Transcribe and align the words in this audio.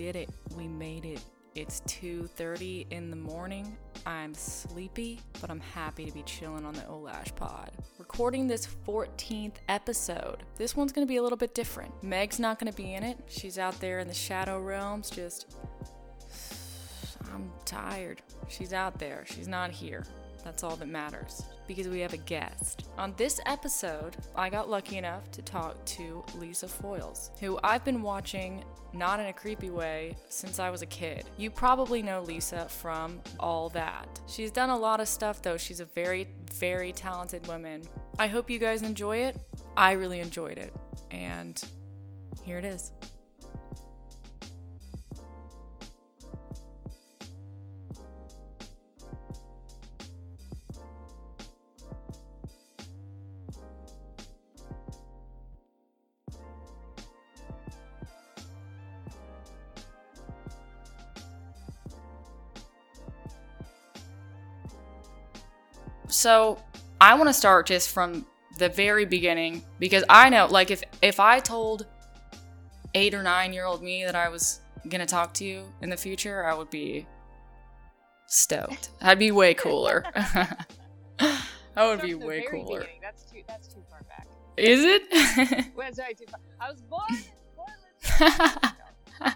did 0.00 0.16
it. 0.16 0.30
We 0.56 0.66
made 0.66 1.04
it. 1.04 1.20
It's 1.54 1.80
2:30 1.80 2.86
in 2.90 3.10
the 3.10 3.16
morning. 3.16 3.76
I'm 4.06 4.32
sleepy, 4.32 5.20
but 5.42 5.50
I'm 5.50 5.60
happy 5.60 6.06
to 6.06 6.12
be 6.12 6.22
chilling 6.22 6.64
on 6.64 6.72
the 6.72 6.80
Olash 6.82 7.36
pod. 7.36 7.70
Recording 7.98 8.46
this 8.46 8.66
14th 8.86 9.56
episode. 9.68 10.42
This 10.56 10.74
one's 10.74 10.90
going 10.90 11.06
to 11.06 11.08
be 11.08 11.18
a 11.18 11.22
little 11.22 11.36
bit 11.36 11.54
different. 11.54 11.92
Meg's 12.02 12.40
not 12.40 12.58
going 12.58 12.72
to 12.72 12.76
be 12.76 12.94
in 12.94 13.02
it. 13.02 13.18
She's 13.28 13.58
out 13.58 13.78
there 13.78 13.98
in 13.98 14.08
the 14.08 14.14
shadow 14.14 14.58
realms 14.58 15.10
just 15.10 15.54
I'm 17.34 17.52
tired. 17.66 18.22
She's 18.48 18.72
out 18.72 18.98
there. 18.98 19.26
She's 19.26 19.48
not 19.48 19.70
here. 19.70 20.06
That's 20.42 20.64
all 20.64 20.76
that 20.76 20.88
matters 20.88 21.42
because 21.70 21.86
we 21.86 22.00
have 22.00 22.12
a 22.12 22.16
guest. 22.16 22.88
On 22.98 23.14
this 23.16 23.38
episode, 23.46 24.16
I 24.34 24.50
got 24.50 24.68
lucky 24.68 24.96
enough 24.96 25.30
to 25.30 25.40
talk 25.40 25.84
to 25.84 26.24
Lisa 26.34 26.66
Foiles, 26.66 27.30
who 27.38 27.60
I've 27.62 27.84
been 27.84 28.02
watching 28.02 28.64
not 28.92 29.20
in 29.20 29.26
a 29.26 29.32
creepy 29.32 29.70
way 29.70 30.16
since 30.28 30.58
I 30.58 30.68
was 30.68 30.82
a 30.82 30.86
kid. 30.86 31.26
You 31.36 31.48
probably 31.48 32.02
know 32.02 32.22
Lisa 32.22 32.68
from 32.68 33.20
All 33.38 33.68
That. 33.68 34.18
She's 34.26 34.50
done 34.50 34.70
a 34.70 34.76
lot 34.76 34.98
of 34.98 35.06
stuff 35.06 35.42
though. 35.42 35.56
She's 35.56 35.78
a 35.78 35.84
very, 35.84 36.26
very 36.54 36.90
talented 36.90 37.46
woman. 37.46 37.82
I 38.18 38.26
hope 38.26 38.50
you 38.50 38.58
guys 38.58 38.82
enjoy 38.82 39.18
it. 39.18 39.36
I 39.76 39.92
really 39.92 40.18
enjoyed 40.18 40.58
it. 40.58 40.74
And 41.12 41.62
here 42.42 42.58
it 42.58 42.64
is. 42.64 42.90
So 66.20 66.62
I 67.00 67.14
want 67.14 67.30
to 67.30 67.32
start 67.32 67.64
just 67.64 67.88
from 67.88 68.26
the 68.58 68.68
very 68.68 69.06
beginning 69.06 69.64
because 69.78 70.04
I 70.10 70.28
know, 70.28 70.44
like, 70.44 70.70
if 70.70 70.82
if 71.00 71.18
I 71.18 71.38
told 71.38 71.86
eight 72.94 73.14
or 73.14 73.22
nine 73.22 73.54
year 73.54 73.64
old 73.64 73.82
me 73.82 74.04
that 74.04 74.14
I 74.14 74.28
was 74.28 74.60
gonna 74.86 75.06
talk 75.06 75.32
to 75.34 75.46
you 75.46 75.64
in 75.80 75.88
the 75.88 75.96
future, 75.96 76.44
I 76.44 76.52
would 76.52 76.68
be 76.68 77.06
stoked. 78.26 78.90
I'd 79.00 79.18
be 79.18 79.30
way 79.30 79.54
cooler. 79.54 80.04
I 81.18 81.86
would 81.88 82.02
be 82.02 82.12
way 82.12 82.44
cooler. 82.50 82.80
Beginning. 82.80 83.00
That's 83.00 83.22
too. 83.22 83.40
That's 83.48 83.68
too 83.68 83.82
far 83.88 84.02
back. 84.02 84.26
Is 84.58 84.84
it? 84.84 85.72
Well, 85.74 85.90
sorry, 85.94 86.12
too 86.12 86.26
far. 86.30 86.40
I 86.60 86.70
was 86.70 86.82
born 86.82 87.02
in 87.08 87.24
Portland. 87.56 88.74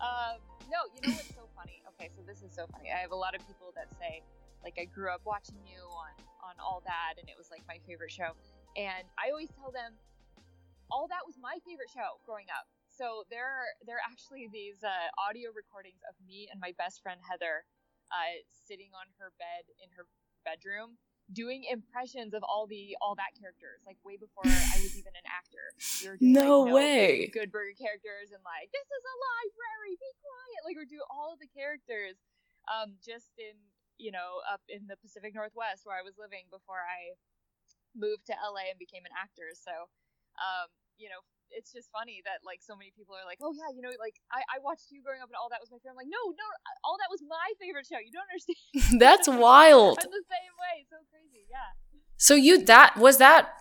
um, 0.00 0.34
no, 0.68 0.78
you 0.96 1.00
know 1.06 1.14
what's 1.14 1.28
so 1.28 1.46
funny? 1.54 1.80
Okay, 1.90 2.10
so 2.16 2.22
this 2.26 2.42
is 2.42 2.52
so 2.52 2.66
funny. 2.72 2.90
I 2.90 2.98
have 2.98 3.12
a 3.12 3.16
lot 3.16 3.36
of 3.36 3.46
people 3.46 3.72
that 3.76 3.86
say, 4.00 4.22
like, 4.64 4.80
I 4.80 4.88
grew 4.88 5.12
up 5.12 5.20
watching 5.28 5.60
you 5.68 5.84
on 5.92 6.16
on 6.44 6.56
all 6.60 6.82
that, 6.84 7.20
and 7.20 7.28
it 7.28 7.36
was 7.36 7.48
like 7.52 7.62
my 7.68 7.80
favorite 7.86 8.12
show. 8.12 8.36
And 8.76 9.04
I 9.16 9.30
always 9.30 9.48
tell 9.54 9.72
them, 9.72 9.96
all 10.90 11.08
that 11.08 11.24
was 11.24 11.36
my 11.40 11.56
favorite 11.64 11.88
show 11.92 12.20
growing 12.26 12.48
up. 12.52 12.66
So 12.88 13.24
there 13.28 13.44
are 13.44 13.70
there 13.86 13.96
are 13.98 14.06
actually 14.06 14.48
these 14.48 14.82
uh, 14.82 15.08
audio 15.20 15.50
recordings 15.50 16.00
of 16.08 16.14
me 16.22 16.48
and 16.50 16.60
my 16.60 16.72
best 16.78 17.02
friend 17.02 17.20
Heather 17.24 17.66
uh, 18.12 18.40
sitting 18.50 18.92
on 18.94 19.10
her 19.18 19.34
bed 19.36 19.66
in 19.82 19.90
her 19.98 20.06
bedroom 20.46 21.00
doing 21.32 21.64
impressions 21.64 22.36
of 22.36 22.44
all 22.44 22.68
the 22.68 22.92
all 23.00 23.16
that 23.16 23.32
characters 23.40 23.80
like 23.88 23.96
way 24.04 24.20
before 24.20 24.44
I 24.44 24.76
was 24.84 24.92
even 25.00 25.16
an 25.16 25.26
actor. 25.26 25.72
We 26.04 26.08
were 26.12 26.18
doing, 26.20 26.36
No 26.36 26.68
like, 26.68 26.74
way. 26.74 27.06
Good 27.32 27.50
Burger 27.50 27.74
characters 27.74 28.30
and 28.30 28.44
like 28.44 28.68
this 28.70 28.84
is 28.84 29.02
a 29.02 29.16
library, 29.16 29.96
be 29.96 30.12
quiet. 30.20 30.60
Like 30.68 30.76
we're 30.76 30.90
doing 30.90 31.08
all 31.08 31.32
of 31.32 31.40
the 31.40 31.48
characters, 31.48 32.20
um, 32.68 33.00
just 33.00 33.32
in 33.40 33.56
you 33.98 34.12
know 34.12 34.42
up 34.50 34.60
in 34.68 34.86
the 34.86 34.96
Pacific 34.98 35.34
Northwest 35.34 35.84
where 35.84 35.96
I 35.96 36.02
was 36.02 36.14
living 36.18 36.46
before 36.50 36.82
I 36.82 37.14
moved 37.94 38.26
to 38.26 38.34
LA 38.34 38.70
and 38.74 38.78
became 38.78 39.06
an 39.06 39.14
actor. 39.14 39.54
So, 39.54 39.72
um, 40.38 40.68
you 40.98 41.08
know. 41.08 41.22
It's 41.54 41.70
just 41.70 41.86
funny 41.94 42.18
that 42.26 42.42
like 42.42 42.66
so 42.66 42.74
many 42.74 42.90
people 42.98 43.14
are 43.14 43.22
like, 43.22 43.38
oh 43.38 43.54
yeah, 43.54 43.70
you 43.70 43.78
know, 43.78 43.92
like 44.02 44.18
I, 44.32 44.42
I 44.50 44.58
watched 44.58 44.90
you 44.90 44.98
growing 45.06 45.22
up 45.22 45.30
and 45.30 45.38
all 45.38 45.46
that 45.54 45.62
was 45.62 45.70
my 45.70 45.78
favorite. 45.78 45.94
I'm 45.94 46.02
like, 46.02 46.10
no, 46.10 46.34
no, 46.34 46.48
all 46.82 46.98
that 46.98 47.06
was 47.06 47.22
my 47.22 47.46
favorite 47.62 47.86
show. 47.86 48.02
You 48.02 48.10
don't 48.10 48.26
understand. 48.26 48.98
That's 48.98 49.30
wild. 49.30 50.02
I'm 50.02 50.10
the 50.10 50.26
same 50.26 50.54
way. 50.58 50.82
So 50.90 50.98
crazy. 51.14 51.46
Yeah. 51.46 51.70
So 52.16 52.34
you 52.34 52.64
that 52.64 52.96
was 52.96 53.18
that 53.18 53.54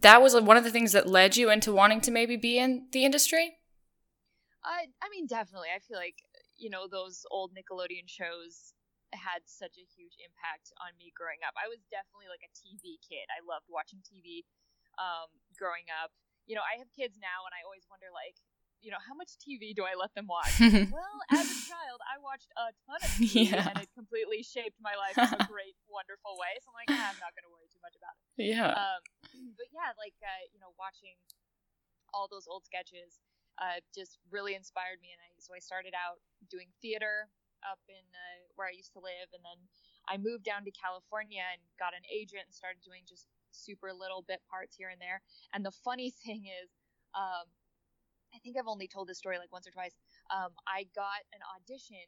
that 0.00 0.22
was 0.22 0.34
one 0.40 0.56
of 0.56 0.64
the 0.64 0.70
things 0.70 0.92
that 0.92 1.06
led 1.06 1.36
you 1.36 1.50
into 1.50 1.72
wanting 1.72 2.00
to 2.02 2.10
maybe 2.10 2.36
be 2.36 2.58
in 2.58 2.86
the 2.92 3.04
industry? 3.04 3.56
I 4.64 4.86
I 5.02 5.08
mean, 5.10 5.26
definitely. 5.26 5.68
I 5.74 5.80
feel 5.80 5.96
like 5.98 6.16
you 6.56 6.70
know 6.70 6.86
those 6.90 7.24
old 7.30 7.52
Nickelodeon 7.52 8.08
shows 8.08 8.72
had 9.16 9.48
such 9.48 9.80
a 9.80 9.84
huge 9.96 10.14
impact 10.22 10.70
on 10.78 10.92
me 11.00 11.10
growing 11.16 11.40
up. 11.42 11.56
I 11.58 11.66
was 11.72 11.80
definitely 11.88 12.28
like 12.28 12.44
a 12.44 12.52
TV 12.54 13.00
kid. 13.02 13.26
I 13.32 13.40
loved 13.42 13.66
watching 13.72 14.04
TV 14.04 14.44
um, 15.00 15.28
growing 15.56 15.88
up. 15.90 16.12
You 16.46 16.54
know, 16.54 16.62
I 16.64 16.78
have 16.78 16.86
kids 16.94 17.18
now, 17.18 17.42
and 17.48 17.52
I 17.56 17.64
always 17.66 17.84
wonder 17.90 18.06
like. 18.12 18.36
You 18.84 18.92
know, 18.92 19.00
how 19.02 19.16
much 19.16 19.40
TV 19.40 19.72
do 19.72 19.88
I 19.88 19.96
let 19.96 20.12
them 20.12 20.28
watch? 20.28 20.52
well, 20.92 21.16
as 21.32 21.48
a 21.48 21.58
child, 21.64 21.98
I 22.06 22.20
watched 22.20 22.52
a 22.60 22.70
ton 22.86 23.00
of 23.02 23.08
TV, 23.18 23.48
Yeah. 23.50 23.72
and 23.72 23.82
it 23.82 23.88
completely 23.96 24.44
shaped 24.44 24.76
my 24.78 24.92
life 24.94 25.16
in 25.16 25.26
a 25.32 25.42
great, 25.50 25.74
wonderful 25.88 26.36
way. 26.36 26.54
So 26.60 26.70
I'm 26.70 26.76
like, 26.84 26.92
ah, 26.92 27.08
I'm 27.10 27.18
not 27.18 27.32
going 27.34 27.48
to 27.48 27.52
worry 27.56 27.66
too 27.72 27.80
much 27.80 27.96
about 27.96 28.14
it. 28.20 28.52
yeah. 28.52 28.76
um, 28.76 29.00
but 29.58 29.72
yeah, 29.72 29.90
like 29.96 30.14
uh, 30.20 30.44
you 30.52 30.60
know, 30.60 30.76
watching 30.76 31.16
all 32.12 32.28
those 32.30 32.44
old 32.46 32.68
sketches 32.68 33.16
uh, 33.58 33.80
just 33.96 34.20
really 34.28 34.52
inspired 34.54 35.00
me, 35.00 35.08
and 35.10 35.18
I 35.24 35.32
so 35.40 35.56
I 35.56 35.60
started 35.64 35.96
out 35.96 36.20
doing 36.52 36.68
theater 36.84 37.32
up 37.64 37.80
in 37.88 38.04
uh, 38.12 38.48
where 38.56 38.68
I 38.68 38.74
used 38.74 38.92
to 38.94 39.02
live, 39.02 39.32
and 39.32 39.44
then 39.44 39.58
I 40.08 40.16
moved 40.16 40.44
down 40.44 40.64
to 40.64 40.72
California 40.72 41.42
and 41.42 41.60
got 41.78 41.96
an 41.96 42.04
agent 42.08 42.46
and 42.46 42.54
started 42.54 42.82
doing 42.82 43.02
just 43.06 43.26
super 43.50 43.92
little 43.92 44.22
bit 44.26 44.44
parts 44.50 44.76
here 44.76 44.92
and 44.92 45.00
there. 45.00 45.22
And 45.54 45.64
the 45.64 45.72
funny 45.72 46.10
thing 46.24 46.46
is, 46.46 46.68
um, 47.16 47.48
I 48.34 48.38
think 48.44 48.60
I've 48.60 48.68
only 48.68 48.86
told 48.86 49.08
this 49.08 49.18
story 49.18 49.38
like 49.38 49.52
once 49.52 49.66
or 49.66 49.72
twice. 49.72 49.96
Um, 50.28 50.52
I 50.68 50.84
got 50.92 51.24
an 51.32 51.40
audition 51.56 52.04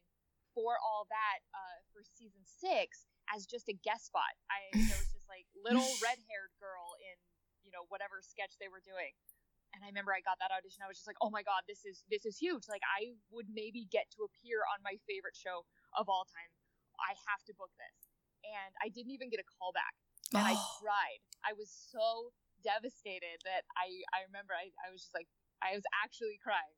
for 0.53 0.77
all 0.83 1.07
that 1.09 1.39
uh, 1.55 1.79
for 1.95 2.03
season 2.05 2.43
six 2.45 3.07
as 3.33 3.47
just 3.47 3.69
a 3.69 3.77
guest 3.81 4.13
spot. 4.13 4.33
I 4.53 4.69
there 4.75 4.99
was 5.01 5.13
just 5.13 5.29
like 5.29 5.49
little 5.57 5.87
red 6.05 6.21
haired 6.29 6.53
girl 6.61 6.99
in 7.01 7.17
you 7.65 7.71
know 7.73 7.89
whatever 7.89 8.21
sketch 8.21 8.57
they 8.61 8.69
were 8.69 8.85
doing. 8.85 9.17
And 9.75 9.85
I 9.85 9.89
remember 9.93 10.13
I 10.17 10.25
got 10.25 10.41
that 10.41 10.51
audition. 10.51 10.81
I 10.83 10.89
was 10.89 10.97
just 10.99 11.07
like, 11.07 11.21
"Oh 11.21 11.31
my 11.31 11.43
god, 11.45 11.65
this 11.69 11.85
is 11.85 12.03
this 12.09 12.25
is 12.25 12.37
huge! 12.41 12.67
Like 12.69 12.83
I 12.87 13.15
would 13.31 13.49
maybe 13.53 13.85
get 13.93 14.09
to 14.17 14.25
appear 14.25 14.65
on 14.73 14.81
my 14.83 14.97
favorite 15.07 15.37
show 15.37 15.65
of 15.97 16.09
all 16.09 16.25
time. 16.25 16.51
I 16.99 17.15
have 17.29 17.45
to 17.47 17.55
book 17.55 17.71
this." 17.77 18.09
And 18.47 18.73
I 18.81 18.89
didn't 18.89 19.13
even 19.13 19.29
get 19.29 19.41
a 19.43 19.49
call 19.59 19.73
back. 19.77 19.93
And 20.33 20.47
I 20.47 20.55
Oh. 20.57 20.79
cried. 20.81 21.21
I 21.45 21.53
was 21.53 21.69
so 21.71 22.33
devastated 22.65 23.39
that 23.45 23.65
I 23.77 24.03
I 24.17 24.25
remember 24.27 24.55
I, 24.57 24.73
I 24.83 24.91
was 24.91 25.03
just 25.05 25.15
like 25.15 25.29
I 25.63 25.75
was 25.75 25.85
actually 26.05 26.39
crying. 26.43 26.75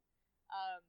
Um, 0.50 0.82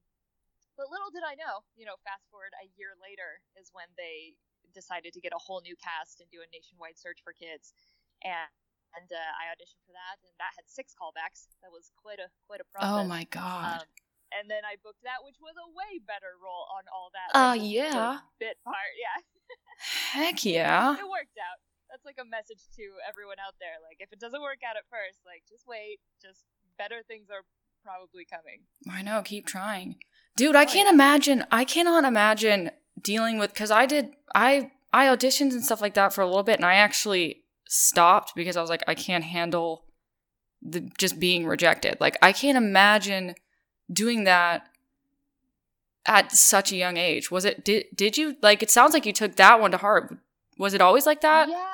but 0.77 0.89
little 0.89 1.12
did 1.12 1.21
I 1.24 1.36
know, 1.36 1.62
you 1.75 1.86
know, 1.86 1.95
fast 2.03 2.25
forward 2.31 2.51
a 2.57 2.68
year 2.80 2.95
later 2.98 3.44
is 3.59 3.69
when 3.75 3.88
they 3.98 4.33
decided 4.74 5.13
to 5.13 5.21
get 5.21 5.36
a 5.36 5.42
whole 5.42 5.62
new 5.62 5.75
cast 5.77 6.19
and 6.24 6.30
do 6.31 6.42
a 6.42 6.48
nationwide 6.50 6.98
search 6.98 7.19
for 7.24 7.33
kids, 7.36 7.74
and 8.24 8.50
and 8.98 9.08
uh, 9.12 9.32
I 9.40 9.52
auditioned 9.54 9.82
for 9.88 9.94
that, 9.96 10.20
and 10.24 10.32
that 10.42 10.52
had 10.58 10.68
six 10.68 10.92
callbacks. 10.98 11.48
That 11.64 11.72
was 11.72 11.92
quite 11.96 12.20
a 12.20 12.28
quite 12.48 12.60
a 12.62 12.68
process. 12.72 12.92
oh 12.92 13.04
my 13.08 13.24
god. 13.32 13.82
Um, 13.84 13.88
and 14.32 14.48
then 14.48 14.64
I 14.64 14.80
booked 14.80 15.04
that, 15.04 15.20
which 15.28 15.36
was 15.44 15.56
a 15.60 15.68
way 15.76 16.00
better 16.08 16.40
role 16.40 16.64
on 16.72 16.88
all 16.88 17.12
that. 17.12 17.36
Uh, 17.36 17.52
than 17.52 17.68
just 17.68 17.76
yeah. 17.76 18.24
Bit 18.40 18.56
part, 18.64 18.96
yeah. 18.96 19.18
Heck 20.16 20.46
yeah. 20.48 20.96
it 20.96 21.04
worked 21.04 21.36
out. 21.36 21.60
That's 21.92 22.06
like 22.08 22.16
a 22.16 22.24
message 22.24 22.64
to 22.80 22.84
everyone 23.04 23.44
out 23.46 23.56
there. 23.60 23.76
Like, 23.84 24.00
if 24.00 24.14
it 24.16 24.20
doesn't 24.24 24.40
work 24.42 24.64
out 24.64 24.78
at 24.80 24.88
first, 24.88 25.20
like, 25.28 25.44
just 25.50 25.68
wait. 25.68 26.00
Just 26.24 26.46
better 26.80 27.04
things 27.06 27.28
are 27.30 27.44
probably 27.84 28.24
coming. 28.24 28.64
I 28.90 29.02
know, 29.02 29.22
keep 29.22 29.46
trying. 29.46 29.98
Dude, 30.38 30.56
I 30.56 30.64
Oh, 30.64 30.66
can't 30.66 30.88
yeah. 30.88 30.94
imagine 30.94 31.46
I 31.52 31.66
cannot 31.66 32.06
imagine 32.06 32.72
dealing 33.02 33.38
with 33.38 33.54
cuz 33.54 33.70
I 33.72 33.86
did 33.86 34.16
I 34.34 34.72
I 34.94 35.08
auditioned 35.08 35.52
and 35.52 35.64
stuff 35.66 35.82
like 35.82 35.94
that 35.96 36.14
for 36.14 36.22
a 36.22 36.26
little 36.28 36.44
bit 36.44 36.56
and 36.58 36.66
I 36.66 36.76
actually 36.76 37.44
stopped 37.72 38.34
because 38.36 38.58
I 38.58 38.62
was 38.62 38.70
like 38.70 38.84
I 38.88 38.96
can't 38.96 39.24
handle 39.24 39.86
the 40.62 40.92
just 41.00 41.20
being 41.20 41.46
rejected. 41.48 41.98
Like 42.00 42.18
I 42.22 42.32
can't 42.34 42.58
imagine 42.58 43.36
doing 43.92 44.26
that 44.26 44.68
at 46.06 46.32
such 46.32 46.72
a 46.72 46.76
young 46.76 46.98
age. 46.98 47.32
Was 47.32 47.46
it 47.46 47.64
did 47.64 47.86
did 47.96 48.18
you 48.18 48.36
like 48.42 48.62
it 48.62 48.70
sounds 48.70 48.94
like 48.94 49.06
you 49.06 49.14
took 49.14 49.36
that 49.38 49.60
one 49.62 49.72
to 49.72 49.78
heart. 49.78 50.14
Was 50.58 50.74
it 50.74 50.82
always 50.82 51.06
like 51.06 51.22
that? 51.22 51.48
Yeah. 51.50 51.74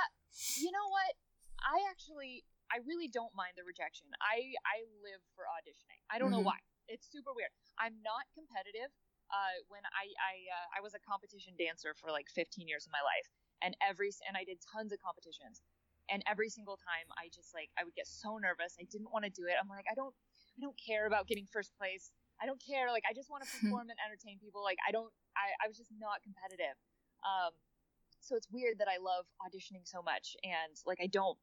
You 0.62 0.72
know 0.72 0.88
what? 0.88 1.12
I 1.60 1.84
actually, 1.92 2.46
I 2.72 2.80
really 2.88 3.10
don't 3.12 3.34
mind 3.36 3.58
the 3.58 3.66
rejection. 3.68 4.08
I, 4.24 4.56
I 4.64 4.86
live 5.04 5.20
for 5.36 5.44
auditioning. 5.50 6.00
I 6.08 6.20
don't 6.20 6.32
know 6.32 6.40
Mhm. 6.40 6.56
why. 6.56 6.60
It's 6.88 7.10
super 7.12 7.34
weird. 7.36 7.52
I'm 7.78 8.00
not 8.06 8.24
competitive. 8.32 8.94
Uh, 9.28 9.60
when 9.68 9.84
I, 9.92 10.08
I, 10.24 10.34
uh, 10.48 10.78
I 10.78 10.80
was 10.80 10.94
a 10.96 11.00
competition 11.04 11.52
dancer 11.60 11.92
for 12.00 12.12
like 12.16 12.30
15 12.32 12.64
years 12.70 12.86
of 12.88 12.96
my 12.96 13.04
life, 13.04 13.28
and 13.60 13.76
every, 13.84 14.08
and 14.24 14.38
I 14.40 14.46
did 14.48 14.64
tons 14.64 14.94
of 14.96 15.04
competitions, 15.04 15.60
and 16.09 16.24
every 16.25 16.50
single 16.50 16.77
time 16.77 17.07
I 17.18 17.30
just 17.33 17.54
like, 17.54 17.69
I 17.77 17.83
would 17.83 17.95
get 17.95 18.07
so 18.07 18.38
nervous. 18.38 18.75
I 18.80 18.86
didn't 18.89 19.12
want 19.12 19.25
to 19.25 19.31
do 19.31 19.45
it. 19.45 19.56
I'm 19.59 19.68
like, 19.68 19.86
I 19.92 19.95
don't, 19.95 20.13
I 20.56 20.59
don't 20.62 20.77
care 20.80 21.06
about 21.06 21.27
getting 21.27 21.45
first 21.45 21.75
place. 21.77 22.12
I 22.42 22.45
don't 22.45 22.62
care. 22.62 22.89
Like 22.89 23.04
I 23.09 23.13
just 23.13 23.30
want 23.30 23.44
to 23.44 23.50
perform 23.57 23.89
and 23.89 23.98
entertain 24.01 24.38
people. 24.39 24.62
Like 24.63 24.77
I 24.88 24.92
don't. 24.92 25.12
I 25.36 25.54
I 25.63 25.68
was 25.68 25.77
just 25.77 25.92
not 25.98 26.21
competitive. 26.21 26.77
Um, 27.25 27.54
so 28.21 28.36
it's 28.36 28.50
weird 28.51 28.80
that 28.80 28.89
I 28.89 28.98
love 29.01 29.25
auditioning 29.42 29.86
so 29.86 30.01
much 30.01 30.36
and 30.44 30.74
like 30.86 31.00
I 31.01 31.07
don't 31.07 31.38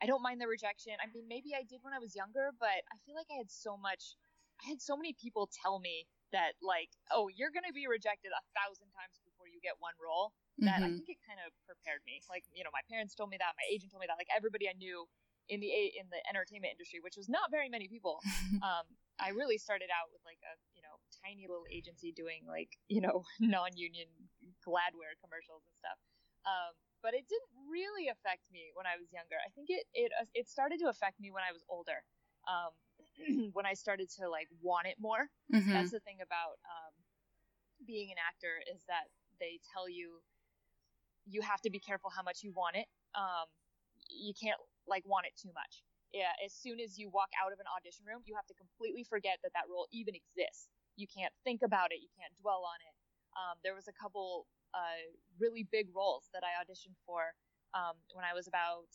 I 0.00 0.06
don't 0.06 0.22
mind 0.22 0.40
the 0.40 0.46
rejection. 0.46 0.94
I 1.02 1.10
mean, 1.10 1.26
maybe 1.26 1.52
I 1.52 1.66
did 1.66 1.82
when 1.82 1.92
I 1.92 1.98
was 1.98 2.14
younger, 2.14 2.54
but 2.56 2.86
I 2.88 2.96
feel 3.02 3.18
like 3.18 3.26
I 3.32 3.36
had 3.42 3.50
so 3.50 3.76
much 3.76 4.16
I 4.64 4.74
had 4.74 4.82
so 4.82 4.96
many 4.96 5.14
people 5.14 5.50
tell 5.50 5.78
me 5.78 6.06
that 6.32 6.58
like, 6.60 6.90
oh, 7.10 7.28
you're 7.32 7.52
gonna 7.52 7.74
be 7.74 7.86
rejected 7.88 8.30
a 8.32 8.42
thousand 8.56 8.90
times 8.92 9.20
before 9.24 9.48
you 9.48 9.60
get 9.62 9.78
one 9.78 9.96
role. 9.98 10.32
That 10.58 10.82
mm-hmm. 10.82 10.90
I 10.90 10.98
think 10.98 11.06
it 11.06 11.22
kind 11.22 11.38
of 11.38 11.54
prepared 11.70 12.02
me. 12.02 12.18
Like, 12.26 12.42
you 12.50 12.66
know, 12.66 12.74
my 12.74 12.82
parents 12.90 13.14
told 13.14 13.30
me 13.30 13.38
that, 13.38 13.54
my 13.54 13.66
agent 13.70 13.94
told 13.94 14.02
me 14.02 14.10
that, 14.10 14.18
like 14.18 14.30
everybody 14.34 14.66
I 14.66 14.74
knew 14.74 15.06
in 15.48 15.60
the 15.60 15.70
in 15.70 16.06
the 16.12 16.20
entertainment 16.28 16.76
industry, 16.76 17.00
which 17.00 17.16
was 17.16 17.28
not 17.28 17.50
very 17.50 17.68
many 17.68 17.88
people. 17.88 18.20
um, 18.66 18.84
I 19.18 19.32
really 19.32 19.58
started 19.58 19.88
out 19.88 20.12
with 20.12 20.20
like 20.28 20.38
a 20.44 20.54
you 20.76 20.84
know 20.84 21.00
tiny 21.24 21.48
little 21.48 21.66
agency 21.70 22.12
doing 22.12 22.44
like 22.44 22.76
you 22.92 23.00
know 23.00 23.24
non-union 23.40 24.08
Gladware 24.62 25.16
commercials 25.22 25.64
and 25.66 25.74
stuff. 25.78 25.98
Um, 26.46 26.72
but 27.02 27.14
it 27.14 27.26
didn't 27.30 27.54
really 27.70 28.10
affect 28.10 28.50
me 28.50 28.74
when 28.74 28.84
I 28.86 28.98
was 28.98 29.10
younger. 29.10 29.40
I 29.40 29.50
think 29.56 29.72
it 29.72 29.88
it 29.96 30.12
uh, 30.14 30.28
it 30.36 30.48
started 30.48 30.78
to 30.84 30.88
affect 30.92 31.18
me 31.18 31.32
when 31.32 31.42
I 31.42 31.52
was 31.52 31.64
older. 31.68 32.04
Um, 32.48 32.72
when 33.56 33.66
I 33.66 33.74
started 33.74 34.08
to 34.20 34.28
like 34.28 34.48
want 34.62 34.86
it 34.86 34.96
more. 35.00 35.30
Mm-hmm. 35.50 35.72
That's 35.72 35.90
the 35.90 36.00
thing 36.02 36.18
about 36.22 36.58
um, 36.66 36.94
being 37.86 38.10
an 38.10 38.18
actor 38.18 38.62
is 38.72 38.82
that 38.88 39.10
they 39.38 39.62
tell 39.70 39.88
you 39.88 40.18
you 41.28 41.42
have 41.42 41.60
to 41.62 41.70
be 41.70 41.78
careful 41.78 42.10
how 42.10 42.22
much 42.22 42.42
you 42.42 42.52
want 42.52 42.76
it. 42.76 42.88
Um, 43.14 43.46
you 44.08 44.32
can't 44.32 44.58
like 44.88 45.04
want 45.04 45.26
it 45.26 45.36
too 45.36 45.52
much. 45.52 45.84
Yeah, 46.12 46.32
as 46.40 46.56
soon 46.56 46.80
as 46.80 46.96
you 46.96 47.12
walk 47.12 47.28
out 47.36 47.52
of 47.52 47.60
an 47.60 47.68
audition 47.68 48.08
room, 48.08 48.24
you 48.24 48.32
have 48.32 48.48
to 48.48 48.56
completely 48.56 49.04
forget 49.04 49.36
that 49.44 49.52
that 49.52 49.68
role 49.68 49.84
even 49.92 50.16
exists. 50.16 50.72
You 50.96 51.04
can't 51.04 51.32
think 51.44 51.60
about 51.60 51.92
it. 51.92 52.00
You 52.00 52.08
can't 52.16 52.32
dwell 52.40 52.64
on 52.64 52.80
it. 52.80 52.94
Um, 53.36 53.60
there 53.60 53.76
was 53.76 53.92
a 53.92 53.96
couple 53.96 54.48
uh, 54.72 55.04
really 55.36 55.68
big 55.68 55.92
roles 55.92 56.32
that 56.32 56.40
I 56.40 56.56
auditioned 56.56 56.96
for 57.04 57.36
um, 57.76 58.00
when 58.16 58.24
I 58.24 58.32
was 58.32 58.48
about 58.48 58.88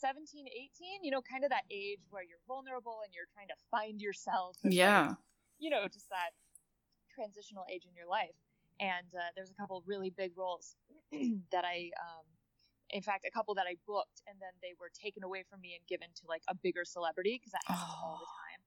17, 0.00 0.48
18, 0.48 1.04
you 1.04 1.12
know, 1.12 1.20
kind 1.20 1.44
of 1.44 1.50
that 1.52 1.68
age 1.70 2.00
where 2.08 2.24
you're 2.24 2.40
vulnerable 2.48 3.04
and 3.04 3.12
you're 3.12 3.28
trying 3.36 3.48
to 3.52 3.58
find 3.70 4.00
yourself. 4.00 4.56
yeah. 4.64 5.12
Like, 5.12 5.16
you 5.60 5.68
know, 5.68 5.84
just 5.92 6.08
that 6.08 6.32
transitional 7.12 7.64
age 7.68 7.84
in 7.84 7.94
your 7.94 8.08
life. 8.08 8.34
And 8.80 9.06
uh, 9.14 9.30
there's 9.36 9.52
a 9.52 9.54
couple 9.54 9.84
really 9.86 10.10
big 10.10 10.32
roles 10.36 10.74
that 11.52 11.64
I, 11.64 11.90
um, 11.98 12.26
in 12.90 13.02
fact, 13.02 13.26
a 13.26 13.32
couple 13.32 13.54
that 13.56 13.66
I 13.68 13.76
booked 13.86 14.22
and 14.26 14.38
then 14.40 14.54
they 14.62 14.74
were 14.78 14.90
taken 14.94 15.24
away 15.24 15.44
from 15.48 15.60
me 15.60 15.74
and 15.74 15.82
given 15.86 16.08
to 16.20 16.24
like 16.28 16.42
a 16.48 16.54
bigger 16.54 16.84
celebrity 16.84 17.40
because 17.40 17.52
that 17.52 17.64
happens 17.66 17.90
oh. 17.90 18.06
all 18.06 18.18
the 18.20 18.28
oh. 18.28 18.38
time. 18.38 18.60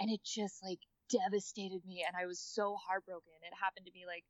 And 0.00 0.08
it 0.10 0.20
just 0.24 0.62
like 0.62 0.80
devastated 1.10 1.84
me 1.84 2.04
and 2.06 2.16
I 2.16 2.26
was 2.26 2.40
so 2.40 2.76
heartbroken. 2.80 3.34
It 3.44 3.54
happened 3.54 3.86
to 3.86 3.94
me 3.94 4.04
like 4.06 4.24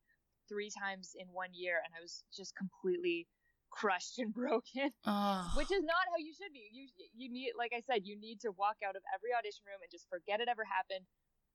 three 0.49 0.71
times 0.71 1.17
in 1.17 1.29
one 1.33 1.53
year 1.53 1.81
and 1.85 1.95
I 1.97 2.01
was 2.03 2.25
just 2.35 2.55
completely 2.57 3.27
crushed 3.75 4.19
and 4.19 4.33
broken, 4.41 4.91
oh. 5.07 5.51
which 5.57 5.71
is 5.71 5.83
not 5.83 6.05
how 6.11 6.19
you 6.19 6.33
should 6.33 6.53
be. 6.55 6.71
You 6.71 6.87
you 7.15 7.29
need, 7.31 7.53
like 7.59 7.73
I 7.75 7.83
said, 7.83 8.07
you 8.07 8.19
need 8.19 8.41
to 8.47 8.55
walk 8.55 8.79
out 8.87 8.97
of 8.97 9.03
every 9.11 9.35
audition 9.35 9.67
room 9.67 9.83
and 9.83 9.91
just 9.91 10.07
forget 10.09 10.41
it 10.41 10.49
ever 10.49 10.63
happened. 10.65 11.05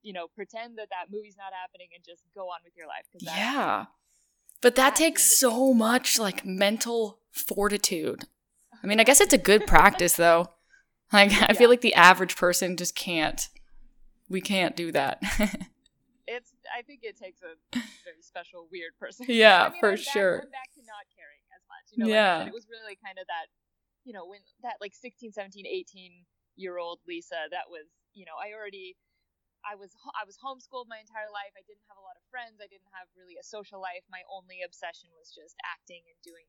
You 0.04 0.14
know, 0.14 0.28
pretend 0.32 0.80
that 0.80 0.88
that 0.96 1.12
movie's 1.12 1.36
not 1.36 1.52
happening 1.52 1.92
and 1.96 2.04
just 2.04 2.24
go 2.32 2.48
on 2.48 2.64
with 2.64 2.76
your 2.76 2.88
life. 2.88 3.04
Cause 3.12 3.24
yeah, 3.24 3.88
but 4.62 4.76
that 4.76 4.96
takes 4.96 5.40
so 5.40 5.74
much 5.74 6.20
like 6.20 6.46
mental 6.46 7.20
fortitude. 7.32 8.26
I 8.84 8.88
mean, 8.88 9.00
I 9.00 9.04
guess 9.04 9.22
it's 9.22 9.34
a 9.34 9.38
good 9.38 9.68
practice 9.68 10.14
though. 10.14 10.48
Like 11.12 11.32
I 11.42 11.54
feel 11.54 11.70
like 11.70 11.82
the 11.82 11.96
average 11.96 12.36
person 12.36 12.78
just 12.78 12.96
can't. 12.96 13.48
We 14.30 14.42
can't 14.42 14.76
do 14.76 14.92
that. 14.92 15.20
it's. 16.28 16.54
I 16.70 16.84
think 16.84 17.00
it 17.02 17.18
takes 17.18 17.42
a 17.42 17.58
very 17.74 18.22
special, 18.22 18.68
weird 18.72 18.94
person. 19.00 19.26
Yeah, 19.30 19.66
I 19.66 19.70
mean, 19.72 19.80
for 19.80 19.92
I'm 19.92 19.98
sure. 19.98 20.38
Back, 20.38 20.52
back 20.52 20.74
to 20.76 20.82
not 20.86 21.10
caring 21.18 21.40
you 21.92 22.06
know, 22.06 22.10
yeah. 22.10 22.38
Like 22.38 22.42
said, 22.42 22.48
it 22.50 22.54
was 22.54 22.68
really 22.70 22.98
kind 23.04 23.18
of 23.20 23.28
that, 23.28 23.48
you 24.06 24.14
know, 24.14 24.26
when 24.26 24.40
that 24.64 24.78
like 24.82 24.94
16, 24.94 25.34
17, 25.34 25.66
18 25.66 26.26
year 26.56 26.78
old 26.78 27.00
Lisa, 27.08 27.50
that 27.52 27.70
was, 27.70 27.88
you 28.14 28.26
know, 28.26 28.38
I 28.38 28.54
already, 28.54 28.96
I 29.66 29.76
was, 29.76 29.92
I 30.16 30.24
was 30.24 30.40
homeschooled 30.40 30.88
my 30.88 31.00
entire 31.00 31.30
life. 31.30 31.54
I 31.56 31.64
didn't 31.68 31.86
have 31.92 32.00
a 32.00 32.06
lot 32.06 32.16
of 32.16 32.24
friends. 32.32 32.64
I 32.64 32.70
didn't 32.70 32.90
have 32.96 33.12
really 33.16 33.36
a 33.36 33.46
social 33.46 33.80
life. 33.80 34.08
My 34.08 34.24
only 34.32 34.64
obsession 34.64 35.12
was 35.16 35.32
just 35.32 35.60
acting 35.68 36.04
and 36.08 36.18
doing, 36.24 36.48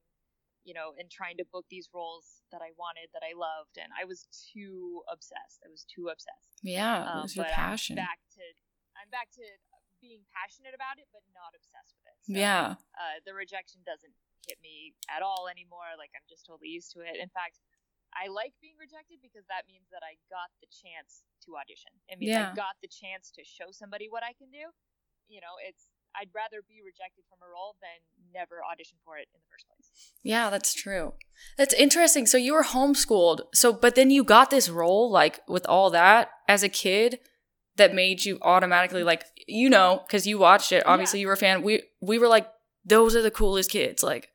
you 0.62 0.72
know, 0.72 0.94
and 0.94 1.10
trying 1.10 1.38
to 1.42 1.46
book 1.48 1.66
these 1.70 1.90
roles 1.90 2.44
that 2.54 2.62
I 2.62 2.70
wanted, 2.78 3.10
that 3.12 3.26
I 3.26 3.34
loved. 3.34 3.80
And 3.80 3.90
I 3.94 4.06
was 4.06 4.30
too 4.30 5.02
obsessed. 5.10 5.62
I 5.66 5.68
was 5.68 5.82
too 5.88 6.08
obsessed. 6.10 6.62
Yeah. 6.62 7.06
Um, 7.06 7.26
it 7.26 7.34
was 7.34 7.36
your 7.36 7.50
passion. 7.50 7.98
I'm 7.98 8.06
back 8.06 8.22
to, 8.38 8.44
I'm 8.94 9.10
back 9.10 9.28
to 9.36 9.46
being 10.00 10.24
passionate 10.32 10.72
about 10.72 10.96
it, 10.96 11.10
but 11.12 11.20
not 11.36 11.52
obsessed 11.52 11.92
with 11.98 12.06
it. 12.08 12.16
So, 12.24 12.32
yeah. 12.32 12.80
Uh, 12.96 13.20
the 13.26 13.36
rejection 13.36 13.84
doesn't 13.84 14.16
hit 14.48 14.56
me 14.64 14.96
at 15.12 15.20
all 15.20 15.46
anymore. 15.52 15.92
Like 16.00 16.10
I'm 16.16 16.24
just 16.24 16.48
totally 16.48 16.72
used 16.72 16.92
to 16.96 17.04
it. 17.04 17.20
In 17.20 17.28
fact, 17.28 17.60
I 18.14 18.28
like 18.28 18.52
being 18.58 18.74
rejected 18.78 19.22
because 19.22 19.46
that 19.46 19.70
means 19.70 19.86
that 19.94 20.02
I 20.02 20.18
got 20.28 20.50
the 20.58 20.68
chance 20.70 21.22
to 21.46 21.54
audition. 21.56 21.94
It 22.08 22.18
means 22.18 22.34
yeah. 22.34 22.50
I 22.52 22.58
got 22.58 22.78
the 22.82 22.90
chance 22.90 23.30
to 23.38 23.42
show 23.46 23.70
somebody 23.70 24.10
what 24.10 24.22
I 24.22 24.34
can 24.34 24.50
do. 24.50 24.74
You 25.30 25.40
know, 25.40 25.58
it's 25.62 25.86
I'd 26.14 26.34
rather 26.34 26.58
be 26.66 26.82
rejected 26.82 27.22
from 27.30 27.38
a 27.38 27.48
role 27.48 27.78
than 27.78 28.02
never 28.34 28.66
audition 28.66 28.98
for 29.06 29.16
it 29.16 29.30
in 29.30 29.38
the 29.38 29.46
first 29.46 29.66
place. 29.70 30.12
Yeah, 30.22 30.50
that's 30.50 30.74
true. 30.74 31.14
That's 31.56 31.74
interesting. 31.74 32.26
So 32.26 32.36
you 32.36 32.54
were 32.54 32.64
homeschooled. 32.64 33.46
So 33.54 33.72
but 33.72 33.94
then 33.94 34.10
you 34.10 34.24
got 34.24 34.50
this 34.50 34.68
role 34.68 35.10
like 35.10 35.40
with 35.46 35.66
all 35.66 35.90
that 35.90 36.30
as 36.48 36.62
a 36.62 36.68
kid 36.68 37.20
that 37.76 37.94
made 37.94 38.24
you 38.24 38.38
automatically 38.42 39.04
like 39.04 39.24
you 39.46 39.70
know 39.70 40.02
because 40.06 40.26
you 40.26 40.36
watched 40.36 40.70
it 40.70 40.82
obviously 40.86 41.18
yeah. 41.18 41.22
you 41.22 41.26
were 41.28 41.32
a 41.32 41.36
fan 41.36 41.62
we 41.62 41.80
we 42.02 42.18
were 42.18 42.28
like 42.28 42.46
those 42.84 43.16
are 43.16 43.22
the 43.22 43.30
coolest 43.30 43.70
kids 43.70 44.02
like 44.02 44.28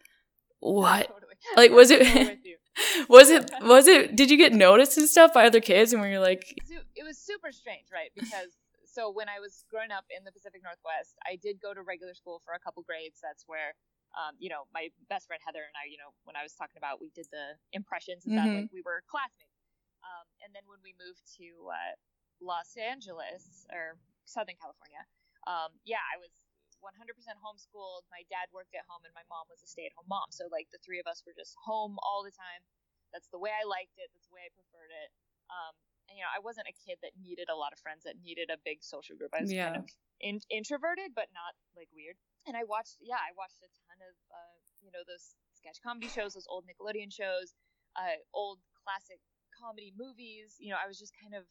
what? 0.65 1.07
Totally. 1.07 1.35
Like, 1.55 1.71
was 1.71 1.91
it? 1.91 2.39
Was 3.09 3.29
it? 3.29 3.49
Was 3.61 3.87
it? 3.87 4.15
Did 4.15 4.29
you 4.29 4.37
get 4.37 4.53
noticed 4.53 4.97
and 4.97 5.07
stuff 5.07 5.33
by 5.33 5.45
other 5.45 5.61
kids? 5.61 5.93
And 5.93 6.01
were 6.01 6.09
you 6.09 6.19
like? 6.19 6.55
It 6.95 7.03
was 7.03 7.17
super 7.17 7.51
strange, 7.51 7.87
right? 7.91 8.11
Because 8.15 8.55
so 8.83 9.11
when 9.11 9.27
I 9.27 9.43
was 9.43 9.67
growing 9.67 9.91
up 9.91 10.05
in 10.07 10.23
the 10.23 10.31
Pacific 10.31 10.63
Northwest, 10.63 11.19
I 11.27 11.35
did 11.35 11.59
go 11.59 11.73
to 11.73 11.83
regular 11.83 12.15
school 12.15 12.41
for 12.45 12.55
a 12.55 12.59
couple 12.59 12.83
grades. 12.83 13.19
That's 13.19 13.43
where, 13.47 13.75
um, 14.15 14.39
you 14.39 14.47
know, 14.47 14.71
my 14.71 14.87
best 15.11 15.27
friend 15.27 15.43
Heather 15.43 15.63
and 15.67 15.75
I, 15.75 15.91
you 15.91 15.99
know, 15.99 16.15
when 16.23 16.39
I 16.39 16.43
was 16.43 16.55
talking 16.55 16.79
about, 16.79 17.03
we 17.03 17.11
did 17.11 17.27
the 17.31 17.59
impressions 17.75 18.23
and. 18.23 18.39
Mm-hmm. 18.39 18.55
Like 18.67 18.71
we 18.71 18.83
were 18.83 19.03
classmates. 19.11 19.51
Um, 20.05 20.29
and 20.45 20.53
then 20.53 20.63
when 20.69 20.79
we 20.85 20.93
moved 21.01 21.25
to 21.41 21.47
uh, 21.73 21.93
Los 22.37 22.77
Angeles 22.77 23.65
or 23.73 23.97
Southern 24.29 24.55
California, 24.61 25.01
um, 25.49 25.73
yeah, 25.81 26.01
I 26.01 26.21
was 26.21 26.29
100% 26.83 27.15
homeschooled. 27.39 28.03
My 28.11 28.23
dad 28.27 28.51
worked 28.51 28.75
at 28.75 28.87
home 28.89 29.03
and 29.03 29.13
my 29.15 29.25
mom 29.27 29.47
was 29.47 29.63
a 29.63 29.69
stay 29.69 29.87
at 29.87 29.95
home 29.95 30.09
mom. 30.09 30.29
So, 30.31 30.47
like, 30.51 30.67
the 30.71 30.81
three 30.81 30.99
of 30.99 31.07
us 31.07 31.23
were 31.23 31.35
just 31.35 31.55
home 31.59 31.97
all 32.03 32.21
the 32.23 32.33
time. 32.33 32.61
That's 33.15 33.31
the 33.31 33.39
way 33.39 33.53
I 33.53 33.63
liked 33.63 33.95
it. 33.95 34.11
That's 34.11 34.27
the 34.27 34.35
way 34.35 34.43
I 34.43 34.51
preferred 34.51 34.91
it. 34.91 35.09
Um, 35.47 35.73
and, 36.09 36.19
you 36.19 36.23
know, 36.25 36.33
I 36.33 36.41
wasn't 36.41 36.69
a 36.69 36.75
kid 36.75 37.01
that 37.01 37.17
needed 37.17 37.49
a 37.49 37.57
lot 37.57 37.73
of 37.73 37.79
friends, 37.81 38.05
that 38.05 38.21
needed 38.21 38.53
a 38.53 38.61
big 38.61 38.83
social 38.85 39.17
group. 39.17 39.33
I 39.33 39.41
was 39.41 39.53
yeah. 39.53 39.73
kind 39.73 39.81
of 39.81 39.87
in- 40.21 40.49
introverted, 40.53 41.17
but 41.17 41.31
not 41.33 41.57
like 41.73 41.89
weird. 41.93 42.17
And 42.45 42.53
I 42.53 42.61
watched, 42.65 43.01
yeah, 43.01 43.17
I 43.17 43.33
watched 43.33 43.57
a 43.65 43.69
ton 43.89 43.97
of, 44.05 44.13
uh, 44.29 44.57
you 44.85 44.93
know, 44.93 45.01
those 45.09 45.33
sketch 45.57 45.81
comedy 45.81 46.07
shows, 46.07 46.37
those 46.37 46.45
old 46.45 46.69
Nickelodeon 46.69 47.09
shows, 47.09 47.57
uh, 47.97 48.21
old 48.33 48.61
classic 48.85 49.17
comedy 49.49 49.89
movies. 49.97 50.59
You 50.61 50.75
know, 50.75 50.79
I 50.81 50.85
was 50.85 51.01
just 51.01 51.13
kind 51.17 51.33
of, 51.33 51.49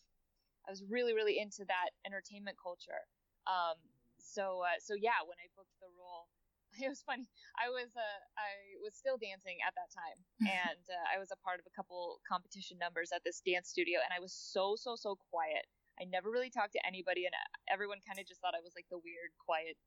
I 0.66 0.71
was 0.71 0.87
really, 0.87 1.14
really 1.14 1.43
into 1.43 1.66
that 1.66 1.90
entertainment 2.07 2.57
culture. 2.62 3.02
Um, 3.50 3.76
so 4.25 4.64
uh, 4.64 4.81
so 4.81 4.97
yeah, 4.97 5.21
when 5.28 5.37
I 5.37 5.52
booked 5.52 5.76
the 5.78 5.93
role, 6.00 6.33
it 6.83 6.88
was 6.88 7.04
funny. 7.04 7.28
I 7.61 7.71
was 7.71 7.93
uh, 7.95 8.21
I 8.35 8.81
was 8.83 8.97
still 8.97 9.21
dancing 9.21 9.61
at 9.62 9.76
that 9.76 9.93
time, 9.93 10.19
and 10.64 10.85
uh, 10.88 11.07
I 11.12 11.21
was 11.21 11.31
a 11.31 11.38
part 11.45 11.61
of 11.61 11.66
a 11.69 11.75
couple 11.76 12.19
competition 12.26 12.81
numbers 12.81 13.12
at 13.14 13.23
this 13.23 13.45
dance 13.45 13.71
studio, 13.71 14.02
and 14.02 14.11
I 14.11 14.19
was 14.19 14.35
so 14.35 14.75
so 14.75 14.97
so 14.97 15.14
quiet. 15.31 15.69
I 15.95 16.11
never 16.11 16.26
really 16.26 16.50
talked 16.50 16.75
to 16.75 16.83
anybody, 16.83 17.23
and 17.23 17.35
uh, 17.37 17.49
everyone 17.71 18.02
kind 18.02 18.19
of 18.19 18.26
just 18.26 18.43
thought 18.43 18.59
I 18.59 18.64
was 18.64 18.75
like 18.75 18.90
the 18.90 18.99
weird, 18.99 19.31
quiet 19.38 19.78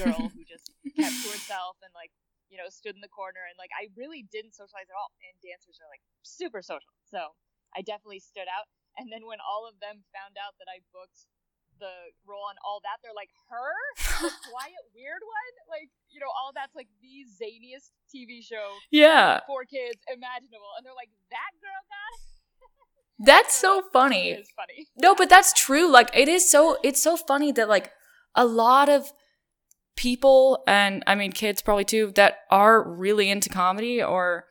girl 0.00 0.26
who 0.34 0.42
just 0.42 0.74
kept 0.98 1.14
to 1.22 1.30
herself 1.30 1.78
and 1.86 1.94
like 1.94 2.10
you 2.50 2.58
know 2.58 2.66
stood 2.66 2.98
in 2.98 3.04
the 3.04 3.12
corner, 3.12 3.46
and 3.46 3.54
like 3.60 3.70
I 3.76 3.92
really 3.94 4.26
didn't 4.32 4.58
socialize 4.58 4.90
at 4.90 4.98
all. 4.98 5.14
And 5.22 5.36
dancers 5.38 5.78
are 5.78 5.90
like 5.92 6.02
super 6.26 6.64
social, 6.64 6.90
so 7.06 7.36
I 7.76 7.84
definitely 7.86 8.24
stood 8.24 8.50
out. 8.50 8.66
And 9.00 9.08
then 9.08 9.24
when 9.24 9.40
all 9.40 9.64
of 9.64 9.80
them 9.80 10.04
found 10.12 10.36
out 10.36 10.52
that 10.60 10.68
I 10.68 10.84
booked 10.92 11.24
the 11.78 12.12
role 12.26 12.48
and 12.50 12.58
all 12.64 12.80
that, 12.82 13.00
they're 13.02 13.16
like, 13.16 13.30
her? 13.48 13.72
The 14.20 14.30
quiet, 14.50 14.82
weird 14.94 15.22
one? 15.22 15.54
Like, 15.68 15.88
you 16.10 16.20
know, 16.20 16.30
all 16.32 16.52
that's 16.54 16.74
like 16.74 16.88
the 17.00 17.24
zaniest 17.28 17.92
TV 18.12 18.44
show 18.44 18.76
yeah. 18.90 19.40
for 19.46 19.64
kids 19.64 20.00
imaginable. 20.08 20.72
And 20.76 20.84
they're 20.84 20.96
like, 20.96 21.10
that 21.30 21.52
girl 21.60 21.82
got 21.88 22.10
it? 22.16 22.32
That's 23.24 23.54
so 23.54 23.82
funny. 23.92 24.42
Funny. 24.56 24.88
No, 24.96 25.14
but 25.14 25.28
that's 25.28 25.52
true. 25.52 25.88
Like 25.88 26.10
it 26.12 26.28
is 26.28 26.50
so 26.50 26.78
it's 26.82 27.00
so 27.00 27.16
funny 27.16 27.52
that 27.52 27.68
like 27.68 27.92
a 28.34 28.44
lot 28.44 28.88
of 28.88 29.12
people 29.96 30.64
and 30.66 31.04
I 31.06 31.14
mean 31.14 31.30
kids 31.30 31.62
probably 31.62 31.84
too 31.84 32.12
that 32.16 32.38
are 32.50 32.82
really 32.82 33.30
into 33.30 33.48
comedy 33.48 34.02
or 34.02 34.46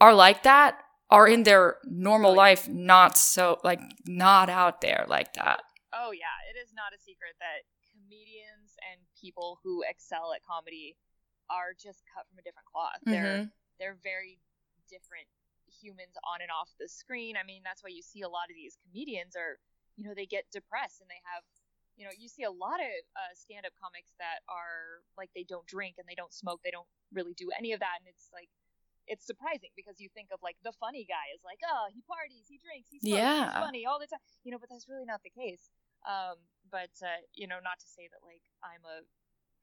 are 0.00 0.14
like 0.14 0.42
that 0.42 0.78
are 1.10 1.28
in 1.28 1.44
their 1.44 1.76
normal 1.84 2.34
life 2.34 2.68
not 2.68 3.16
so 3.16 3.58
like 3.62 3.80
not 4.06 4.48
out 4.48 4.80
there 4.80 5.06
like 5.08 5.34
that. 5.34 5.62
Oh 5.96 6.12
yeah, 6.12 6.36
it 6.52 6.60
is 6.60 6.76
not 6.76 6.92
a 6.92 7.00
secret 7.00 7.32
that 7.40 7.64
comedians 7.88 8.76
and 8.84 9.00
people 9.16 9.58
who 9.64 9.80
excel 9.88 10.36
at 10.36 10.44
comedy 10.44 10.96
are 11.48 11.72
just 11.72 12.04
cut 12.12 12.28
from 12.28 12.36
a 12.38 12.44
different 12.44 12.68
cloth. 12.68 13.00
They're 13.06 13.48
Mhm. 13.48 13.52
they're 13.78 13.96
very 14.02 14.38
different 14.88 15.28
humans 15.68 16.16
on 16.24 16.40
and 16.40 16.50
off 16.50 16.70
the 16.78 16.88
screen. 16.88 17.36
I 17.36 17.42
mean, 17.42 17.62
that's 17.62 17.82
why 17.82 17.90
you 17.90 18.02
see 18.02 18.22
a 18.22 18.28
lot 18.28 18.50
of 18.50 18.54
these 18.56 18.76
comedians 18.84 19.36
are, 19.36 19.58
you 19.96 20.04
know, 20.04 20.14
they 20.14 20.26
get 20.26 20.50
depressed 20.50 21.00
and 21.00 21.10
they 21.10 21.20
have, 21.24 21.42
you 21.96 22.04
know, 22.04 22.12
you 22.16 22.28
see 22.28 22.44
a 22.44 22.50
lot 22.50 22.80
of 22.80 22.92
uh, 23.16 23.32
stand-up 23.34 23.72
comics 23.80 24.12
that 24.18 24.40
are 24.48 25.02
like 25.16 25.30
they 25.34 25.44
don't 25.44 25.66
drink 25.66 25.96
and 25.98 26.06
they 26.06 26.14
don't 26.14 26.32
smoke, 26.32 26.62
they 26.62 26.70
don't 26.70 26.88
really 27.12 27.34
do 27.34 27.50
any 27.56 27.72
of 27.72 27.80
that, 27.80 27.98
and 28.00 28.08
it's 28.08 28.28
like 28.32 28.48
it's 29.06 29.24
surprising 29.24 29.70
because 29.76 30.00
you 30.00 30.08
think 30.10 30.30
of 30.32 30.42
like 30.42 30.56
the 30.64 30.72
funny 30.72 31.04
guy 31.04 31.30
is 31.34 31.42
like, 31.44 31.60
oh, 31.64 31.86
he 31.94 32.02
parties, 32.02 32.46
he 32.48 32.58
drinks, 32.58 32.90
he 32.90 32.98
smokes, 32.98 33.14
Yeah. 33.22 33.44
he's 33.46 33.62
funny 33.62 33.86
all 33.86 34.00
the 34.00 34.06
time, 34.08 34.18
you 34.42 34.50
know, 34.50 34.58
but 34.58 34.68
that's 34.68 34.88
really 34.88 35.04
not 35.06 35.22
the 35.22 35.30
case. 35.30 35.70
Um, 36.06 36.38
but 36.70 36.94
uh, 37.02 37.20
you 37.34 37.46
know, 37.46 37.58
not 37.62 37.78
to 37.82 37.88
say 37.90 38.06
that 38.10 38.22
like 38.22 38.42
I'm 38.62 38.82
a 38.86 39.02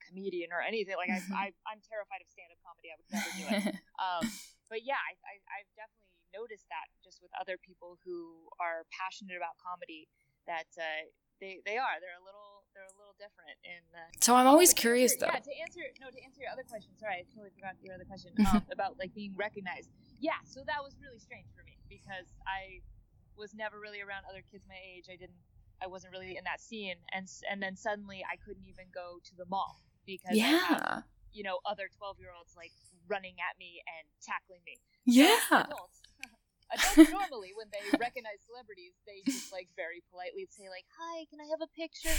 comedian 0.03 0.51
or 0.51 0.59
anything. 0.59 0.95
Like 0.99 1.11
I, 1.11 1.23
I 1.43 1.45
I'm 1.67 1.79
terrified 1.83 2.19
of 2.19 2.27
stand-up 2.27 2.59
comedy. 2.59 2.91
I 2.91 2.95
would 2.99 3.09
never 3.11 3.31
do 3.39 3.45
it. 3.49 3.63
Um, 4.03 4.27
but 4.67 4.83
yeah, 4.83 4.99
I, 4.99 5.13
I, 5.23 5.33
I've 5.61 5.71
definitely 5.79 6.11
noticed 6.33 6.65
that 6.73 6.89
just 7.05 7.21
with 7.21 7.29
other 7.37 7.55
people 7.61 8.01
who 8.03 8.49
are 8.57 8.83
passionate 8.89 9.37
about 9.37 9.55
comedy 9.61 10.09
that 10.49 10.67
uh, 10.75 11.07
they 11.39 11.61
they 11.63 11.77
are 11.79 12.01
they're 12.03 12.19
a 12.19 12.25
little 12.25 12.65
they're 12.73 12.89
a 12.89 12.97
little 12.97 13.15
different 13.21 13.55
in. 13.63 13.79
Uh, 13.93 14.09
so 14.19 14.33
I'm 14.35 14.49
always 14.49 14.73
curious 14.73 15.13
answer- 15.13 15.29
though. 15.29 15.39
Yeah, 15.39 15.45
to 15.45 15.53
answer 15.61 15.81
no 16.01 16.09
to 16.09 16.19
answer 16.25 16.41
your 16.41 16.51
other 16.51 16.65
question. 16.67 16.91
Sorry, 16.97 17.21
I 17.21 17.25
totally 17.31 17.53
forgot 17.53 17.77
your 17.79 17.95
other 17.95 18.03
question 18.09 18.33
um, 18.49 18.65
about 18.73 18.97
like 18.99 19.13
being 19.15 19.37
recognized. 19.37 19.93
Yeah, 20.19 20.41
so 20.43 20.65
that 20.65 20.81
was 20.81 20.97
really 20.99 21.21
strange 21.21 21.47
for 21.53 21.63
me 21.63 21.77
because 21.87 22.33
I 22.49 22.81
was 23.37 23.53
never 23.53 23.79
really 23.79 24.01
around 24.01 24.25
other 24.25 24.41
kids 24.43 24.65
my 24.67 24.79
age. 24.81 25.07
I 25.07 25.15
didn't. 25.15 25.37
I 25.83 25.87
wasn't 25.87 26.13
really 26.13 26.37
in 26.37 26.43
that 26.45 26.61
scene, 26.61 26.95
and 27.11 27.27
and 27.51 27.61
then 27.61 27.75
suddenly 27.75 28.23
I 28.23 28.37
couldn't 28.39 28.65
even 28.65 28.87
go 28.93 29.19
to 29.23 29.33
the 29.35 29.45
mall 29.45 29.83
because 30.07 30.31
I 30.31 30.39
had, 30.39 30.79
Yeah. 30.79 31.01
you 31.33 31.43
know 31.43 31.59
other 31.67 31.89
twelve 31.97 32.19
year 32.19 32.31
olds 32.31 32.55
like 32.55 32.71
running 33.07 33.35
at 33.43 33.59
me 33.59 33.83
and 33.83 34.07
tackling 34.23 34.63
me. 34.65 34.79
Yeah. 35.03 35.67
Adults, 35.67 35.99
adults 36.71 37.11
normally 37.19 37.51
when 37.51 37.67
they 37.75 37.83
recognize 37.99 38.39
celebrities, 38.47 38.95
they 39.03 39.19
just 39.27 39.51
like 39.51 39.67
very 39.75 39.99
politely 40.07 40.47
say 40.49 40.71
like, 40.71 40.87
"Hi, 40.95 41.27
can 41.27 41.43
I 41.43 41.47
have 41.51 41.59
a 41.59 41.67
picture? 41.75 42.15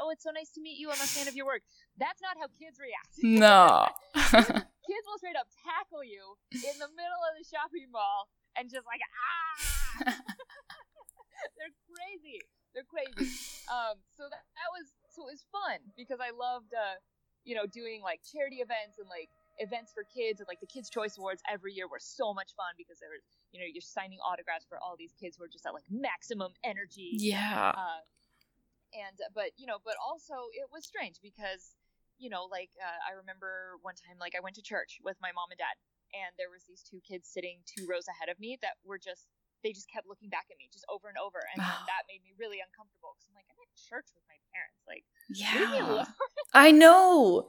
oh, 0.00 0.08
it's 0.08 0.24
so 0.24 0.32
nice 0.32 0.48
to 0.56 0.60
meet 0.64 0.80
you. 0.80 0.88
I'm 0.88 0.96
a 0.96 1.04
fan 1.04 1.28
of 1.28 1.36
your 1.36 1.44
work." 1.46 1.60
That's 2.00 2.24
not 2.24 2.40
how 2.40 2.48
kids 2.56 2.80
react. 2.80 3.12
No. 3.20 3.84
kids 4.88 5.04
will 5.08 5.20
straight 5.20 5.36
up 5.36 5.48
tackle 5.60 6.04
you 6.04 6.36
in 6.52 6.76
the 6.80 6.88
middle 6.96 7.22
of 7.28 7.36
the 7.36 7.44
shopping 7.44 7.88
mall 7.92 8.28
and 8.56 8.72
just 8.72 8.86
like 8.88 9.00
ah. 9.04 10.16
They're 11.58 11.76
crazy. 11.92 12.40
They're 12.74 12.88
crazy. 12.88 13.30
Um, 13.64 13.96
so 14.12 14.28
that, 14.28 14.44
that 14.44 14.70
was 14.76 14.92
so 15.08 15.24
it 15.24 15.40
was 15.40 15.44
fun 15.48 15.80
because 15.96 16.20
I 16.20 16.36
loved 16.36 16.76
uh, 16.76 17.00
you 17.48 17.56
know 17.56 17.64
doing 17.64 18.04
like 18.04 18.20
charity 18.20 18.60
events 18.60 19.00
and 19.00 19.08
like 19.08 19.32
events 19.56 19.88
for 19.88 20.04
kids 20.04 20.44
and 20.44 20.48
like 20.48 20.60
the 20.60 20.68
Kids 20.68 20.90
Choice 20.90 21.16
Awards 21.16 21.40
every 21.48 21.72
year 21.72 21.88
were 21.88 22.02
so 22.02 22.34
much 22.34 22.52
fun 22.52 22.76
because 22.76 23.00
there 23.00 23.08
was 23.08 23.24
you 23.56 23.60
know 23.60 23.64
you're 23.64 23.80
signing 23.84 24.18
autographs 24.20 24.68
for 24.68 24.76
all 24.84 25.00
these 25.00 25.16
kids 25.16 25.40
who 25.40 25.48
are 25.48 25.52
just 25.52 25.64
at 25.64 25.72
like 25.72 25.88
maximum 25.88 26.52
energy 26.60 27.16
yeah. 27.16 27.72
uh, 27.72 28.04
and 28.92 29.16
but 29.34 29.56
you 29.56 29.66
know 29.66 29.78
but 29.84 29.94
also 30.02 30.50
it 30.52 30.66
was 30.68 30.84
strange 30.84 31.22
because 31.22 31.78
you 32.18 32.30
know 32.30 32.46
like 32.50 32.70
uh, 32.82 33.00
i 33.06 33.14
remember 33.14 33.78
one 33.82 33.94
time 33.94 34.18
like 34.18 34.34
i 34.34 34.42
went 34.42 34.54
to 34.54 34.62
church 34.62 34.98
with 35.02 35.18
my 35.22 35.30
mom 35.34 35.50
and 35.50 35.58
dad 35.58 35.78
and 36.14 36.30
there 36.38 36.50
was 36.50 36.62
these 36.66 36.82
two 36.82 37.02
kids 37.02 37.26
sitting 37.26 37.62
two 37.66 37.86
rows 37.90 38.06
ahead 38.06 38.30
of 38.30 38.38
me 38.38 38.58
that 38.62 38.78
were 38.86 38.98
just 38.98 39.26
they 39.64 39.72
just 39.72 39.88
kept 39.90 40.06
looking 40.06 40.28
back 40.28 40.44
at 40.52 40.56
me 40.60 40.68
just 40.70 40.84
over 40.92 41.08
and 41.08 41.16
over 41.16 41.40
and 41.40 41.58
that 41.64 42.04
made 42.06 42.20
me 42.22 42.36
really 42.38 42.60
uncomfortable 42.60 43.16
because 43.16 43.26
i'm 43.26 43.34
like 43.34 43.48
i'm 43.48 43.56
at 43.58 43.72
church 43.74 44.06
with 44.12 44.22
my 44.28 44.36
parents 44.52 44.78
like 44.86 45.02
Yeah. 45.32 46.04
I 46.52 46.70
know. 46.70 47.48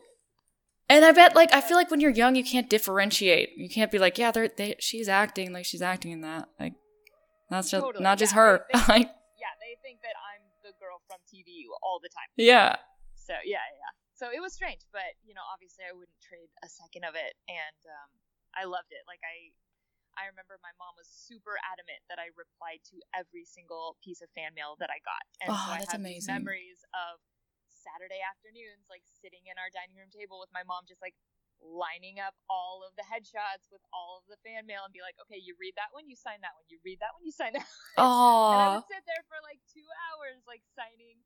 And 0.88 1.03
I 1.03 1.12
bet, 1.12 1.36
like, 1.36 1.50
I 1.53 1.62
feel 1.62 1.77
like 1.77 1.89
when 1.89 2.00
you're 2.00 2.13
young, 2.13 2.36
you 2.38 2.43
can't 2.45 2.69
differentiate. 2.69 3.57
You 3.57 3.67
can't 3.69 3.89
be 3.91 3.98
like, 3.98 4.17
yeah, 4.22 4.29
they're, 4.29 4.50
they, 4.50 4.75
she's 4.79 5.10
acting 5.10 5.51
like 5.51 5.65
she's 5.65 5.81
acting 5.81 6.12
in 6.13 6.22
that. 6.22 6.45
Like, 6.60 6.74
that's 7.50 7.69
just 7.74 7.84
Totally, 7.84 8.03
not 8.03 8.17
just 8.22 8.34
her. 8.34 8.65
they- 8.72 8.79
they- 8.79 8.86
like, 8.93 9.10
yeah 9.41 9.53
they 9.62 9.74
think 9.86 10.01
that 10.01 10.13
i'm 10.17 10.41
the 10.65 10.74
girl 10.81 10.98
from 11.05 11.17
tv 11.29 11.65
all 11.86 12.00
the 12.01 12.10
time 12.10 12.29
yeah. 12.38 12.77
So 13.17 13.34
yeah, 13.45 13.65
yeah. 13.81 13.91
So 14.13 14.29
it 14.29 14.38
was 14.39 14.53
strange, 14.53 14.86
but 14.93 15.17
you 15.25 15.34
know, 15.34 15.41
obviously 15.53 15.84
I 15.89 15.91
wouldn't 15.93 16.22
trade 16.22 16.48
a 16.63 16.69
second 16.69 17.03
of 17.10 17.17
it, 17.17 17.34
and 17.50 17.79
um, 17.89 18.10
I 18.53 18.63
loved 18.69 18.93
it. 18.93 19.01
Like 19.10 19.19
I, 19.25 19.50
I 20.15 20.27
remember 20.31 20.57
my 20.63 20.72
mom 20.79 20.95
was 20.95 21.07
super 21.07 21.60
adamant 21.62 22.01
that 22.07 22.19
I 22.19 22.31
replied 22.36 22.81
to 22.91 22.98
every 23.15 23.43
single 23.43 24.00
piece 24.03 24.19
of 24.24 24.31
fan 24.31 24.55
mail 24.55 24.75
that 24.79 24.89
I 24.91 25.00
got, 25.03 25.24
and 25.43 25.51
Oh, 25.51 25.60
so 25.60 25.72
ah, 25.72 25.75
I 25.75 25.84
that's 25.84 25.93
have 25.93 26.01
amazing. 26.01 26.36
memories 26.36 26.81
of 26.95 27.19
Saturday 27.72 28.24
afternoons, 28.24 28.88
like 28.88 29.03
sitting 29.05 29.45
in 29.45 29.60
our 29.60 29.69
dining 29.69 29.95
room 30.00 30.10
table 30.10 30.39
with 30.39 30.50
my 30.55 30.63
mom, 30.65 30.88
just 30.88 31.03
like 31.03 31.15
lining 31.62 32.19
up 32.19 32.36
all 32.51 32.84
of 32.84 32.91
the 33.00 33.05
headshots 33.07 33.67
with 33.72 33.84
all 33.95 34.19
of 34.19 34.25
the 34.27 34.39
fan 34.43 34.65
mail, 34.67 34.84
and 34.88 34.91
be 34.95 35.03
like, 35.03 35.15
okay, 35.27 35.39
you 35.39 35.55
read 35.60 35.75
that 35.79 35.91
one, 35.91 36.07
you 36.07 36.15
sign 36.17 36.39
that 36.41 36.55
one, 36.55 36.65
you 36.67 36.79
read 36.84 37.00
that 37.03 37.13
one, 37.15 37.24
you 37.24 37.31
sign 37.36 37.53
that. 37.53 37.67
One 37.95 38.07
And 38.51 38.60
I 38.62 38.67
Oh, 38.67 38.75
would 38.75 38.86
sit 38.88 39.03
there 39.07 39.24
for 39.27 39.39
like 39.43 39.60
two 39.72 39.86
hours, 40.12 40.43
like 40.45 40.62
signing 40.75 41.19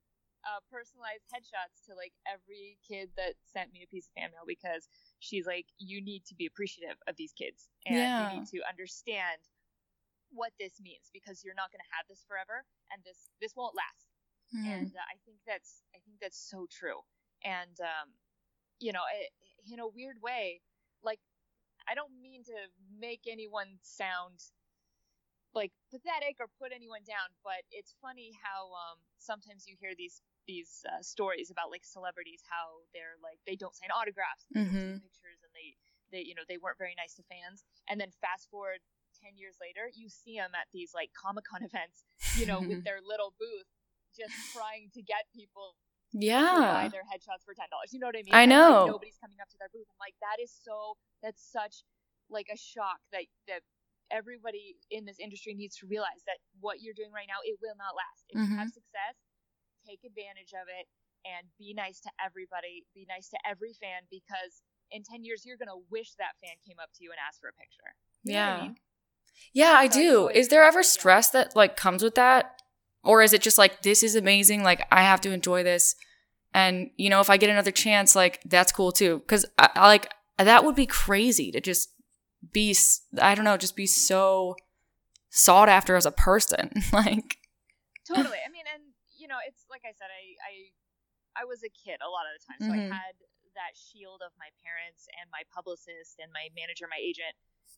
uh, 0.45 0.59
personalized 0.71 1.25
headshots 1.33 1.85
to 1.87 1.95
like 1.95 2.13
every 2.27 2.77
kid 2.87 3.09
that 3.17 3.35
sent 3.51 3.71
me 3.73 3.83
a 3.83 3.89
piece 3.89 4.07
of 4.07 4.13
fan 4.15 4.31
mail 4.31 4.47
because 4.47 4.87
she's 5.19 5.45
like, 5.45 5.65
you 5.77 6.01
need 6.01 6.25
to 6.25 6.35
be 6.35 6.45
appreciative 6.45 6.97
of 7.07 7.15
these 7.17 7.33
kids 7.33 7.69
and 7.85 7.95
Yeah. 7.97 8.19
you 8.19 8.27
need 8.39 8.47
to 8.51 8.59
understand 8.67 9.39
what 10.31 10.53
this 10.59 10.79
means 10.81 11.09
because 11.13 11.43
you're 11.43 11.57
not 11.57 11.71
going 11.71 11.81
to 11.81 11.91
have 11.95 12.05
this 12.07 12.23
forever 12.27 12.63
and 12.93 13.01
this 13.03 13.29
this 13.41 13.55
won't 13.55 13.75
last. 13.75 14.05
Hmm. 14.53 14.65
And 14.65 14.93
uh, 14.95 15.05
I 15.09 15.17
think 15.25 15.37
that's 15.45 15.81
I 15.95 15.99
think 16.05 16.17
that's 16.21 16.37
so 16.39 16.67
true. 16.69 17.01
And 17.43 17.75
um, 17.81 18.13
you 18.79 18.93
know, 18.93 19.03
it, 19.09 19.29
in 19.71 19.79
a 19.79 19.87
weird 19.87 20.21
way, 20.21 20.61
like 21.03 21.19
I 21.89 21.95
don't 21.95 22.13
mean 22.21 22.43
to 22.45 22.57
make 22.99 23.21
anyone 23.27 23.79
sound 23.81 24.39
like 25.53 25.71
pathetic 25.89 26.37
or 26.39 26.47
put 26.61 26.71
anyone 26.73 27.01
down, 27.07 27.33
but 27.43 27.65
it's 27.71 27.95
funny 28.01 28.31
how 28.37 28.69
um, 28.69 28.97
sometimes 29.17 29.65
you 29.67 29.75
hear 29.79 29.93
these 29.97 30.21
these 30.49 30.81
uh, 30.89 30.97
stories 31.05 31.53
about 31.53 31.69
like 31.69 31.85
celebrities 31.85 32.41
how 32.49 32.81
they're 32.97 33.21
like 33.21 33.37
they 33.45 33.53
don't 33.53 33.77
sign 33.77 33.93
autographs, 33.93 34.49
and 34.49 34.57
they 34.57 34.65
don't 34.65 34.73
Mhm. 34.73 34.93
take 34.97 35.05
pictures, 35.13 35.39
and 35.45 35.51
they 35.53 35.77
they 36.09 36.21
you 36.25 36.33
know 36.33 36.41
they 36.49 36.57
weren't 36.57 36.81
very 36.81 36.97
nice 36.97 37.13
to 37.21 37.23
fans. 37.29 37.61
And 37.85 38.01
then 38.01 38.09
fast 38.17 38.49
forward 38.49 38.81
ten 39.21 39.37
years 39.37 39.61
later, 39.61 39.93
you 39.93 40.09
see 40.09 40.41
them 40.41 40.57
at 40.57 40.65
these 40.73 40.91
like 40.97 41.13
Comic 41.13 41.45
Con 41.45 41.61
events, 41.69 42.01
you 42.33 42.49
know, 42.49 42.59
with 42.65 42.81
their 42.87 42.99
little 43.05 43.37
booth, 43.37 43.69
just 44.17 44.33
trying 44.57 44.89
to 44.97 45.01
get 45.05 45.29
people 45.37 45.77
to 46.09 46.17
buy 46.17 46.89
yeah. 46.89 46.89
their 46.89 47.05
headshots 47.05 47.45
for 47.45 47.53
ten 47.53 47.69
dollars. 47.69 47.93
You 47.93 48.01
know 48.01 48.09
what 48.09 48.17
I 48.17 48.25
mean? 48.25 48.33
I 48.33 48.49
And, 48.49 48.49
know. 48.49 48.81
Like, 48.81 48.97
nobody's 48.97 49.19
coming 49.21 49.37
up 49.37 49.49
to 49.53 49.57
their 49.61 49.69
booth. 49.69 49.85
I'm 49.93 50.01
like, 50.01 50.17
that 50.25 50.41
is 50.41 50.49
so. 50.49 50.97
That's 51.21 51.41
such 51.45 51.85
like 52.29 52.49
a 52.49 52.57
shock 52.57 52.97
that 53.13 53.25
that 53.47 53.61
everybody 54.09 54.73
in 54.89 55.05
this 55.05 55.19
industry 55.21 55.53
needs 55.53 55.77
to 55.77 55.85
realize 55.85 56.25
that 56.25 56.41
what 56.59 56.81
you're 56.81 56.97
doing 56.97 57.13
right 57.13 57.29
now 57.29 57.37
it 57.45 57.57
will 57.61 57.77
not 57.77 57.93
last. 57.93 58.25
If 58.29 58.41
you 58.41 58.49
Mm-hmm. 58.49 58.57
have 58.65 58.73
success, 58.73 59.15
take 59.89 60.01
advantage 60.05 60.53
of 60.53 60.69
it 60.69 60.85
and 61.25 61.47
be 61.57 61.73
nice 61.73 61.99
to 62.01 62.09
everybody. 62.23 62.85
Be 62.93 63.05
nice 63.09 63.29
to 63.29 63.37
every 63.49 63.73
fan 63.73 64.03
because 64.09 64.61
in 64.91 65.03
ten 65.03 65.23
years 65.23 65.45
you're 65.45 65.57
gonna 65.57 65.81
wish 65.89 66.13
that 66.15 66.37
fan 66.41 66.55
came 66.65 66.77
up 66.81 66.89
to 66.97 67.03
you 67.03 67.09
and 67.11 67.19
asked 67.25 67.41
for 67.41 67.49
a 67.49 67.53
picture. 67.53 67.95
You 68.23 68.33
know 68.33 68.39
what 68.39 68.49
I 68.49 68.53
Yeah. 68.53 68.63
mean? 68.63 68.75
Yeah, 69.53 69.73
I 69.77 69.87
So 69.87 69.93
do. 69.99 70.29
Is 70.29 70.47
there 70.49 70.63
ever 70.63 70.79
yeah. 70.79 70.83
stress 70.83 71.29
that 71.31 71.55
like 71.55 71.75
comes 71.75 72.03
with 72.03 72.15
that? 72.15 72.61
Or 73.03 73.21
is 73.21 73.33
it 73.33 73.41
just 73.41 73.57
like 73.57 73.81
this 73.81 74.03
is 74.03 74.15
amazing, 74.15 74.63
like 74.63 74.85
I 74.91 75.01
have 75.03 75.21
to 75.21 75.31
enjoy 75.31 75.63
this 75.63 75.95
and 76.53 76.89
you 76.97 77.09
know 77.09 77.19
if 77.21 77.29
I 77.29 77.37
get 77.37 77.49
another 77.51 77.71
chance 77.71 78.15
like 78.15 78.41
that's 78.43 78.71
cool 78.71 78.91
too 78.91 79.19
cuz 79.27 79.45
I, 79.57 79.69
I 79.75 79.87
like 79.87 80.11
that 80.37 80.65
would 80.65 80.75
be 80.75 80.87
crazy 80.87 81.51
to 81.51 81.61
just 81.61 81.89
be 82.51 82.75
I 83.21 83.35
don't 83.35 83.45
know, 83.45 83.57
just 83.57 83.75
be 83.75 83.85
so 83.85 84.55
sought 85.29 85.69
after 85.69 85.95
as 85.95 86.05
a 86.05 86.11
person. 86.11 86.71
like 86.93 87.37
totally. 88.07 88.39
I 88.45 88.49
mean, 88.51 88.65
and 88.73 88.83
you 89.17 89.27
know, 89.27 89.38
it's 89.49 89.65
like 89.73 89.81
I 89.83 89.91
said, 89.97 90.13
I 90.13 90.23
I 90.45 90.53
I 91.41 91.43
was 91.49 91.65
a 91.65 91.71
kid 91.73 91.97
a 92.05 92.09
lot 92.09 92.29
of 92.29 92.33
the 92.37 92.43
time, 92.45 92.59
so 92.61 92.71
Mhm. 92.73 92.85
I 92.89 92.93
had 92.93 93.15
that 93.57 93.73
shield 93.73 94.21
of 94.21 94.29
my 94.37 94.53
parents 94.61 95.09
and 95.17 95.25
my 95.33 95.41
publicist 95.49 96.21
and 96.21 96.29
my 96.31 96.53
manager, 96.53 96.85
my 96.85 97.01
agent. 97.01 97.33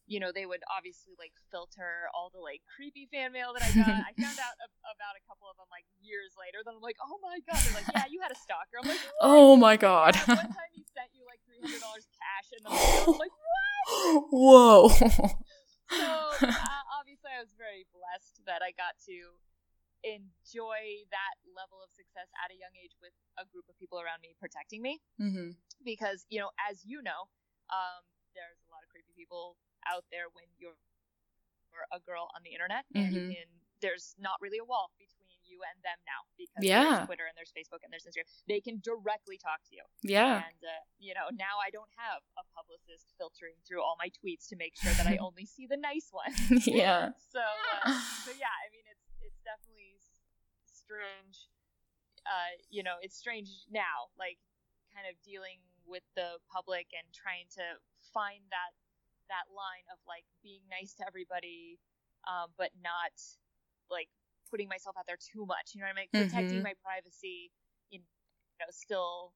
You 0.10 0.20
know, 0.20 0.32
they 0.36 0.44
would 0.50 0.64
obviously 0.68 1.16
like 1.16 1.32
filter 1.52 2.10
all 2.12 2.28
the 2.34 2.40
like 2.44 2.60
creepy 2.68 3.08
fan 3.08 3.32
mail 3.32 3.54
that 3.56 3.64
I 3.64 3.72
got. 3.72 3.88
I 4.04 4.12
found 4.20 4.36
out 4.40 4.56
a- 4.60 4.72
about 4.92 5.16
a 5.16 5.24
couple 5.30 5.48
of 5.48 5.56
them 5.56 5.68
like 5.72 5.88
years 6.04 6.36
later. 6.36 6.60
Then 6.66 6.76
I'm 6.76 6.84
like, 6.84 7.00
oh 7.00 7.16
my 7.24 7.40
god! 7.48 7.60
They're 7.64 7.76
like, 7.80 7.88
yeah, 7.96 8.08
you 8.12 8.20
had 8.20 8.32
a 8.32 8.40
stalker. 8.40 8.80
I'm 8.82 8.88
like, 8.88 9.00
what? 9.00 9.24
oh 9.24 9.56
my 9.56 9.76
god. 9.80 10.16
Yeah, 10.16 10.36
one 10.36 10.52
time 10.52 10.72
he 10.76 10.84
sent 10.92 11.12
you 11.16 11.24
like 11.24 11.40
three 11.48 11.60
hundred 11.64 11.80
dollars 11.80 12.08
cash 12.20 12.48
in 12.52 12.60
the 12.66 12.72
mail. 12.72 13.16
I'm 13.16 13.20
like, 13.20 13.36
what? 13.36 13.80
Whoa. 14.36 14.76
so 15.92 16.08
uh, 16.44 16.84
obviously 17.00 17.32
I 17.36 17.40
was 17.44 17.52
very 17.60 17.84
blessed 17.96 18.42
that 18.48 18.60
I 18.64 18.72
got 18.76 18.96
to 19.08 19.16
enjoy 20.04 21.06
that 21.14 21.36
level 21.54 21.78
of 21.84 21.90
success 21.94 22.28
at 22.42 22.50
a 22.50 22.58
young 22.58 22.74
age 22.78 22.94
with 23.02 23.14
a 23.38 23.46
group 23.50 23.66
of 23.70 23.78
people 23.78 24.02
around 24.02 24.22
me 24.22 24.34
protecting 24.40 24.82
me 24.82 25.00
mhm. 25.20 25.54
because 25.86 26.26
you 26.30 26.40
know 26.42 26.50
as 26.70 26.82
you 26.86 27.02
know 27.02 27.30
um, 27.72 28.04
there's 28.36 28.60
a 28.68 28.70
lot 28.74 28.82
of 28.84 28.90
creepy 28.92 29.14
people 29.16 29.56
out 29.88 30.04
there 30.12 30.28
when 30.34 30.46
you're, 30.60 30.76
you're 31.72 31.88
a 31.96 32.00
girl 32.04 32.28
on 32.36 32.42
the 32.44 32.52
internet 32.52 32.84
and 32.96 33.14
you 33.14 33.22
Mhm. 33.30 33.36
can 33.36 33.50
there's 33.82 34.14
not 34.22 34.38
really 34.42 34.62
a 34.62 34.68
wall 34.68 34.94
between 35.02 35.42
you 35.42 35.58
and 35.66 35.82
them 35.82 35.98
now 36.06 36.22
because 36.38 36.62
Yeah. 36.62 36.86
there's 37.02 37.06
Twitter 37.10 37.26
and 37.26 37.34
there's 37.36 37.50
Facebook 37.52 37.82
and 37.82 37.90
there's 37.92 38.06
Instagram. 38.06 38.30
They 38.46 38.62
can 38.62 38.78
directly 38.80 39.42
talk 39.42 39.58
to 39.68 39.74
you. 39.76 39.82
Yeah. 40.06 40.46
And 40.46 40.62
uh, 40.62 40.70
you 41.02 41.18
know, 41.18 41.34
now 41.34 41.58
I 41.58 41.74
don't 41.74 41.90
have 41.98 42.22
a 42.38 42.46
publicist 42.54 43.10
filtering 43.18 43.58
through 43.66 43.82
all 43.82 43.98
my 43.98 44.14
tweets 44.22 44.46
to 44.54 44.56
make 44.56 44.78
sure 44.78 44.94
that 44.94 45.08
I 45.10 45.18
only 45.28 45.50
see 45.50 45.66
the 45.66 45.78
nice 45.82 46.14
ones. 46.14 46.38
yeah. 46.70 47.10
So, 47.34 47.42
uh, 47.42 47.90
so 48.24 48.32
yeah, 48.38 48.54
I 48.54 48.70
mean, 48.70 48.86
it's 48.86 49.02
it's 49.26 49.42
definitely 49.42 49.91
strange. 50.92 51.48
Uh, 52.28 52.52
you 52.70 52.84
know, 52.84 53.00
it's 53.02 53.18
strange 53.18 53.50
now, 53.72 54.12
like 54.20 54.38
kind 54.94 55.08
of 55.10 55.16
dealing 55.24 55.58
with 55.88 56.04
the 56.16 56.38
public 56.52 56.86
and 56.94 57.08
trying 57.16 57.48
to 57.56 57.64
find 58.14 58.44
that 58.52 58.72
that 59.32 59.48
line 59.56 59.88
of 59.92 59.98
like 60.08 60.28
being 60.44 60.60
nice 60.70 60.94
to 61.00 61.08
everybody, 61.08 61.80
um, 62.28 62.52
but 62.60 62.70
not 62.84 63.16
like 63.90 64.10
putting 64.52 64.68
myself 64.68 64.96
out 65.00 65.08
there 65.08 65.18
too 65.18 65.46
much. 65.48 65.72
You 65.74 65.82
know 65.82 65.88
what 65.88 65.98
I 65.98 66.02
mean? 66.04 66.12
Protecting 66.28 66.60
Mhm. 66.60 66.64
my 66.64 66.76
privacy. 66.84 67.52
You 67.90 68.00
know, 68.60 68.66
still. 68.70 69.34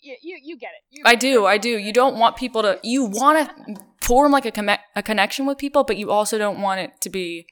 You, 0.00 0.16
you, 0.22 0.38
you 0.42 0.56
get 0.56 0.70
it. 0.72 0.82
You 0.96 1.02
I 1.04 1.12
get 1.14 1.20
do. 1.20 1.46
it. 1.46 1.48
I 1.50 1.58
do. 1.58 1.76
You 1.76 1.92
don't 1.92 2.16
want 2.18 2.36
people 2.36 2.62
to. 2.62 2.80
You 2.82 3.04
want 3.04 3.36
to 3.44 3.74
form 4.00 4.32
like 4.32 4.46
a 4.46 4.50
com- 4.52 4.70
a 4.96 5.02
connection 5.02 5.44
with 5.44 5.58
people, 5.58 5.84
but 5.84 5.98
you 5.98 6.10
also 6.10 6.38
don't 6.38 6.62
want 6.62 6.80
it 6.80 7.00
to 7.02 7.10
be 7.10 7.46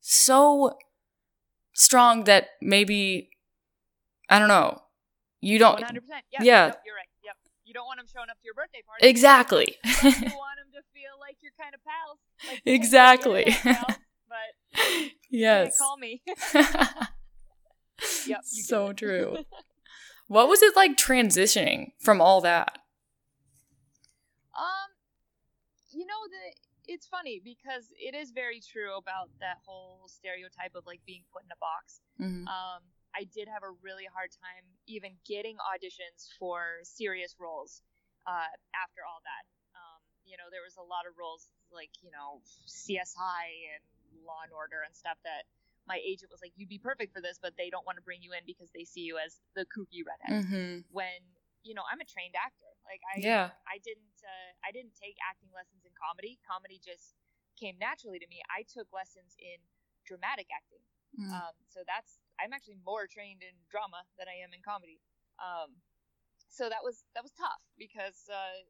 so 0.00 0.76
strong 1.78 2.24
that 2.24 2.48
maybe 2.60 3.30
I 4.28 4.38
don't 4.38 4.48
know. 4.48 4.82
You 5.40 5.58
don't 5.58 5.80
100%. 5.80 5.84
Yeah. 6.32 6.42
Yeah. 6.42 6.66
Yep, 6.66 6.82
you're 6.84 6.94
right. 6.94 7.06
Yep. 7.24 7.36
You 7.64 7.72
don't 7.74 7.86
want 7.86 7.98
them 8.00 8.06
showing 8.12 8.28
up 8.30 8.36
to 8.40 8.44
your 8.44 8.54
birthday 8.54 8.82
party. 8.86 9.06
exactly. 9.08 9.76
you 9.84 9.90
want 10.02 10.58
them 10.58 10.70
to 10.74 10.82
feel 10.92 11.14
like 11.20 11.36
you're 11.40 11.52
kind 11.58 11.74
of 11.74 11.80
pals. 11.84 12.18
Like, 12.48 12.62
Exactly. 12.66 13.44
pals, 13.62 13.98
but 14.28 15.10
yes. 15.30 15.78
call 15.78 15.96
me. 15.96 16.22
yep. 18.26 18.40
so 18.44 18.92
true. 18.92 19.38
What 20.26 20.48
was 20.48 20.60
it 20.62 20.76
like 20.76 20.96
transitioning 20.96 21.92
from 22.00 22.20
all 22.20 22.40
that? 22.42 22.78
um, 24.56 24.90
you 25.92 26.04
know 26.04 26.26
the 26.28 26.54
it's 26.88 27.06
funny 27.06 27.38
because 27.44 27.92
it 28.00 28.14
is 28.16 28.32
very 28.32 28.60
true 28.60 28.96
about 28.96 29.28
that 29.40 29.58
whole 29.64 30.08
stereotype 30.08 30.74
of 30.74 30.86
like 30.86 31.04
being 31.04 31.22
put 31.32 31.44
in 31.44 31.50
a 31.52 31.60
box. 31.60 32.00
Mhm. 32.18 32.48
Um, 32.48 32.82
I 33.14 33.24
did 33.24 33.46
have 33.48 33.62
a 33.62 33.70
really 33.82 34.06
hard 34.06 34.32
time 34.32 34.64
even 34.86 35.16
getting 35.24 35.56
auditions 35.58 36.32
for 36.38 36.80
serious 36.82 37.36
roles 37.38 37.82
uh, 38.26 38.48
after 38.74 39.04
all 39.04 39.20
that. 39.24 39.44
Um, 39.76 40.00
you 40.24 40.36
know, 40.36 40.48
there 40.50 40.62
was 40.64 40.76
a 40.76 40.82
lot 40.82 41.06
of 41.06 41.16
roles 41.16 41.48
like 41.70 41.90
you 42.02 42.10
know 42.10 42.40
CSI 42.66 43.44
and 43.74 43.84
Law 44.24 44.40
and 44.42 44.52
Order 44.52 44.82
and 44.84 44.94
stuff 44.96 45.18
that 45.24 45.44
my 45.86 46.00
agent 46.04 46.30
was 46.30 46.40
like, 46.42 46.52
"You'd 46.56 46.68
be 46.68 46.78
perfect 46.78 47.14
for 47.14 47.20
this," 47.20 47.38
but 47.40 47.56
they 47.56 47.70
don't 47.70 47.86
want 47.86 47.96
to 47.96 48.02
bring 48.02 48.22
you 48.22 48.32
in 48.32 48.44
because 48.46 48.70
they 48.72 48.84
see 48.84 49.02
you 49.02 49.18
as 49.18 49.40
the 49.54 49.64
kooky 49.66 50.04
redhead. 50.04 50.44
Mhm. 50.44 50.84
When 50.90 51.20
you 51.62 51.74
know, 51.74 51.84
I'm 51.86 52.00
a 52.00 52.08
trained 52.08 52.34
actor. 52.38 52.70
Like 52.86 53.02
I, 53.04 53.20
Yeah. 53.20 53.50
I 53.68 53.78
didn't, 53.82 54.18
uh, 54.24 54.50
I 54.64 54.70
didn't 54.72 54.94
take 54.96 55.16
acting 55.22 55.50
lessons 55.52 55.84
in 55.84 55.92
comedy. 55.98 56.38
Comedy 56.46 56.80
just 56.80 57.14
came 57.58 57.76
naturally 57.78 58.18
to 58.22 58.28
me. 58.30 58.40
I 58.48 58.62
took 58.64 58.88
lessons 58.94 59.34
in 59.38 59.58
dramatic 60.06 60.48
acting. 60.54 60.80
Mm. 61.18 61.32
Um, 61.32 61.54
so 61.68 61.82
that's 61.88 62.20
I'm 62.38 62.52
actually 62.54 62.78
more 62.86 63.08
trained 63.10 63.42
in 63.42 63.54
drama 63.72 64.06
than 64.16 64.30
I 64.30 64.38
am 64.44 64.54
in 64.54 64.62
comedy. 64.62 65.00
Um, 65.42 65.74
so 66.48 66.68
that 66.68 66.82
was 66.84 67.02
that 67.14 67.22
was 67.22 67.32
tough 67.34 67.60
because 67.76 68.28
uh, 68.30 68.62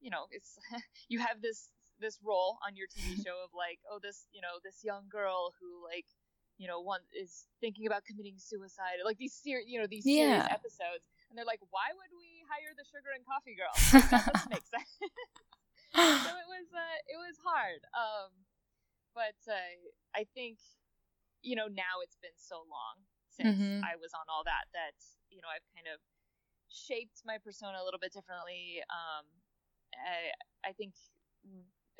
you 0.00 0.10
know 0.10 0.26
it's 0.30 0.56
you 1.12 1.20
have 1.20 1.42
this 1.42 1.68
this 2.00 2.18
role 2.24 2.58
on 2.66 2.74
your 2.74 2.88
TV 2.88 3.20
show 3.26 3.36
of 3.44 3.50
like 3.52 3.78
oh 3.90 3.98
this 4.02 4.26
you 4.32 4.40
know 4.40 4.58
this 4.64 4.82
young 4.82 5.06
girl 5.10 5.52
who 5.60 5.84
like 5.84 6.06
you 6.58 6.66
know 6.66 6.80
one 6.80 7.00
is 7.12 7.46
thinking 7.60 7.86
about 7.86 8.04
committing 8.04 8.38
suicide 8.38 9.02
like 9.04 9.18
these 9.18 9.34
ser- 9.34 9.66
you 9.66 9.78
know 9.78 9.86
these 9.86 10.04
serious 10.04 10.46
Yeah. 10.46 10.48
episodes 10.50 11.06
and 11.34 11.38
they're 11.38 11.50
like 11.50 11.58
why 11.74 11.90
would 11.90 12.14
we 12.14 12.46
hire 12.46 12.70
the 12.78 12.86
sugar 12.86 13.10
and 13.10 13.26
coffee 13.26 13.58
girl 13.58 13.74
that 14.14 14.22
doesn't 14.30 14.54
make 14.54 14.62
sense 14.70 14.86
so 15.98 16.30
it 16.38 16.48
was 16.50 16.68
uh, 16.74 16.98
it 17.10 17.18
was 17.18 17.34
hard. 17.42 17.82
Um, 17.94 18.30
but 19.14 19.38
uh, 19.50 19.74
I 20.14 20.26
think 20.34 20.58
you 21.42 21.54
know 21.58 21.66
now 21.70 22.02
it's 22.02 22.18
been 22.22 22.34
so 22.34 22.62
long 22.66 23.02
since 23.30 23.54
Mhm. 23.58 23.82
I 23.82 23.94
was 23.98 24.10
on 24.14 24.26
all 24.30 24.42
that 24.46 24.66
that 24.74 24.94
you 25.30 25.38
know 25.42 25.50
I've 25.50 25.66
kind 25.74 25.86
of 25.90 25.98
shaped 26.70 27.22
my 27.22 27.38
persona 27.38 27.78
a 27.78 27.84
little 27.86 28.02
bit 28.02 28.10
differently. 28.10 28.82
Um, 28.90 29.26
I, 29.94 30.34
I 30.66 30.72
think 30.74 30.94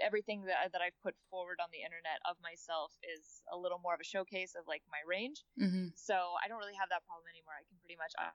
everything 0.03 0.42
that 0.51 0.59
I- 0.59 0.70
that 0.75 0.83
I've 0.83 0.99
put 0.99 1.14
forward 1.31 1.62
on 1.62 1.70
the 1.70 1.87
internet 1.87 2.18
of 2.27 2.35
myself 2.42 2.90
is 3.07 3.42
a 3.53 3.57
little 3.57 3.79
more 3.79 3.94
of 3.94 4.03
a 4.03 4.09
showcase 4.09 4.59
of 4.59 4.66
like 4.66 4.83
my 4.90 5.03
range. 5.07 5.47
Mhm. 5.55 5.94
So 5.94 6.35
I 6.42 6.49
don't 6.51 6.59
really 6.59 6.75
have 6.75 6.90
that 6.90 7.07
problem 7.07 7.31
anymore. 7.31 7.55
I 7.55 7.62
can 7.70 7.79
pretty 7.79 7.94
much 7.94 8.11
au- 8.18 8.35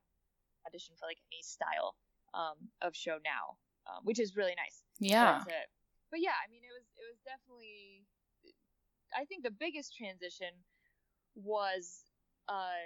audition 0.68 0.96
for 1.00 1.06
like 1.08 1.20
any 1.32 1.42
style 1.44 1.96
um, 2.34 2.58
of 2.82 2.96
show 2.96 3.18
now, 3.24 3.58
um, 3.88 4.02
which 4.04 4.20
is 4.20 4.36
really 4.36 4.56
nice. 4.58 4.84
Yeah. 5.00 5.42
But, 5.46 5.54
uh, 5.54 5.68
but 6.12 6.20
yeah, 6.22 6.36
I 6.42 6.50
mean, 6.50 6.62
it 6.64 6.74
was 6.74 6.86
it 6.98 7.06
was 7.10 7.20
definitely. 7.26 8.06
I 9.16 9.26
think 9.26 9.44
the 9.44 9.52
biggest 9.52 9.96
transition 9.98 10.54
was 11.36 12.06
uh, 12.48 12.82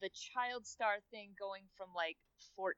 the 0.00 0.10
child 0.10 0.66
star 0.66 0.98
thing 1.10 1.30
going 1.38 1.62
from 1.76 1.88
like 1.94 2.16
14 2.56 2.74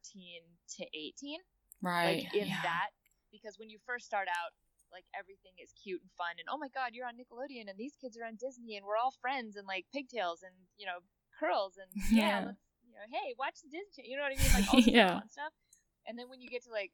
to 0.76 0.84
18, 0.92 1.40
Right. 1.82 2.24
like 2.24 2.34
in 2.34 2.48
yeah. 2.48 2.60
that, 2.62 2.90
because 3.32 3.56
when 3.58 3.70
you 3.70 3.78
first 3.86 4.04
start 4.04 4.28
out, 4.28 4.52
like 4.92 5.04
everything 5.16 5.52
is 5.62 5.72
cute 5.82 6.00
and 6.02 6.10
fun, 6.12 6.36
and 6.38 6.48
oh 6.50 6.58
my 6.58 6.68
god, 6.68 6.92
you're 6.92 7.06
on 7.06 7.14
Nickelodeon, 7.16 7.68
and 7.70 7.78
these 7.78 7.94
kids 8.00 8.18
are 8.18 8.26
on 8.26 8.36
Disney, 8.36 8.76
and 8.76 8.84
we're 8.84 8.96
all 9.00 9.14
friends, 9.20 9.56
and 9.56 9.66
like 9.66 9.86
pigtails, 9.92 10.42
and 10.42 10.52
you 10.76 10.84
know 10.84 11.00
curls, 11.38 11.78
and 11.80 11.88
yeah, 12.12 12.40
Yeah. 12.40 12.46
let's, 12.52 12.64
you 12.90 12.98
know, 12.98 13.06
hey, 13.06 13.38
watch 13.38 13.62
the 13.62 13.70
Disney, 13.70 13.94
Channel, 13.94 14.10
you 14.10 14.16
know 14.18 14.26
what 14.26 14.34
I 14.34 14.38
mean, 14.42 14.50
like 14.52 14.66
all 14.74 14.82
this 14.82 14.90
Yeah. 14.90 15.22
fun 15.22 15.30
stuff. 15.30 15.54
And 16.10 16.18
then 16.18 16.26
when 16.28 16.42
you 16.42 16.50
get 16.50 16.66
to 16.66 16.72
like 16.74 16.90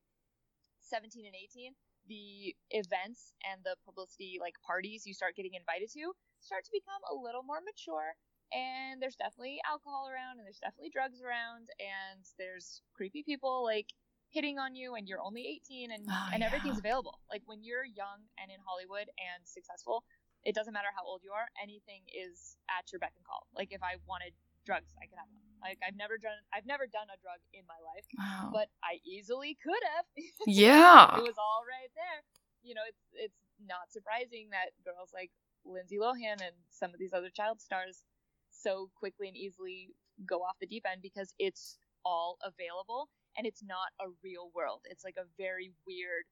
17 0.85 1.25
and 1.25 1.35
18, 1.35 1.73
the 2.07 2.55
events 2.71 3.33
and 3.43 3.65
the 3.65 3.75
publicity 3.83 4.39
like 4.39 4.55
parties 4.63 5.03
you 5.09 5.15
start 5.15 5.35
getting 5.35 5.55
invited 5.59 5.91
to 5.91 6.15
start 6.39 6.63
to 6.63 6.71
become 6.71 7.03
a 7.11 7.15
little 7.17 7.43
more 7.43 7.59
mature. 7.65 8.15
And 8.55 9.03
there's 9.03 9.17
definitely 9.19 9.59
alcohol 9.67 10.07
around 10.07 10.39
and 10.39 10.47
there's 10.47 10.63
definitely 10.63 10.95
drugs 10.95 11.19
around 11.19 11.67
and 11.83 12.23
there's 12.39 12.83
creepy 12.95 13.25
people 13.27 13.65
like 13.67 13.91
hitting 14.31 14.59
on 14.59 14.77
you 14.79 14.95
and 14.95 15.09
you're 15.09 15.23
only 15.25 15.49
18 15.67 15.91
and 15.91 16.07
Oh, 16.07 16.29
and 16.31 16.45
everything's 16.47 16.79
available. 16.79 17.19
Like 17.27 17.43
when 17.47 17.65
you're 17.65 17.83
young 17.87 18.23
and 18.39 18.51
in 18.53 18.61
hollywood 18.63 19.11
and 19.19 19.43
successful 19.43 20.05
it 20.47 20.55
doesn't 20.55 20.75
matter 20.75 20.95
how 20.95 21.03
old 21.03 21.23
you 21.27 21.33
are 21.35 21.51
anything 21.59 22.07
is 22.15 22.55
at 22.71 22.87
your 22.95 23.01
beck 23.03 23.15
and 23.19 23.27
call. 23.27 23.51
Like 23.51 23.75
if 23.75 23.83
i 23.83 23.99
wanted 24.07 24.31
drugs 24.63 24.95
i 25.03 25.07
could 25.11 25.19
have 25.19 25.31
them 25.31 25.46
like 25.63 25.79
i've 25.87 25.97
never 25.97 26.19
done 26.19 26.37
i've 26.55 26.67
never 26.67 26.87
done 26.87 27.09
a 27.13 27.19
drug 27.21 27.41
in 27.53 27.63
my 27.67 27.79
life 27.83 28.05
Wow. 28.19 28.51
but 28.53 28.69
i 28.85 28.99
easily 29.05 29.57
could 29.63 29.83
have 29.97 30.07
yeah. 30.47 31.17
it 31.19 31.23
was 31.23 31.39
all 31.39 31.63
right 31.69 31.91
there. 31.95 32.21
You 32.63 32.75
know, 32.75 32.83
it's 32.89 33.05
it's 33.15 33.41
not 33.65 33.93
surprising 33.95 34.51
that 34.51 34.75
girls 34.85 35.11
like 35.15 35.31
Lindsay 35.65 35.99
Lohan 36.03 36.43
and 36.43 36.57
some 36.71 36.91
of 36.93 36.99
these 36.99 37.13
other 37.13 37.31
child 37.31 37.61
stars 37.61 38.03
so 38.51 38.91
quickly 38.99 39.29
and 39.29 39.37
easily 39.37 39.91
go 40.27 40.43
off 40.43 40.57
the 40.61 40.67
deep 40.67 40.83
end 40.91 41.01
because 41.01 41.33
it's 41.39 41.79
all 42.05 42.39
available 42.43 43.09
and 43.39 43.47
it's 43.47 43.63
not 43.63 43.95
a 44.01 44.11
real 44.25 44.51
world. 44.53 44.81
It's 44.91 45.05
like 45.05 45.15
a 45.17 45.27
very 45.39 45.71
weird, 45.87 46.25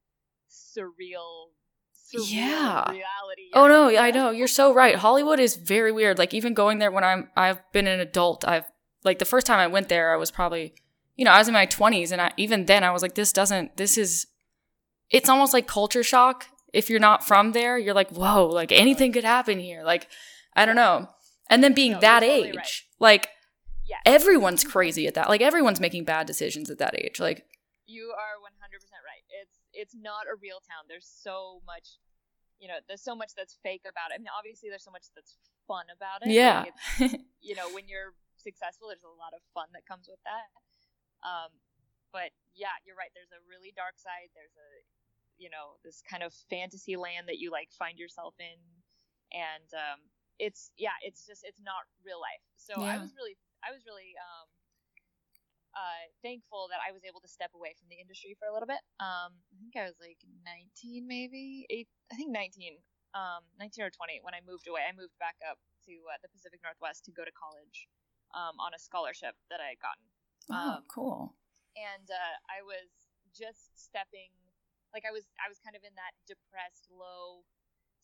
surreal, 0.51 1.51
surreal 1.95 2.27
Yeah. 2.31 2.91
reality. 2.91 3.51
Oh 3.53 3.69
no, 3.69 3.97
I 3.97 4.11
know. 4.11 4.31
You're 4.31 4.49
so 4.49 4.73
right. 4.75 4.97
Hollywood 4.97 5.39
is 5.41 5.57
very 5.57 5.93
weird. 5.93 6.19
Like 6.19 6.35
even 6.35 6.55
going 6.55 6.79
there 6.79 6.91
when 6.91 7.05
I'm 7.05 7.31
I've 7.37 7.61
been 7.73 7.87
an 7.87 8.01
adult, 8.01 8.47
I've 8.47 8.67
like 9.05 9.19
the 9.19 9.25
first 9.25 9.47
time 9.47 9.59
I 9.59 9.67
went 9.67 9.89
there, 9.89 10.13
I 10.13 10.17
was 10.17 10.31
probably 10.31 10.75
you 11.17 11.25
know, 11.25 11.31
I 11.31 11.39
was 11.39 11.47
in 11.47 11.55
my 11.55 11.67
20s 11.67 12.11
and 12.11 12.21
I 12.21 12.33
even 12.37 12.67
then 12.67 12.83
I 12.83 12.91
was 12.91 13.03
like 13.03 13.15
this 13.15 13.33
doesn't 13.33 13.77
this 13.77 13.97
is 13.99 14.27
it's 15.11 15.29
almost 15.29 15.53
like 15.53 15.67
culture 15.67 16.03
shock. 16.03 16.47
If 16.73 16.91
you're 16.91 16.99
not 16.99 17.25
from 17.25 17.53
there, 17.53 17.79
you're 17.79 17.95
like, 17.95 18.11
"Whoa, 18.11 18.47
like 18.47 18.73
anything 18.73 19.13
could 19.13 19.23
happen 19.23 19.61
here." 19.61 19.85
Like 19.85 20.09
I 20.57 20.67
don't 20.67 20.75
know. 20.75 21.09
And 21.49 21.63
then 21.63 21.73
being 21.75 21.93
No, 21.93 22.01
that 22.01 22.21
totally 22.21 22.49
age, 22.49 22.57
right. 22.57 22.83
like 22.99 23.29
Yes. 23.87 24.01
everyone's 24.07 24.65
crazy 24.65 25.07
at 25.07 25.15
that. 25.15 25.29
Like 25.29 25.43
everyone's 25.43 25.79
making 25.79 26.05
bad 26.05 26.27
decisions 26.27 26.71
at 26.71 26.79
that 26.79 26.99
age. 26.99 27.21
Like 27.21 27.45
You 27.87 28.13
are 28.17 28.41
100% 28.41 28.49
right. 29.05 29.23
It's 29.43 29.59
it's 29.73 29.95
not 29.95 30.25
a 30.27 30.35
real 30.41 30.57
town. 30.67 30.87
There's 30.89 31.07
so 31.07 31.61
much, 31.67 31.99
you 32.59 32.67
know, 32.67 32.77
there's 32.89 33.03
so 33.03 33.15
much 33.15 33.33
that's 33.37 33.57
fake 33.63 33.83
about 33.83 34.11
it. 34.11 34.15
I 34.15 34.19
mean, 34.19 34.29
obviously 34.37 34.69
there's 34.71 34.85
so 34.85 34.91
much 34.91 35.05
that's 35.15 35.37
fun 35.69 35.85
about 35.95 36.27
it. 36.27 36.33
Yeah. 36.33 36.65
Like, 36.99 37.21
you 37.43 37.55
know, 37.55 37.69
when 37.75 37.87
you're 37.89 38.15
successful, 38.45 38.93
there's 38.93 39.09
a 39.09 39.17
lot 39.17 39.33
of 39.33 39.41
fun 39.57 39.73
that 39.73 39.89
comes 39.89 40.05
with 40.05 40.21
that. 40.29 40.53
Um, 41.25 41.51
but 42.13 42.31
yeah, 42.53 42.77
you're 42.85 42.95
right. 42.95 43.11
There's 43.17 43.33
a 43.33 43.43
really 43.49 43.73
dark 43.73 43.97
side. 43.97 44.31
There's 44.37 44.55
a, 44.55 44.71
you 45.41 45.49
know, 45.49 45.81
this 45.83 46.05
kind 46.05 46.23
of 46.23 46.31
fantasy 46.53 46.95
land 46.95 47.27
that 47.27 47.41
you 47.41 47.51
like 47.51 47.73
find 47.75 47.99
yourself 47.99 48.37
in, 48.39 48.61
and 49.35 49.67
um, 49.75 49.99
it's 50.39 50.71
yeah, 50.79 50.95
it's 51.03 51.27
just 51.27 51.43
it's 51.43 51.59
not 51.65 51.89
real 52.07 52.23
life. 52.23 52.45
So 52.55 52.79
I 52.79 53.01
was 53.03 53.11
really 53.19 53.35
I 53.67 53.75
was 53.75 53.83
really 53.83 54.15
um, 54.21 54.47
uh, 55.75 56.07
thankful 56.23 56.71
that 56.71 56.79
I 56.79 56.95
was 56.95 57.03
able 57.03 57.19
to 57.19 57.31
step 57.31 57.51
away 57.59 57.75
from 57.75 57.91
the 57.91 57.99
industry 57.99 58.39
for 58.39 58.47
a 58.47 58.55
little 58.55 58.71
bit. 58.71 58.83
Um, 59.03 59.35
I 59.51 59.59
think 59.59 59.75
I 59.75 59.91
was 59.91 59.99
like 59.99 60.23
19, 60.47 61.03
maybe 61.07 61.67
eight. 61.71 61.91
I 62.11 62.15
think 62.15 62.31
19, 62.31 62.79
um, 63.19 63.43
19 63.59 63.91
or 63.91 63.91
20 63.91 64.23
when 64.23 64.39
I 64.39 64.43
moved 64.47 64.71
away. 64.71 64.87
I 64.87 64.95
moved 64.95 65.19
back 65.19 65.35
up 65.43 65.59
to 65.91 65.95
uh, 66.09 66.19
the 66.23 66.31
Pacific 66.31 66.63
Northwest 66.63 67.05
to 67.07 67.13
go 67.13 67.27
to 67.27 67.35
college 67.35 67.91
um, 68.35 68.59
on 68.61 68.75
a 68.75 68.81
scholarship 68.83 69.35
that 69.49 69.63
I 69.63 69.75
had 69.75 69.81
gotten. 69.81 70.05
Oh, 70.51 70.77
Um, 70.79 70.85
cool. 70.91 71.23
and 71.79 72.07
uh, 72.11 72.35
I 72.51 72.61
was 72.67 72.91
just 73.33 73.73
stepping, 73.79 74.31
like 74.93 75.07
I 75.09 75.11
was, 75.15 75.25
I 75.41 75.49
was 75.49 75.59
kind 75.63 75.75
of 75.79 75.83
in 75.87 75.95
that 75.97 76.13
depressed, 76.29 76.91
low 76.93 77.43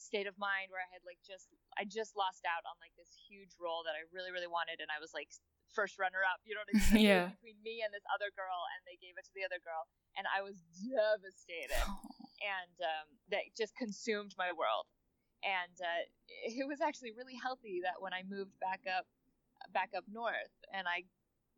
state 0.01 0.25
of 0.25 0.33
mind 0.41 0.73
where 0.73 0.81
I 0.81 0.89
had 0.89 1.05
like 1.05 1.21
just, 1.21 1.53
I 1.77 1.85
just 1.85 2.17
lost 2.17 2.49
out 2.49 2.65
on 2.65 2.75
like 2.81 2.97
this 2.97 3.13
huge 3.29 3.53
role 3.61 3.85
that 3.85 3.93
I 3.99 4.09
really, 4.11 4.33
really 4.33 4.49
wanted, 4.49 4.81
and 4.81 4.89
I 4.89 4.97
was 5.03 5.13
like 5.13 5.29
first 5.71 6.01
runner 6.01 6.25
up. 6.25 6.41
You 6.49 6.57
know 6.57 6.65
what 6.65 6.73
I 6.73 6.75
mean? 6.81 6.89
Like, 6.89 6.97
it 6.97 6.97
was 6.97 7.05
Yeah. 7.05 7.27
Between 7.37 7.61
me 7.61 7.85
and 7.85 7.93
this 7.93 8.07
other 8.11 8.33
girl, 8.33 8.59
and 8.75 8.81
they 8.89 8.97
gave 8.97 9.15
it 9.21 9.29
to 9.29 9.33
the 9.37 9.45
other 9.45 9.61
girl, 9.61 9.85
and 10.17 10.25
I 10.31 10.41
was 10.41 10.57
devastated 10.81 11.85
and 12.41 12.75
um, 12.81 13.07
that 13.29 13.45
just 13.53 13.77
consumed 13.77 14.33
my 14.41 14.49
world. 14.49 14.89
And 15.45 15.77
uh, 15.81 16.05
it 16.49 16.65
was 16.69 16.81
actually 16.81 17.13
really 17.13 17.37
healthy 17.37 17.81
that 17.85 18.01
when 18.01 18.13
I 18.13 18.25
moved 18.29 18.57
back 18.61 18.81
up, 18.89 19.05
back 19.73 19.93
up 19.97 20.05
north, 20.11 20.55
and 20.73 20.89
I 20.89 21.05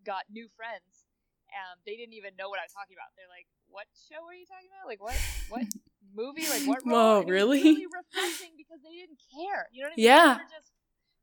got 0.05 0.27
new 0.31 0.49
friends, 0.59 1.07
um, 1.53 1.79
they 1.87 1.95
didn't 1.97 2.15
even 2.17 2.35
know 2.35 2.49
what 2.49 2.59
I 2.59 2.67
was 2.67 2.75
talking 2.75 2.97
about. 2.97 3.12
They're 3.15 3.31
like, 3.31 3.47
"What 3.69 3.87
show 3.95 4.21
are 4.25 4.35
you 4.35 4.47
talking 4.49 4.71
about? 4.73 4.88
Like 4.88 5.03
what? 5.03 5.19
What 5.49 5.67
movie? 6.17 6.49
Like 6.49 6.65
what?" 6.65 6.83
Whoa, 6.83 7.23
role?" 7.23 7.23
And 7.23 7.29
it 7.29 7.37
was 7.37 7.55
really? 7.55 7.62
really 7.62 7.87
refreshing 7.88 8.57
because 8.57 8.81
they 8.83 8.97
didn't 8.97 9.21
care. 9.31 9.69
You 9.71 9.85
know 9.85 9.93
what 9.93 9.97
I 9.97 10.01
mean? 10.01 10.09
Yeah. 10.09 10.29
They 10.35 10.43
were 10.45 10.55
just 10.55 10.73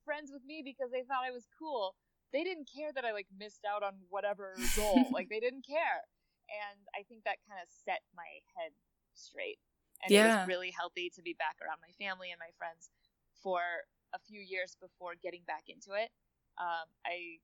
friends 0.05 0.29
with 0.31 0.45
me 0.45 0.61
because 0.63 0.91
they 0.91 1.03
thought 1.03 1.25
I 1.25 1.33
was 1.33 1.49
cool. 1.57 1.95
They 2.31 2.45
didn't 2.45 2.69
care 2.69 2.93
that 2.93 3.05
I 3.05 3.11
like 3.11 3.27
missed 3.33 3.65
out 3.65 3.81
on 3.81 3.99
whatever 4.09 4.55
role. 4.77 5.09
like 5.13 5.29
they 5.29 5.41
didn't 5.41 5.65
care 5.65 6.05
and 6.49 6.81
I 6.97 7.05
think 7.05 7.23
that 7.23 7.41
kind 7.45 7.61
of 7.61 7.69
set 7.69 8.01
my 8.17 8.41
head 8.57 8.73
straight. 9.13 9.61
And 10.01 10.13
it 10.13 10.17
Yeah. 10.17 10.41
was 10.41 10.47
really 10.49 10.71
healthy 10.71 11.11
to 11.13 11.21
be 11.21 11.35
back 11.37 11.59
around 11.61 11.83
my 11.83 11.93
family 11.99 12.31
and 12.31 12.39
my 12.39 12.51
friends 12.57 12.89
for 13.43 13.61
a 14.15 14.19
few 14.19 14.39
years 14.41 14.75
before 14.79 15.13
getting 15.19 15.43
back 15.45 15.67
into 15.67 15.93
it. 15.93 16.09
Um, 16.59 16.87
I 17.07 17.39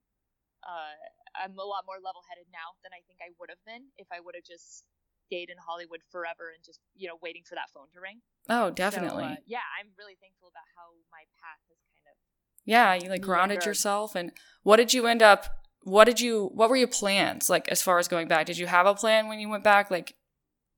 uh, 0.65 0.95
I'm 1.37 1.57
a 1.59 1.63
lot 1.63 1.85
more 1.85 2.01
level-headed 2.01 2.47
now 2.51 2.73
than 2.83 2.91
I 2.91 3.01
think 3.07 3.19
I 3.21 3.31
would 3.39 3.49
have 3.49 3.61
been 3.65 3.91
if 3.97 4.07
I 4.11 4.19
would 4.19 4.35
have 4.35 4.43
just 4.43 4.85
stayed 5.27 5.49
in 5.49 5.57
Hollywood 5.57 6.01
forever 6.11 6.51
and 6.53 6.63
just 6.63 6.79
you 6.95 7.07
know 7.07 7.17
waiting 7.21 7.43
for 7.47 7.55
that 7.55 7.69
phone 7.73 7.87
to 7.93 7.99
ring. 8.01 8.21
Oh, 8.49 8.69
So, 8.69 8.75
definitely. 8.75 9.23
uh, 9.25 9.41
yeah, 9.45 9.65
I'm 9.79 9.89
really 9.97 10.17
thankful 10.21 10.49
about 10.49 10.67
how 10.77 10.93
my 11.11 11.25
path 11.41 11.61
has 11.69 11.79
kind 11.93 12.05
of. 12.11 12.17
yeah, 12.65 12.93
you 12.93 13.09
like 13.09 13.21
grounded 13.21 13.65
yourself. 13.65 14.15
And 14.15 14.31
what 14.63 14.77
did 14.77 14.93
you 14.93 15.07
end 15.07 15.21
up? 15.21 15.45
What 15.81 16.05
did 16.05 16.19
you? 16.19 16.49
What 16.53 16.69
were 16.69 16.75
your 16.77 16.87
plans 16.89 17.49
like 17.49 17.67
as 17.69 17.81
far 17.81 17.99
as 17.99 18.07
going 18.07 18.27
back? 18.27 18.45
Did 18.47 18.57
you 18.57 18.67
have 18.67 18.85
a 18.85 18.95
plan 18.95 19.27
when 19.27 19.39
you 19.39 19.49
went 19.49 19.63
back? 19.63 19.89
Like, 19.91 20.15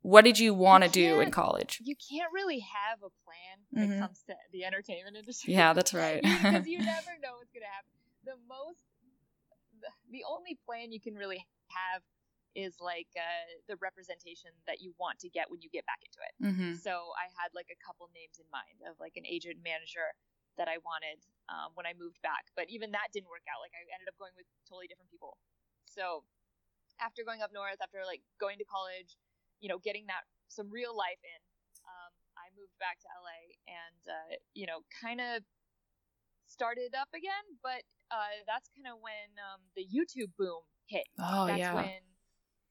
what 0.01 0.23
did 0.23 0.37
you 0.39 0.53
want 0.53 0.83
to 0.83 0.89
do 0.89 1.19
in 1.21 1.31
college? 1.31 1.79
You 1.83 1.95
can't 1.95 2.31
really 2.33 2.59
have 2.59 2.99
a 2.99 3.11
plan 3.23 3.55
when 3.71 3.87
Mhm. 3.87 3.97
it 3.97 4.01
comes 4.01 4.23
to 4.27 4.35
the 4.51 4.65
entertainment 4.65 5.15
industry. 5.21 5.53
Yeah, 5.53 5.71
that's 5.73 5.93
right. 5.93 6.21
because 6.43 6.67
you 6.67 6.79
never 6.83 7.15
know 7.23 7.35
what's 7.39 7.51
gonna 7.53 7.65
happen. 7.71 7.91
The 8.27 8.35
most, 8.43 8.83
the, 9.79 9.87
the 10.11 10.27
only 10.27 10.59
plan 10.67 10.91
you 10.91 10.99
can 10.99 11.15
really 11.15 11.39
have 11.71 12.03
is 12.57 12.81
like 12.81 13.07
uh, 13.15 13.47
the 13.71 13.79
representation 13.79 14.51
that 14.67 14.83
you 14.83 14.91
want 14.99 15.21
to 15.21 15.29
get 15.29 15.47
when 15.47 15.61
you 15.63 15.71
get 15.71 15.85
back 15.87 16.01
into 16.03 16.19
it. 16.19 16.33
hmm 16.41 16.75
So 16.75 17.15
I 17.15 17.31
had 17.39 17.55
like 17.55 17.71
a 17.71 17.79
couple 17.79 18.11
names 18.11 18.41
in 18.41 18.49
mind 18.51 18.83
of 18.83 18.99
like 18.99 19.15
an 19.15 19.23
agent 19.23 19.61
manager 19.63 20.11
that 20.57 20.65
I 20.65 20.81
wanted 20.81 21.21
um, 21.53 21.71
when 21.77 21.85
I 21.85 21.93
moved 21.93 22.17
back, 22.25 22.49
but 22.57 22.65
even 22.67 22.89
that 22.97 23.13
didn't 23.13 23.29
work 23.29 23.45
out. 23.45 23.61
Like 23.61 23.77
I 23.77 23.85
ended 23.93 24.09
up 24.09 24.17
going 24.17 24.33
with 24.33 24.49
totally 24.65 24.89
different 24.89 25.13
people. 25.13 25.37
So 25.85 26.25
after 26.97 27.21
going 27.21 27.45
up 27.45 27.53
north, 27.53 27.77
after 27.77 28.01
like 28.03 28.25
going 28.41 28.57
to 28.57 28.65
college, 28.65 29.15
you 29.61 29.69
know, 29.69 29.77
getting 29.77 30.09
that 30.09 30.25
some 30.49 30.67
real 30.73 30.97
life 30.97 31.21
in, 31.21 31.39
um, 31.85 32.11
I 32.35 32.49
moved 32.57 32.73
back 32.81 32.97
to 33.05 33.07
LA 33.21 33.53
and 33.69 34.01
uh, 34.09 34.33
you 34.57 34.65
know, 34.65 34.81
kind 34.89 35.21
of 35.21 35.45
started 36.47 36.95
up 36.95 37.11
again. 37.13 37.45
But 37.61 37.83
uh, 38.11 38.43
that's 38.47 38.71
kind 38.73 38.87
of 38.87 38.99
when 39.03 39.35
um, 39.39 39.61
the 39.75 39.83
YouTube 39.83 40.31
boom 40.39 40.63
hit 40.87 41.03
Oh 41.19 41.47
that's 41.47 41.59
yeah. 41.59 41.75
when 41.75 41.99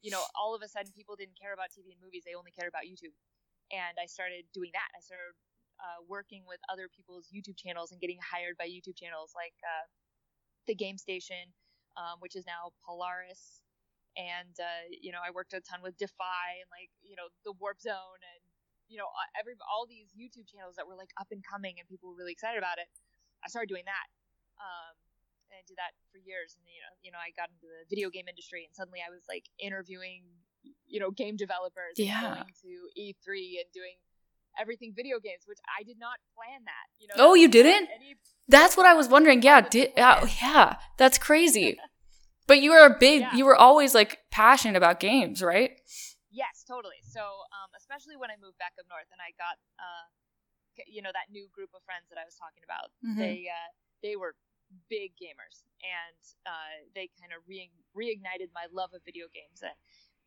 you 0.01 0.11
know 0.11 0.25
all 0.33 0.57
of 0.57 0.65
a 0.65 0.69
sudden 0.69 0.93
people 0.97 1.17
didn't 1.17 1.37
care 1.37 1.53
about 1.53 1.69
TV 1.73 1.93
and 1.93 2.01
movies; 2.01 2.25
they 2.25 2.35
only 2.35 2.51
cared 2.53 2.69
about 2.69 2.89
YouTube. 2.89 3.15
And 3.69 3.99
I 3.99 4.07
started 4.07 4.47
doing 4.55 4.71
that. 4.73 4.89
I 4.95 5.03
started 5.03 5.35
uh, 5.83 6.01
working 6.09 6.47
with 6.47 6.63
other 6.73 6.89
people's 6.89 7.29
YouTube 7.29 7.59
channels 7.59 7.93
and 7.93 8.01
getting 8.01 8.19
hired 8.23 8.57
by 8.57 8.65
YouTube 8.65 8.97
channels 8.97 9.35
like 9.35 9.59
uh, 9.67 9.85
the 10.71 10.75
Game 10.75 10.97
Station, 10.97 11.53
um, 11.99 12.23
which 12.23 12.37
is 12.37 12.47
now 12.47 12.73
Polaris. 12.87 13.61
And 14.17 14.55
uh, 14.57 14.89
you 14.89 15.13
know, 15.13 15.21
I 15.21 15.35
worked 15.35 15.53
a 15.53 15.61
ton 15.61 15.85
with 15.85 15.99
Defy 16.01 16.65
and 16.65 16.71
like 16.73 16.89
you 17.05 17.17
know 17.17 17.29
the 17.45 17.53
Warp 17.61 17.83
Zone 17.83 18.21
and 18.23 18.43
you 18.89 18.97
know 18.97 19.11
every 19.37 19.53
all 19.69 19.85
these 19.85 20.15
YouTube 20.17 20.49
channels 20.49 20.79
that 20.81 20.89
were 20.89 20.97
like 20.97 21.13
up 21.21 21.29
and 21.35 21.45
coming 21.45 21.77
and 21.77 21.85
people 21.85 22.09
were 22.09 22.17
really 22.17 22.33
excited 22.33 22.57
about 22.57 22.79
it. 22.81 22.89
I 23.47 23.49
started 23.49 23.71
doing 23.71 23.87
that. 23.87 24.07
Um, 24.59 24.99
and 25.47 25.55
I 25.55 25.63
did 25.71 25.79
that 25.79 25.95
for 26.11 26.19
years. 26.19 26.59
And 26.59 26.67
you 26.67 26.83
know, 26.83 26.93
you 27.07 27.11
know, 27.15 27.23
I 27.23 27.31
got 27.39 27.55
into 27.55 27.71
the 27.71 27.87
video 27.87 28.11
game 28.11 28.27
industry, 28.27 28.67
and 28.67 28.75
suddenly 28.75 28.99
I 28.99 29.11
was 29.15 29.23
like 29.31 29.47
interviewing, 29.63 30.27
you 30.91 30.99
know, 30.99 31.15
game 31.15 31.39
developers, 31.39 31.95
Yeah. 31.97 32.43
going 32.43 32.51
to 32.67 32.73
E3 32.99 33.63
and 33.63 33.69
doing 33.73 33.97
everything 34.59 34.91
video 34.97 35.21
games, 35.23 35.47
which 35.47 35.63
I 35.71 35.85
did 35.87 35.99
not 36.03 36.19
plan 36.35 36.67
that. 36.67 36.87
You 36.99 37.07
know. 37.09 37.15
Oh, 37.19 37.35
you 37.39 37.47
didn't? 37.47 37.89
Any, 37.95 38.17
That's 38.49 38.77
what 38.77 38.87
I 38.87 38.95
was 38.95 39.07
wondering. 39.07 39.43
Yeah, 39.43 39.61
did 39.63 39.95
uh, 39.97 40.27
yeah, 40.43 40.77
that's 40.99 41.19
crazy. 41.19 41.79
But 42.47 42.63
you 42.63 42.71
were 42.71 42.87
a 42.87 42.97
big. 42.99 43.21
Yeah. 43.23 43.35
You 43.35 43.45
were 43.45 43.57
always 43.57 43.95
like 43.95 44.19
passionate 44.31 44.77
about 44.77 44.99
games, 45.01 45.43
right? 45.43 45.79
yes, 46.37 46.61
totally. 46.69 47.01
So, 47.01 47.25
um, 47.25 47.73
especially 47.81 48.13
when 48.21 48.29
I 48.29 48.37
moved 48.37 48.61
back 48.61 48.77
up 48.77 48.85
north 48.93 49.09
and 49.09 49.17
I 49.25 49.33
got, 49.41 49.57
uh, 49.81 50.05
you 50.87 51.01
know, 51.03 51.11
that 51.13 51.33
new 51.33 51.49
group 51.53 51.71
of 51.75 51.83
friends 51.85 52.09
that 52.11 52.19
I 52.21 52.25
was 52.25 52.37
talking 52.37 52.63
about. 52.65 52.93
Mhm. 53.05 53.17
They 53.19 53.49
uh, 53.49 53.71
they 54.03 54.17
were 54.17 54.37
big 54.89 55.15
gamers, 55.17 55.65
and 55.83 56.19
uh, 56.45 56.85
they 56.95 57.09
kind 57.21 57.33
of 57.33 57.43
re- 57.49 57.73
reignited 57.97 58.53
my 58.55 58.67
love 58.73 58.93
of 58.95 59.03
video 59.05 59.27
games. 59.33 59.63
And 59.63 59.75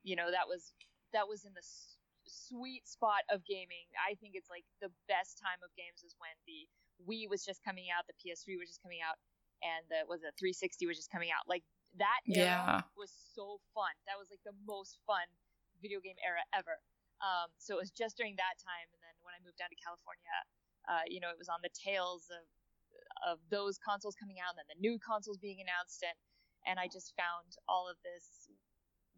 you 0.03 0.15
know, 0.15 0.31
that 0.31 0.47
was 0.47 0.73
that 1.13 1.27
was 1.27 1.45
in 1.45 1.53
the 1.53 1.63
s- 1.65 1.97
sweet 2.25 2.88
spot 2.88 3.23
of 3.29 3.43
gaming. 3.45 3.89
I 3.97 4.15
think 4.15 4.33
it's 4.35 4.49
like 4.49 4.65
the 4.81 4.91
best 5.07 5.38
time 5.38 5.59
of 5.63 5.69
games 5.75 6.03
is 6.05 6.15
when 6.17 6.33
the 6.45 6.67
Wii 7.07 7.29
was 7.29 7.43
just 7.45 7.63
coming 7.63 7.88
out, 7.93 8.05
the 8.07 8.17
PS3 8.19 8.57
was 8.57 8.67
just 8.69 8.81
coming 8.81 8.99
out, 9.03 9.17
and 9.63 9.85
the 9.89 10.05
was 10.07 10.23
it 10.23 10.33
360 10.39 10.85
was 10.88 10.97
just 10.97 11.12
coming 11.12 11.29
out. 11.31 11.47
Like 11.47 11.63
that 11.97 12.21
era 12.33 12.35
Yeah. 12.35 12.81
was 12.95 13.12
so 13.33 13.59
fun. 13.73 13.91
That 14.05 14.17
was 14.19 14.29
like 14.29 14.43
the 14.45 14.55
most 14.67 14.99
fun 15.07 15.25
video 15.81 15.99
game 15.99 16.17
era 16.23 16.43
ever. 16.53 16.79
Um, 17.19 17.51
so 17.57 17.75
it 17.75 17.79
was 17.79 17.91
just 17.91 18.15
during 18.15 18.35
that 18.35 18.55
time, 18.63 18.88
and 18.91 18.91
then 18.91 18.98
when 18.98 18.98
I 19.39 19.41
moved 19.47 19.58
down 19.58 19.71
to 19.71 19.80
California, 19.80 20.36
uh, 20.91 21.08
you 21.08 21.23
know, 21.23 21.32
it 21.32 21.39
was 21.39 21.47
on 21.47 21.63
the 21.63 21.71
tails 21.71 22.28
of 22.28 22.43
of 23.23 23.39
those 23.52 23.80
consoles 23.80 24.15
coming 24.15 24.39
out, 24.39 24.56
and 24.56 24.60
then 24.63 24.69
the 24.75 24.80
new 24.80 24.99
consoles 24.99 25.39
being 25.39 25.60
announced, 25.63 26.04
and 26.04 26.15
and 26.67 26.75
I 26.80 26.91
just 26.91 27.15
found 27.15 27.56
all 27.67 27.88
of 27.88 27.95
this 28.04 28.52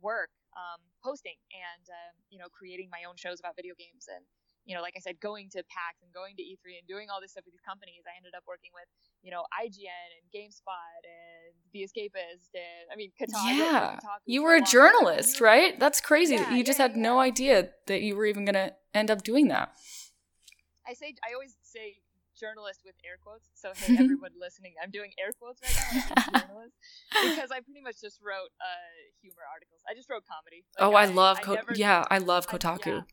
work 0.02 0.30
um, 0.58 0.82
posting 1.04 1.38
and 1.54 1.86
um, 1.90 2.14
you 2.30 2.40
know 2.40 2.50
creating 2.50 2.90
my 2.92 3.06
own 3.08 3.16
shows 3.16 3.40
about 3.40 3.56
video 3.56 3.74
games 3.78 4.10
and 4.10 4.26
you 4.66 4.76
know 4.76 4.82
like 4.82 4.98
I 4.98 5.00
said 5.00 5.22
going 5.22 5.48
to 5.54 5.62
PAX 5.70 6.02
and 6.02 6.10
going 6.12 6.36
to 6.38 6.44
E3 6.44 6.82
and 6.82 6.86
doing 6.90 7.08
all 7.10 7.22
this 7.22 7.32
stuff 7.38 7.46
with 7.46 7.54
these 7.54 7.62
companies 7.66 8.02
I 8.10 8.18
ended 8.18 8.34
up 8.36 8.44
working 8.50 8.74
with 8.74 8.90
you 9.22 9.30
know 9.32 9.46
IGN 9.54 10.10
and 10.18 10.26
GameSpot 10.34 11.02
and 11.06 11.54
The 11.74 11.86
Escapist 11.86 12.50
and 12.58 12.90
I 12.92 12.96
mean 12.98 13.14
Kotaku, 13.14 13.58
Yeah. 13.58 13.96
Kotaku 14.02 14.26
You 14.26 14.44
were 14.44 14.56
a 14.56 14.60
time. 14.60 14.70
journalist, 14.74 15.40
right? 15.40 15.80
That's 15.80 16.02
crazy. 16.02 16.36
Yeah, 16.36 16.54
you 16.54 16.64
just 16.64 16.80
yeah, 16.80 16.88
had 16.90 16.98
no 16.98 17.20
idea 17.20 17.70
that 17.88 18.02
you 18.02 18.16
were 18.18 18.26
even 18.26 18.44
gonna 18.44 18.74
end 18.94 19.10
up 19.10 19.22
doing 19.24 19.48
that. 19.50 19.78
I 20.92 20.94
say 20.94 21.16
I 21.24 21.32
always 21.34 21.56
say 21.64 22.04
journalist 22.36 22.84
with 22.84 22.96
air 23.08 23.16
quotes. 23.24 23.48
So 23.56 23.72
hey, 23.72 23.96
everyone 24.04 24.36
listening, 24.36 24.76
I'm 24.84 24.92
doing 24.92 25.16
air 25.16 25.32
quotes 25.40 25.64
right 25.64 25.72
now. 25.72 26.40
Journalist 26.44 26.76
because 27.24 27.48
I 27.52 27.64
pretty 27.64 27.80
much 27.80 28.04
just 28.04 28.20
wrote 28.20 28.52
uh, 28.60 28.92
humor 29.24 29.48
articles. 29.48 29.80
I 29.88 29.96
just 29.96 30.12
wrote 30.12 30.28
comedy. 30.28 30.68
Like, 30.76 30.84
oh, 30.84 30.92
I, 30.96 31.06
love 31.08 31.40
I 31.40 31.44
Ko- 31.48 31.56
never- 31.56 31.76
yeah, 31.76 32.04
I 32.12 32.20
love 32.20 32.44
I- 32.48 32.52
Kotaku. 32.52 33.04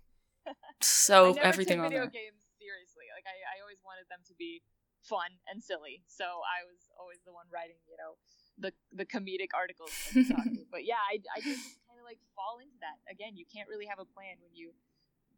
yeah. 0.46 0.52
So 0.82 1.34
I 1.34 1.38
never 1.38 1.46
everything 1.54 1.78
on 1.78 1.90
video 1.90 2.06
there. 2.08 2.18
games 2.24 2.40
seriously. 2.58 3.06
Like 3.14 3.26
I, 3.28 3.36
I 3.58 3.62
always 3.62 3.78
wanted 3.86 4.06
them 4.10 4.22
to 4.30 4.34
be 4.38 4.62
fun 5.06 5.28
and 5.50 5.60
silly. 5.62 6.02
So 6.10 6.24
I 6.24 6.64
was 6.66 6.88
always 6.98 7.20
the 7.28 7.34
one 7.36 7.46
writing, 7.52 7.78
you 7.90 7.98
know, 8.00 8.16
the 8.58 8.70
the 8.96 9.04
comedic 9.06 9.52
articles. 9.54 9.92
but 10.72 10.82
yeah, 10.88 10.98
I, 11.04 11.20
I 11.34 11.38
just 11.44 11.62
kind 11.86 11.98
of 12.00 12.06
like 12.08 12.18
fall 12.34 12.58
into 12.64 12.78
that. 12.80 12.96
Again, 13.12 13.36
you 13.36 13.44
can't 13.46 13.68
really 13.68 13.86
have 13.86 13.98
a 14.02 14.08
plan 14.08 14.38
when 14.42 14.54
you 14.56 14.72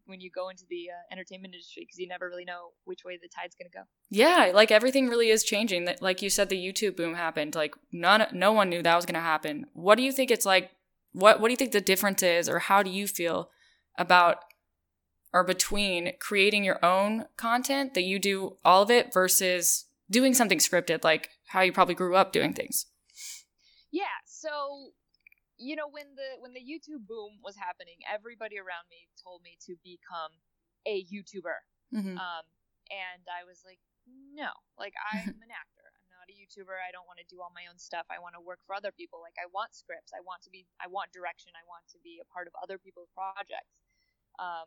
when 0.06 0.20
you 0.20 0.30
go 0.30 0.48
into 0.48 0.64
the 0.68 0.88
uh, 0.90 1.12
entertainment 1.12 1.54
industry 1.54 1.82
because 1.82 1.98
you 1.98 2.08
never 2.08 2.28
really 2.28 2.44
know 2.44 2.70
which 2.84 3.04
way 3.04 3.18
the 3.20 3.28
tide's 3.28 3.54
gonna 3.54 3.70
go. 3.70 3.88
Yeah, 4.10 4.52
like 4.54 4.70
everything 4.70 5.08
really 5.08 5.30
is 5.30 5.44
changing. 5.44 5.84
That, 5.84 6.02
like 6.02 6.22
you 6.22 6.30
said, 6.30 6.48
the 6.48 6.56
YouTube 6.56 6.96
boom 6.96 7.14
happened. 7.14 7.54
Like 7.54 7.74
none, 7.92 8.26
no 8.32 8.52
one 8.52 8.68
knew 8.70 8.82
that 8.82 8.96
was 8.96 9.06
gonna 9.06 9.20
happen. 9.20 9.66
What 9.72 9.96
do 9.96 10.02
you 10.02 10.12
think 10.12 10.30
it's 10.30 10.46
like? 10.46 10.70
What 11.12 11.40
What 11.40 11.48
do 11.48 11.52
you 11.52 11.56
think 11.56 11.72
the 11.72 11.80
difference 11.80 12.22
is, 12.22 12.48
or 12.48 12.60
how 12.60 12.82
do 12.82 12.90
you 12.90 13.06
feel 13.06 13.50
about 13.98 14.44
or 15.32 15.44
between 15.44 16.12
creating 16.20 16.64
your 16.64 16.84
own 16.84 17.26
content 17.36 17.94
that 17.94 18.02
you 18.02 18.18
do 18.18 18.56
all 18.64 18.82
of 18.82 18.90
it 18.90 19.12
versus 19.12 19.86
doing 20.10 20.34
something 20.34 20.58
scripted, 20.58 21.04
like 21.04 21.30
how 21.48 21.60
you 21.60 21.72
probably 21.72 21.94
grew 21.94 22.16
up 22.16 22.32
doing 22.32 22.52
things? 22.52 22.86
Yeah, 23.92 24.04
so 24.24 24.92
you 25.60 25.76
know 25.76 25.86
when 25.92 26.16
the 26.16 26.40
when 26.40 26.56
the 26.56 26.64
YouTube 26.64 27.04
boom 27.04 27.36
was 27.44 27.54
happening, 27.54 28.00
everybody 28.08 28.56
around 28.56 28.88
me 28.88 29.12
told 29.20 29.44
me 29.44 29.60
to 29.68 29.76
become 29.84 30.32
a 30.88 31.04
YouTuber. 31.04 31.60
Mm-hmm. 31.92 32.16
Um, 32.16 32.44
and 32.88 33.22
I 33.28 33.44
was 33.44 33.60
like, 33.62 33.78
no, 34.08 34.48
like 34.80 34.96
I'm 35.12 35.36
an 35.36 35.52
actor. 35.52 35.84
I'm 35.84 36.08
not 36.08 36.32
a 36.32 36.34
YouTuber. 36.34 36.72
I 36.72 36.88
don't 36.90 37.04
want 37.04 37.20
to 37.20 37.28
do 37.28 37.44
all 37.44 37.52
my 37.52 37.68
own 37.68 37.76
stuff. 37.76 38.08
I 38.08 38.16
want 38.16 38.40
to 38.40 38.42
work 38.42 38.64
for 38.64 38.72
other 38.72 38.90
people. 38.90 39.20
Like 39.20 39.36
I 39.36 39.46
want 39.52 39.76
scripts. 39.76 40.16
I 40.16 40.24
want 40.24 40.40
to 40.48 40.50
be. 40.50 40.64
I 40.80 40.88
want 40.88 41.12
direction. 41.12 41.52
I 41.52 41.62
want 41.68 41.84
to 41.92 42.00
be 42.00 42.24
a 42.24 42.26
part 42.32 42.48
of 42.48 42.56
other 42.56 42.80
people's 42.80 43.12
projects. 43.12 43.76
Um, 44.40 44.66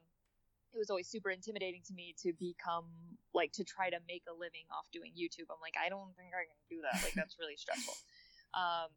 it 0.73 0.77
was 0.77 0.89
always 0.89 1.10
super 1.10 1.29
intimidating 1.29 1.82
to 1.89 1.93
me 1.93 2.13
to 2.21 2.34
become 2.38 2.89
like 3.34 3.53
to 3.58 3.65
try 3.65 3.89
to 3.89 3.97
make 4.06 4.25
a 4.29 4.34
living 4.34 4.69
off 4.69 4.86
doing 4.93 5.13
YouTube. 5.17 5.49
I'm 5.49 5.62
like, 5.62 5.77
I 5.77 5.89
don't 5.89 6.13
think 6.17 6.34
I 6.38 6.45
can 6.45 6.62
do 6.69 6.86
that. 6.86 7.01
Like 7.01 7.13
that's 7.17 7.41
really 7.41 7.58
stressful. 7.58 7.97
Um, 8.53 8.93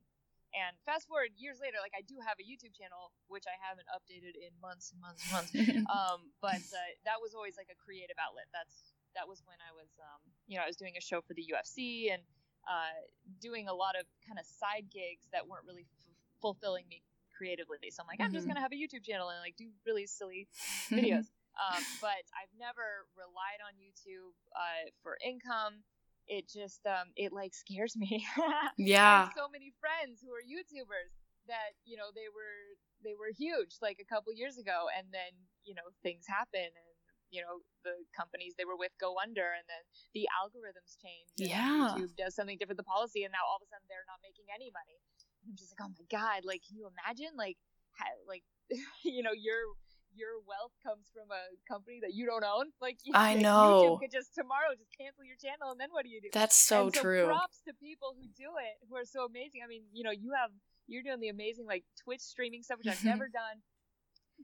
and 0.56 0.72
fast 0.88 1.04
forward 1.06 1.36
years 1.36 1.60
later, 1.60 1.76
like 1.84 1.92
I 1.92 2.00
do 2.02 2.16
have 2.24 2.40
a 2.40 2.44
YouTube 2.48 2.72
channel, 2.72 3.12
which 3.28 3.44
I 3.44 3.54
haven't 3.60 3.86
updated 3.92 4.34
in 4.40 4.50
months 4.58 4.90
and 4.90 4.98
months 5.04 5.20
and 5.28 5.30
months. 5.36 5.52
um, 5.92 6.32
but 6.40 6.64
uh, 6.72 6.90
that 7.04 7.20
was 7.20 7.36
always 7.36 7.60
like 7.60 7.68
a 7.68 7.76
creative 7.76 8.16
outlet. 8.16 8.48
That's 8.56 8.96
that 9.14 9.28
was 9.28 9.44
when 9.44 9.60
I 9.64 9.72
was, 9.76 9.88
um, 10.00 10.20
you 10.48 10.56
know, 10.56 10.64
I 10.64 10.68
was 10.68 10.76
doing 10.80 10.96
a 10.96 11.04
show 11.04 11.20
for 11.20 11.32
the 11.36 11.44
UFC 11.52 12.08
and 12.12 12.20
uh, 12.64 12.96
doing 13.40 13.68
a 13.68 13.76
lot 13.76 13.94
of 14.00 14.04
kind 14.24 14.40
of 14.40 14.44
side 14.48 14.88
gigs 14.92 15.28
that 15.32 15.44
weren't 15.46 15.64
really 15.68 15.84
f- 15.88 16.16
fulfilling 16.40 16.84
me 16.88 17.00
creatively. 17.36 17.92
So 17.92 18.00
I'm 18.02 18.08
like, 18.08 18.20
I'm 18.24 18.32
just 18.32 18.44
Mhm. 18.44 18.56
gonna 18.56 18.64
have 18.64 18.72
a 18.72 18.80
YouTube 18.80 19.04
channel 19.04 19.28
and 19.28 19.40
like 19.44 19.56
do 19.56 19.68
really 19.84 20.04
silly 20.08 20.48
videos. 20.92 21.28
um, 21.56 21.80
but 22.00 22.24
I've 22.36 22.52
never 22.58 23.04
relied 23.16 23.60
on 23.64 23.72
YouTube 23.80 24.32
uh, 24.56 24.88
for 25.04 25.16
income. 25.24 25.84
It 26.26 26.48
just 26.50 26.82
um, 26.86 27.14
it 27.16 27.32
like 27.32 27.54
scares 27.54 27.94
me. 27.96 28.26
Yeah. 28.76 29.30
so 29.34 29.48
many 29.48 29.72
friends 29.78 30.20
who 30.20 30.34
are 30.34 30.42
YouTubers 30.42 31.14
that 31.46 31.78
you 31.86 31.96
know 31.96 32.10
they 32.14 32.26
were 32.34 32.74
they 33.06 33.14
were 33.14 33.30
huge 33.30 33.78
like 33.80 33.98
a 34.02 34.08
couple 34.08 34.34
years 34.34 34.58
ago, 34.58 34.90
and 34.90 35.06
then 35.14 35.30
you 35.64 35.74
know 35.74 35.86
things 36.02 36.26
happen 36.26 36.66
and 36.66 36.90
you 37.30 37.42
know 37.42 37.62
the 37.86 37.94
companies 38.14 38.54
they 38.58 38.66
were 38.66 38.76
with 38.78 38.90
go 38.98 39.16
under, 39.22 39.54
and 39.54 39.66
then 39.70 39.82
the 40.14 40.26
algorithms 40.34 40.98
change. 40.98 41.30
And 41.38 41.50
Yeah. 41.50 41.94
YouTube 41.94 42.14
does 42.18 42.34
something 42.34 42.58
different 42.58 42.78
the 42.78 42.86
policy, 42.86 43.22
and 43.22 43.30
now 43.30 43.46
all 43.46 43.58
of 43.58 43.64
a 43.64 43.68
sudden 43.70 43.86
they're 43.86 44.06
not 44.10 44.18
making 44.22 44.46
any 44.50 44.70
money. 44.74 44.98
I'm 45.46 45.54
just 45.54 45.74
like, 45.74 45.82
oh 45.86 45.94
my 45.94 46.06
god! 46.10 46.42
Like, 46.42 46.66
can 46.66 46.74
you 46.74 46.90
imagine? 46.90 47.38
Like, 47.38 47.58
ha- 47.94 48.18
like 48.26 48.42
you 49.06 49.22
know 49.22 49.34
your 49.34 49.78
your 50.16 50.40
wealth 50.48 50.72
comes 50.82 51.12
from 51.12 51.28
a 51.30 51.42
company 51.68 52.00
that 52.00 52.16
you 52.16 52.26
don't 52.26 52.44
own. 52.44 52.72
Like, 52.80 52.98
you, 53.04 53.12
I 53.14 53.34
like, 53.38 53.44
know. 53.44 53.84
YouTube 53.84 54.00
could 54.00 54.12
just 54.12 54.34
tomorrow 54.34 54.72
just 54.74 54.90
cancel 54.96 55.22
your 55.22 55.36
channel, 55.36 55.70
and 55.70 55.78
then 55.78 55.92
what 55.92 56.04
do 56.04 56.10
you 56.10 56.20
do? 56.20 56.32
That's 56.32 56.56
so 56.56 56.88
And 56.88 56.94
so 56.94 57.00
true. 57.00 57.26
Props 57.28 57.60
to 57.68 57.72
people 57.76 58.16
who 58.16 58.26
do 58.32 58.56
it, 58.58 58.80
who 58.88 58.96
are 58.96 59.06
so 59.06 59.28
amazing. 59.28 59.60
I 59.62 59.68
mean, 59.68 59.84
you 59.92 60.02
know, 60.02 60.14
you 60.14 60.32
have 60.32 60.50
you're 60.88 61.04
doing 61.04 61.20
the 61.20 61.30
amazing 61.30 61.66
like 61.66 61.84
Twitch 62.00 62.22
streaming 62.22 62.62
stuff, 62.62 62.78
which 62.78 62.90
I've 62.90 63.04
never 63.14 63.28
done. 63.28 63.62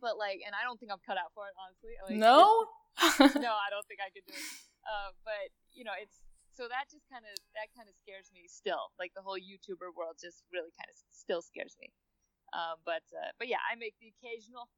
But 0.01 0.17
like, 0.17 0.41
and 0.45 0.55
I 0.57 0.65
don't 0.65 0.79
think 0.81 0.93
I'm 0.93 1.03
cut 1.05 1.17
out 1.17 1.33
for 1.37 1.49
it, 1.49 1.55
honestly. 1.57 1.95
Like, 2.01 2.17
no? 2.17 2.69
no, 3.41 3.53
I 3.57 3.69
don't 3.73 3.87
think 3.89 4.01
I 4.01 4.13
could 4.13 4.25
do 4.29 4.37
it. 4.37 4.49
Uh, 4.85 5.11
but 5.25 5.49
you 5.73 5.85
know, 5.85 5.97
it's 5.97 6.21
so 6.53 6.69
that 6.69 6.93
just 6.93 7.09
kind 7.09 7.25
of 7.25 7.35
that 7.57 7.73
kind 7.73 7.89
of 7.89 7.95
scares 7.97 8.29
me 8.33 8.45
still. 8.49 8.93
Like 9.01 9.17
the 9.17 9.25
whole 9.25 9.41
YouTuber 9.41 9.97
world 9.97 10.21
just 10.21 10.45
really 10.53 10.73
kind 10.77 10.89
of 10.93 10.97
still 11.09 11.41
scares 11.41 11.77
me. 11.81 11.89
Um, 12.53 12.77
but 12.85 13.05
uh, 13.17 13.33
but 13.41 13.49
yeah, 13.49 13.65
I 13.65 13.77
make 13.81 13.97
the 13.97 14.13
occasional 14.13 14.69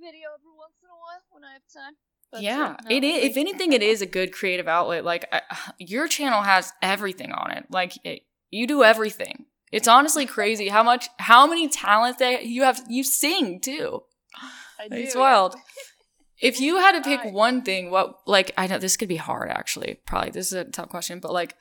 video 0.00 0.28
every 0.34 0.54
once 0.56 0.74
in 0.82 0.88
a 0.88 0.98
while 0.98 1.22
when 1.30 1.44
I 1.44 1.52
have 1.52 1.62
time. 1.72 1.94
But, 2.30 2.38
uh, 2.38 2.40
yeah, 2.42 2.76
no, 2.84 2.96
it 2.96 3.04
is. 3.04 3.30
If 3.30 3.36
anything, 3.44 3.72
it 3.72 3.82
is 3.82 4.02
a 4.02 4.06
good 4.06 4.32
creative 4.32 4.68
outlet. 4.68 5.04
Like 5.04 5.26
I, 5.32 5.42
your 5.78 6.08
channel 6.08 6.42
has 6.42 6.72
everything 6.82 7.32
on 7.32 7.50
it. 7.50 7.66
Like 7.70 7.92
it, 8.04 8.22
you 8.50 8.66
do 8.66 8.82
everything. 8.84 9.46
It's 9.70 9.88
honestly 9.88 10.24
crazy 10.24 10.68
how 10.68 10.82
much, 10.82 11.08
how 11.18 11.46
many 11.46 11.68
talents 11.68 12.20
that 12.20 12.46
you 12.46 12.62
have. 12.62 12.82
You 12.88 13.04
sing 13.04 13.60
too. 13.60 14.04
I 14.80 14.88
do, 14.88 14.96
It's 14.96 15.16
wild. 15.16 15.56
If 16.40 16.60
you 16.60 16.76
had 16.76 16.92
to 16.92 17.00
pick 17.02 17.32
one 17.32 17.62
thing, 17.62 17.90
what 17.90 18.20
like 18.24 18.52
I 18.56 18.68
know 18.68 18.78
this 18.78 18.96
could 18.96 19.08
be 19.08 19.16
hard 19.16 19.50
actually. 19.50 20.00
Probably 20.06 20.30
this 20.30 20.46
is 20.46 20.52
a 20.52 20.64
tough 20.64 20.88
question, 20.88 21.18
but 21.18 21.32
like 21.32 21.56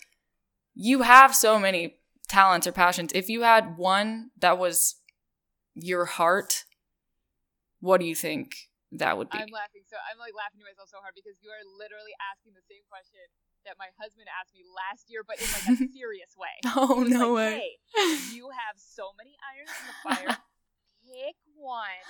you 0.75 1.01
have 1.01 1.35
so 1.35 1.57
many 1.57 1.95
talents 2.27 2.67
or 2.67 2.71
passions. 2.71 3.11
If 3.15 3.27
you 3.27 3.41
had 3.41 3.77
one 3.77 4.29
that 4.37 4.59
was 4.59 4.95
your 5.73 6.05
heart, 6.05 6.65
what 7.79 7.99
do 8.01 8.05
you 8.05 8.15
think 8.15 8.55
that 8.95 9.17
would 9.17 9.29
be? 9.29 9.37
I'm 9.37 9.51
laughing 9.51 9.83
so 9.85 9.99
I'm 9.99 10.17
like 10.17 10.33
laughing 10.33 10.63
to 10.63 10.67
myself 10.67 10.87
so 10.87 11.03
hard 11.03 11.13
because 11.13 11.37
you 11.43 11.51
are 11.51 11.63
literally 11.75 12.15
asking 12.31 12.55
the 12.55 12.63
same 12.65 12.83
question 12.87 13.23
that 13.67 13.75
my 13.75 13.91
husband 13.99 14.31
asked 14.31 14.55
me 14.55 14.63
last 14.63 15.11
year, 15.11 15.27
but 15.27 15.35
in 15.43 15.47
like 15.51 15.67
a 15.67 15.77
serious 15.97 16.33
way. 16.39 16.55
oh 16.79 17.03
no 17.03 17.35
like, 17.35 17.59
way. 17.59 17.79
Hey, 17.91 18.15
you 18.31 18.47
have 18.51 18.79
so 18.79 19.11
many 19.19 19.35
irons 19.43 19.71
in 19.75 19.85
the 19.91 19.97
fire. 20.07 20.31
Pick 21.03 21.37
one. 21.55 22.03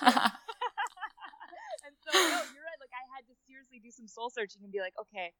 and 1.82 1.94
so 2.02 2.10
no, 2.14 2.38
you're 2.54 2.66
right. 2.66 2.80
Like 2.82 2.94
I 2.94 3.04
had 3.14 3.26
to 3.26 3.34
seriously 3.46 3.82
do 3.82 3.90
some 3.90 4.06
soul 4.06 4.30
searching 4.30 4.62
and 4.62 4.70
be 4.70 4.82
like, 4.82 4.94
okay, 4.98 5.34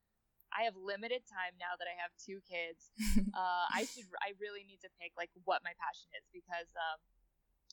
I 0.51 0.67
have 0.67 0.75
limited 0.75 1.23
time 1.29 1.55
now 1.59 1.79
that 1.79 1.87
I 1.87 1.95
have 1.99 2.11
two 2.19 2.41
kids. 2.47 2.91
Uh, 3.35 3.67
I 3.71 3.87
should. 3.87 4.11
I 4.19 4.35
really 4.43 4.67
need 4.67 4.83
to 4.83 4.91
pick 4.99 5.15
like 5.15 5.31
what 5.47 5.63
my 5.63 5.75
passion 5.79 6.11
is 6.19 6.27
because 6.35 6.71
um, 6.75 6.99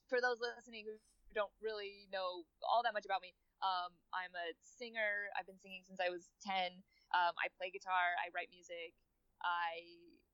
for 0.06 0.22
those 0.22 0.38
listening 0.38 0.86
who 0.86 0.98
don't 1.36 1.52
really 1.60 2.08
know 2.10 2.48
all 2.63 2.82
that 2.88 2.95
much 2.95 3.04
about 3.06 3.19
me, 3.21 3.36
um, 3.62 3.91
I'm 4.15 4.32
a 4.34 4.56
singer. 4.63 5.28
I've 5.36 5.45
been 5.45 5.60
singing 5.60 5.84
since 5.84 6.00
I 6.00 6.08
was 6.10 6.32
ten. 6.39 6.80
Um, 7.13 7.36
I 7.38 7.52
play 7.60 7.69
guitar. 7.69 8.15
I 8.24 8.32
write 8.32 8.48
music. 8.50 8.95
I 9.43 9.84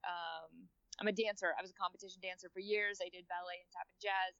um, 0.06 0.70
I'm 1.02 1.10
a 1.10 1.14
dancer. 1.14 1.52
I 1.58 1.62
was 1.62 1.74
a 1.74 1.78
competition 1.78 2.22
dancer 2.22 2.48
for 2.54 2.62
years. 2.62 3.02
I 3.02 3.10
did 3.10 3.26
ballet 3.26 3.58
and 3.60 3.68
tap 3.74 3.90
and 3.90 3.98
jazz. 4.00 4.32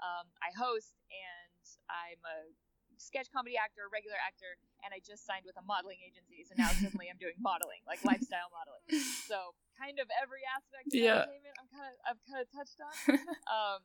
Um, 0.00 0.28
I 0.44 0.52
host 0.56 0.96
and 1.12 1.60
I'm 1.92 2.20
a 2.24 2.48
sketch 2.96 3.28
comedy 3.32 3.56
actor, 3.56 3.88
regular 3.92 4.16
actor, 4.20 4.56
and 4.84 4.92
I 4.92 5.00
just 5.00 5.24
signed 5.28 5.44
with 5.48 5.56
a 5.60 5.64
modeling 5.64 6.00
agency. 6.04 6.44
So 6.44 6.52
now 6.56 6.68
suddenly 6.72 7.08
I'm 7.12 7.20
doing 7.20 7.36
modeling, 7.40 7.80
like 7.88 8.00
lifestyle 8.04 8.48
modeling. 8.52 8.84
So 9.28 9.52
kind 9.76 10.00
of 10.00 10.08
every 10.20 10.44
aspect 10.48 10.92
of 10.92 10.96
Yeah. 10.96 11.24
entertainment 11.24 11.54
I'm 11.60 11.68
kind 11.72 11.88
of 11.88 11.96
I've 12.04 12.20
kind 12.28 12.40
of 12.44 12.48
touched 12.52 12.80
on. 12.80 12.96
Um, 13.50 13.80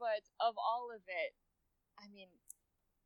but 0.00 0.24
of 0.42 0.58
all 0.58 0.90
of 0.92 1.00
it, 1.06 1.32
I 1.98 2.08
mean, 2.08 2.28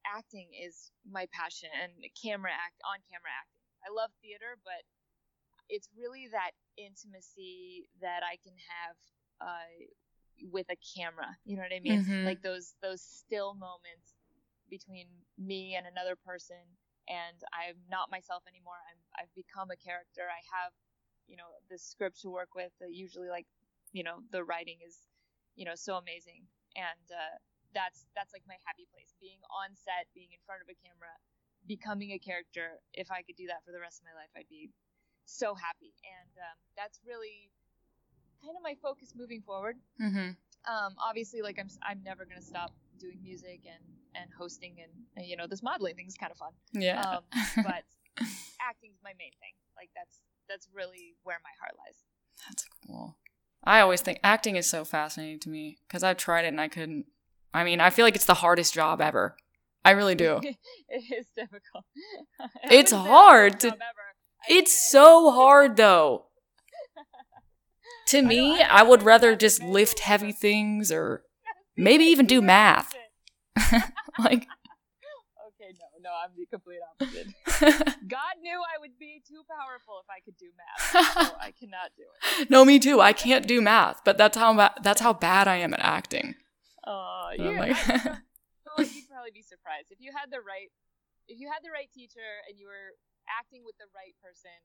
acting 0.06 0.48
is 0.54 0.90
my 1.04 1.26
passion 1.32 1.68
and 1.82 1.92
camera 2.16 2.52
act 2.52 2.80
on 2.84 2.98
camera 3.10 3.32
acting. 3.32 3.64
I 3.84 3.92
love 3.92 4.10
theater, 4.20 4.56
but 4.64 4.82
it's 5.68 5.88
really 5.96 6.28
that 6.32 6.52
intimacy 6.76 7.88
that 8.00 8.22
I 8.24 8.36
can 8.42 8.56
have 8.56 8.96
uh, 9.40 9.68
with 10.50 10.66
a 10.70 10.78
camera. 10.96 11.36
You 11.44 11.56
know 11.56 11.62
what 11.62 11.74
I 11.74 11.80
mean? 11.80 12.00
Mhm. 12.00 12.24
Like 12.24 12.42
those 12.42 12.74
those 12.82 13.02
still 13.02 13.54
moments 13.54 14.14
between 14.70 15.08
me 15.36 15.74
and 15.76 15.86
another 15.86 16.16
person, 16.16 16.60
and 17.08 17.36
I'm 17.52 17.76
not 17.88 18.10
myself 18.10 18.42
anymore. 18.48 18.80
I'm 18.90 19.00
I've 19.18 19.34
become 19.34 19.70
a 19.70 19.76
character. 19.76 20.22
I 20.28 20.40
have, 20.56 20.72
you 21.26 21.36
know, 21.36 21.48
the 21.70 21.78
script 21.78 22.20
to 22.22 22.30
work 22.30 22.54
with. 22.54 22.72
Uh, 22.82 22.86
usually, 22.88 23.28
like, 23.28 23.46
you 23.92 24.02
know, 24.04 24.20
the 24.30 24.44
writing 24.44 24.78
is, 24.86 24.98
you 25.56 25.64
know, 25.64 25.74
so 25.74 25.96
amazing, 25.96 26.46
and 26.76 27.06
uh, 27.12 27.36
that's 27.74 28.06
that's 28.16 28.32
like 28.32 28.42
my 28.48 28.56
happy 28.64 28.86
place. 28.92 29.14
Being 29.20 29.40
on 29.52 29.74
set, 29.74 30.08
being 30.14 30.32
in 30.32 30.40
front 30.46 30.62
of 30.62 30.68
a 30.68 30.76
camera, 30.78 31.12
becoming 31.66 32.12
a 32.12 32.20
character. 32.20 32.80
If 32.94 33.10
I 33.10 33.22
could 33.22 33.36
do 33.36 33.46
that 33.48 33.64
for 33.64 33.72
the 33.72 33.80
rest 33.80 34.00
of 34.00 34.08
my 34.08 34.16
life, 34.16 34.32
I'd 34.36 34.48
be 34.48 34.70
so 35.24 35.54
happy. 35.54 35.92
And 36.04 36.32
um, 36.40 36.56
that's 36.76 37.00
really 37.04 37.50
kind 38.44 38.56
of 38.56 38.62
my 38.62 38.76
focus 38.80 39.12
moving 39.16 39.42
forward. 39.42 39.76
hmm 39.98 40.34
Um, 40.66 40.92
obviously, 40.98 41.42
like 41.42 41.58
I'm, 41.58 41.68
I'm 41.82 42.02
never 42.02 42.24
gonna 42.24 42.42
stop 42.42 42.72
doing 42.98 43.18
music 43.22 43.62
and 43.66 43.84
and 44.14 44.30
hosting 44.36 44.74
and, 44.82 44.90
and 45.16 45.26
you 45.26 45.36
know 45.36 45.46
this 45.46 45.62
modeling 45.62 45.94
thing 45.94 46.06
is 46.06 46.16
kind 46.16 46.32
of 46.32 46.38
fun. 46.38 46.52
Yeah. 46.72 47.00
Um, 47.00 47.22
but 47.62 47.84
acting's 48.60 48.98
my 49.02 49.12
main 49.18 49.32
thing. 49.40 49.54
Like 49.76 49.90
that's 49.94 50.22
that's 50.48 50.68
really 50.74 51.14
where 51.22 51.38
my 51.44 51.54
heart 51.60 51.74
lies. 51.78 52.02
That's 52.48 52.64
cool. 52.86 53.16
I 53.64 53.80
always 53.80 54.00
think 54.00 54.18
acting 54.22 54.56
is 54.56 54.68
so 54.68 54.84
fascinating 54.84 55.40
to 55.40 55.48
me 55.50 55.78
because 55.86 56.02
I've 56.02 56.16
tried 56.16 56.44
it 56.44 56.48
and 56.48 56.60
I 56.60 56.68
couldn't. 56.68 57.06
I 57.54 57.64
mean, 57.64 57.80
I 57.80 57.90
feel 57.90 58.04
like 58.04 58.14
it's 58.16 58.24
the 58.26 58.34
hardest 58.34 58.74
job 58.74 59.00
ever. 59.00 59.36
I 59.84 59.92
really 59.92 60.14
do. 60.14 60.40
it 60.88 61.02
is 61.18 61.26
difficult. 61.36 61.84
It's 62.64 62.70
wouldn't 62.70 62.88
say 62.90 62.96
the 62.96 63.02
hard 63.02 63.60
to- 63.60 63.70
job 63.70 63.78
ever. 63.80 63.82
I 64.48 64.52
would 64.54 64.58
It's 64.58 64.90
so 64.90 65.30
hard 65.30 65.76
though. 65.76 66.26
To 68.08 68.22
me, 68.32 68.62
I 68.62 68.80
I 68.80 68.82
would 68.82 69.02
rather 69.02 69.36
just 69.36 69.62
lift 69.62 70.00
heavy 70.00 70.32
things 70.32 70.90
or 70.92 71.22
maybe 71.76 72.04
even 72.04 72.26
do 72.26 72.40
math. 72.40 72.94
like. 74.18 74.46
Okay, 75.48 75.74
no, 75.80 75.86
no, 76.02 76.10
I'm 76.22 76.30
the 76.36 76.46
complete 76.46 76.78
opposite. 77.00 77.26
God 78.08 78.34
knew 78.40 78.60
I 78.60 78.78
would 78.80 78.98
be 78.98 79.22
too 79.26 79.42
powerful 79.50 80.00
if 80.02 80.08
I 80.08 80.20
could 80.24 80.36
do 80.38 80.46
math. 80.56 81.14
So 81.28 81.34
I 81.40 81.50
cannot 81.52 81.90
do 81.96 82.04
it. 82.40 82.50
no, 82.50 82.64
me 82.64 82.78
too. 82.78 83.00
I 83.00 83.12
can't 83.12 83.46
do 83.46 83.60
math, 83.60 84.00
but 84.04 84.16
that's 84.16 84.36
how 84.36 84.70
that's 84.82 85.00
how 85.00 85.12
bad 85.12 85.48
I 85.48 85.56
am 85.56 85.74
at 85.74 85.80
acting. 85.80 86.34
Oh, 86.88 87.28
you, 87.36 87.52
my 87.52 87.68
I 87.68 87.72
God. 87.72 88.24
feel 88.64 88.74
like 88.80 88.94
you'd 88.96 89.08
probably 89.12 89.30
be 89.36 89.42
surprised 89.44 89.92
if 89.92 90.00
you 90.00 90.10
had 90.16 90.30
the 90.32 90.40
right, 90.40 90.72
if 91.28 91.38
you 91.38 91.50
had 91.52 91.60
the 91.62 91.70
right 91.70 91.90
teacher 91.92 92.24
and 92.48 92.56
you 92.58 92.66
were 92.66 92.96
acting 93.28 93.60
with 93.64 93.76
the 93.76 93.84
right 93.94 94.16
person. 94.24 94.56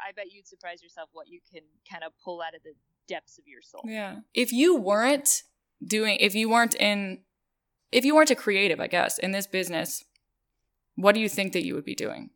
I 0.00 0.12
bet 0.12 0.30
you'd 0.30 0.46
surprise 0.46 0.80
yourself 0.82 1.08
what 1.12 1.26
you 1.26 1.40
can 1.52 1.62
kind 1.90 2.04
of 2.04 2.12
pull 2.22 2.40
out 2.40 2.54
of 2.54 2.62
the 2.62 2.74
depths 3.08 3.36
of 3.38 3.46
your 3.48 3.62
soul. 3.62 3.82
Yeah. 3.84 4.20
If 4.32 4.52
you 4.52 4.76
weren't 4.76 5.42
doing, 5.84 6.18
if 6.20 6.36
you 6.36 6.48
weren't 6.48 6.74
in, 6.76 7.22
if 7.90 8.04
you 8.04 8.14
weren't 8.14 8.30
a 8.30 8.36
creative, 8.36 8.78
I 8.78 8.86
guess, 8.86 9.18
in 9.18 9.32
this 9.32 9.48
business, 9.48 10.04
what 10.94 11.14
do 11.16 11.20
you 11.20 11.28
think 11.28 11.52
that 11.52 11.64
you 11.64 11.74
would 11.74 11.84
be 11.84 11.96
doing? 11.96 12.30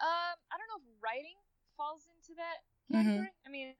Um, 0.00 0.34
I 0.50 0.54
don't 0.58 0.68
know 0.70 0.78
if 0.78 1.02
writing 1.02 1.34
falls 1.76 2.06
into 2.16 2.34
that 2.38 2.62
Mhm. 2.94 3.04
category. 3.04 3.30
I 3.46 3.48
mean, 3.50 3.74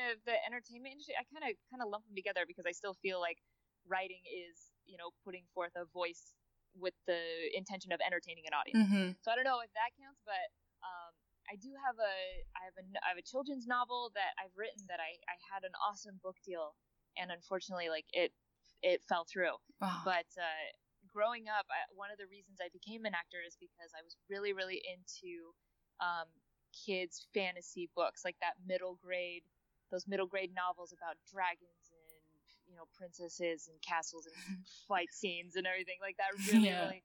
of 0.00 0.22
the 0.24 0.36
entertainment 0.46 0.96
industry, 0.96 1.18
I 1.18 1.26
kind 1.28 1.44
of 1.44 1.58
kind 1.68 1.82
of 1.82 1.90
lump 1.90 2.06
them 2.06 2.16
together 2.16 2.48
because 2.48 2.64
I 2.64 2.72
still 2.72 2.94
feel 3.02 3.20
like 3.20 3.42
writing 3.84 4.22
is 4.30 4.70
you 4.86 4.96
know 4.96 5.10
putting 5.26 5.44
forth 5.52 5.74
a 5.74 5.84
voice 5.90 6.38
with 6.78 6.96
the 7.04 7.20
intention 7.52 7.92
of 7.92 8.00
entertaining 8.00 8.48
an 8.48 8.54
audience. 8.56 8.80
Mm-hmm. 8.88 9.08
So 9.20 9.28
I 9.28 9.36
don't 9.36 9.44
know 9.44 9.60
if 9.60 9.72
that 9.76 9.92
counts, 10.00 10.24
but 10.24 10.48
um, 10.80 11.12
I 11.50 11.60
do 11.60 11.68
have 11.76 11.96
a 12.00 12.14
I 12.56 12.60
have 12.64 12.76
a 12.80 12.84
I 13.04 13.08
have 13.12 13.20
a 13.20 13.26
children's 13.26 13.68
novel 13.68 14.08
that 14.16 14.32
I've 14.40 14.54
written 14.56 14.88
that 14.88 15.00
I 15.02 15.18
I 15.28 15.36
had 15.52 15.68
an 15.68 15.76
awesome 15.84 16.16
book 16.22 16.40
deal, 16.44 16.72
and 17.18 17.28
unfortunately 17.28 17.92
like 17.92 18.08
it 18.12 18.32
it 18.80 19.04
fell 19.04 19.28
through. 19.28 19.60
Oh. 19.84 20.00
But 20.04 20.28
uh, 20.40 20.66
growing 21.06 21.46
up, 21.46 21.68
I, 21.68 21.86
one 21.92 22.10
of 22.10 22.18
the 22.18 22.26
reasons 22.26 22.58
I 22.58 22.72
became 22.72 23.04
an 23.04 23.14
actor 23.14 23.38
is 23.44 23.54
because 23.60 23.92
I 23.92 24.00
was 24.00 24.16
really 24.32 24.56
really 24.56 24.80
into 24.80 25.52
um, 26.00 26.28
kids 26.72 27.28
fantasy 27.34 27.90
books 27.94 28.24
like 28.24 28.36
that 28.40 28.56
middle 28.64 28.98
grade 29.02 29.44
those 29.92 30.08
middle 30.08 30.26
grade 30.26 30.54
novels 30.56 30.92
about 30.96 31.20
dragons 31.28 31.92
and 31.92 32.24
you 32.66 32.74
know 32.74 32.88
princesses 32.96 33.68
and 33.68 33.76
castles 33.84 34.26
and 34.26 34.36
fight 34.88 35.12
scenes 35.12 35.54
and 35.60 35.68
everything 35.68 36.00
like 36.00 36.16
that 36.18 36.32
really 36.48 36.72
Yeah. 36.72 36.80
really 36.80 37.02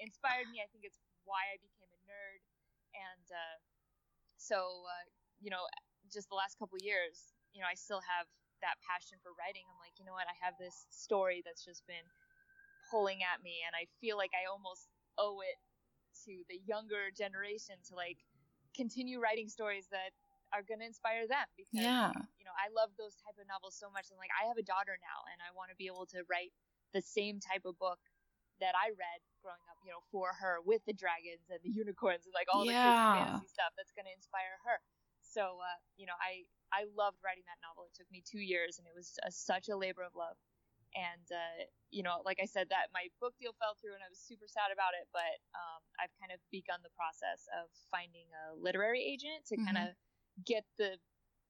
inspired 0.00 0.46
me. 0.54 0.62
I 0.62 0.70
think 0.70 0.86
it's 0.86 1.02
why 1.26 1.42
I 1.52 1.58
became 1.60 1.90
a 1.90 2.00
nerd 2.06 2.40
and 2.94 3.26
uh, 3.34 3.56
so 4.38 4.86
uh, 4.86 5.04
you 5.42 5.50
know 5.50 5.66
just 6.12 6.30
the 6.30 6.38
last 6.38 6.56
couple 6.58 6.78
years 6.80 7.34
you 7.52 7.60
know 7.60 7.68
I 7.68 7.74
still 7.76 8.00
have 8.06 8.26
that 8.62 8.78
passion 8.86 9.18
for 9.22 9.34
writing. 9.36 9.66
I'm 9.68 9.80
like 9.82 9.98
you 9.98 10.06
know 10.06 10.14
what 10.16 10.30
I 10.30 10.36
have 10.40 10.54
this 10.58 10.86
story 10.94 11.42
that's 11.44 11.64
just 11.66 11.84
been 11.86 12.06
pulling 12.90 13.20
at 13.26 13.42
me 13.42 13.60
and 13.66 13.74
I 13.76 13.86
feel 14.00 14.16
like 14.16 14.32
I 14.32 14.48
almost 14.48 14.88
owe 15.18 15.40
it 15.42 15.58
to 16.24 16.42
the 16.48 16.60
younger 16.66 17.10
generation 17.14 17.76
to 17.90 17.94
like 17.94 18.18
continue 18.74 19.20
writing 19.20 19.48
stories 19.48 19.86
that 19.90 20.12
are 20.52 20.62
going 20.62 20.80
to 20.80 20.86
inspire 20.86 21.26
them 21.28 21.46
because 21.56 21.96
Yeah. 22.02 22.12
you 22.38 22.44
know 22.44 22.54
I 22.56 22.70
love 22.72 22.90
those 22.98 23.16
type 23.16 23.36
of 23.40 23.46
novels 23.48 23.76
so 23.76 23.90
much 23.90 24.10
and 24.10 24.18
like 24.18 24.32
I 24.34 24.46
have 24.48 24.56
a 24.58 24.66
daughter 24.66 24.96
now 25.00 25.26
and 25.32 25.38
I 25.42 25.54
want 25.54 25.70
to 25.70 25.76
be 25.76 25.86
able 25.86 26.06
to 26.14 26.24
write 26.30 26.52
the 26.92 27.02
same 27.02 27.40
type 27.40 27.64
of 27.64 27.78
book 27.78 27.98
that 28.60 28.74
I 28.74 28.90
read 28.90 29.20
growing 29.42 29.62
up 29.70 29.78
you 29.82 29.90
know 29.90 30.02
for 30.10 30.32
her 30.34 30.58
with 30.64 30.82
the 30.86 30.94
dragons 30.96 31.46
and 31.50 31.60
the 31.62 31.70
unicorns 31.70 32.26
and 32.26 32.34
like 32.34 32.48
all 32.50 32.66
the 32.66 32.74
Yeah. 32.74 32.80
crazy 32.80 33.06
fantasy 33.12 33.46
stuff 33.46 33.72
that's 33.76 33.92
going 33.94 34.06
to 34.06 34.14
inspire 34.14 34.58
her 34.66 34.78
so 35.22 35.60
uh, 35.62 35.78
you 35.96 36.06
know 36.06 36.16
I 36.18 36.46
I 36.72 36.84
loved 36.90 37.18
writing 37.24 37.44
that 37.46 37.62
novel 37.62 37.86
it 37.86 37.94
took 37.94 38.10
me 38.10 38.22
2 38.26 38.40
years 38.40 38.78
and 38.78 38.86
it 38.86 38.94
was 38.94 39.18
a, 39.24 39.30
such 39.30 39.68
a 39.68 39.76
labor 39.76 40.02
of 40.02 40.14
love 40.14 40.36
and 40.96 41.26
uh, 41.32 41.64
you 41.90 42.02
know 42.02 42.22
like 42.24 42.38
i 42.40 42.46
said 42.46 42.68
that 42.70 42.88
my 42.92 43.08
book 43.20 43.34
deal 43.38 43.52
fell 43.60 43.76
through 43.76 43.92
and 43.94 44.02
i 44.04 44.08
was 44.08 44.18
super 44.20 44.46
sad 44.48 44.72
about 44.72 44.92
it 44.96 45.08
but 45.12 45.36
um, 45.56 45.80
i've 46.00 46.12
kind 46.20 46.32
of 46.32 46.40
begun 46.50 46.80
the 46.82 46.92
process 46.96 47.44
of 47.60 47.68
finding 47.90 48.28
a 48.48 48.54
literary 48.56 49.02
agent 49.04 49.44
to 49.46 49.56
kind 49.60 49.76
of 49.76 49.92
get 50.46 50.64
the 50.78 50.96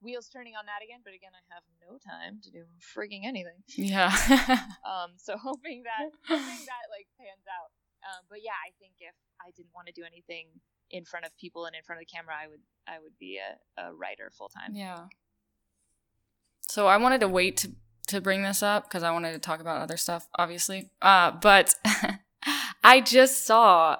wheels 0.00 0.28
turning 0.28 0.54
on 0.54 0.64
that 0.66 0.78
again 0.84 1.00
but 1.02 1.12
again 1.12 1.32
i 1.34 1.42
have 1.52 1.64
no 1.82 1.98
time 1.98 2.38
to 2.42 2.50
do 2.50 2.62
frigging 2.78 3.26
anything 3.26 3.58
Yeah. 3.74 4.14
um, 4.86 5.12
so 5.16 5.36
hoping 5.42 5.82
that 5.82 6.10
hoping 6.28 6.64
that 6.70 6.86
like 6.94 7.08
pans 7.18 7.46
out 7.50 7.70
um, 8.06 8.24
but 8.30 8.38
yeah 8.44 8.54
i 8.64 8.70
think 8.78 8.94
if 9.00 9.14
i 9.40 9.50
didn't 9.56 9.74
want 9.74 9.88
to 9.88 9.92
do 9.92 10.04
anything 10.06 10.46
in 10.90 11.04
front 11.04 11.26
of 11.26 11.36
people 11.36 11.66
and 11.66 11.74
in 11.74 11.82
front 11.82 12.00
of 12.00 12.06
the 12.06 12.12
camera 12.14 12.34
i 12.40 12.46
would 12.46 12.62
i 12.86 12.98
would 13.02 13.18
be 13.18 13.38
a, 13.42 13.82
a 13.82 13.92
writer 13.94 14.30
full 14.30 14.48
time 14.48 14.70
yeah. 14.74 15.06
So 16.70 16.86
I 16.86 16.98
wanted 16.98 17.20
to 17.22 17.28
wait 17.28 17.56
to 17.58 17.70
to 18.08 18.20
bring 18.20 18.42
this 18.42 18.62
up 18.62 18.84
because 18.84 19.02
I 19.02 19.10
wanted 19.10 19.32
to 19.32 19.38
talk 19.38 19.60
about 19.60 19.80
other 19.80 19.96
stuff, 19.96 20.28
obviously. 20.38 20.90
Uh, 21.00 21.30
but 21.30 21.74
I 22.84 23.00
just 23.00 23.46
saw 23.46 23.96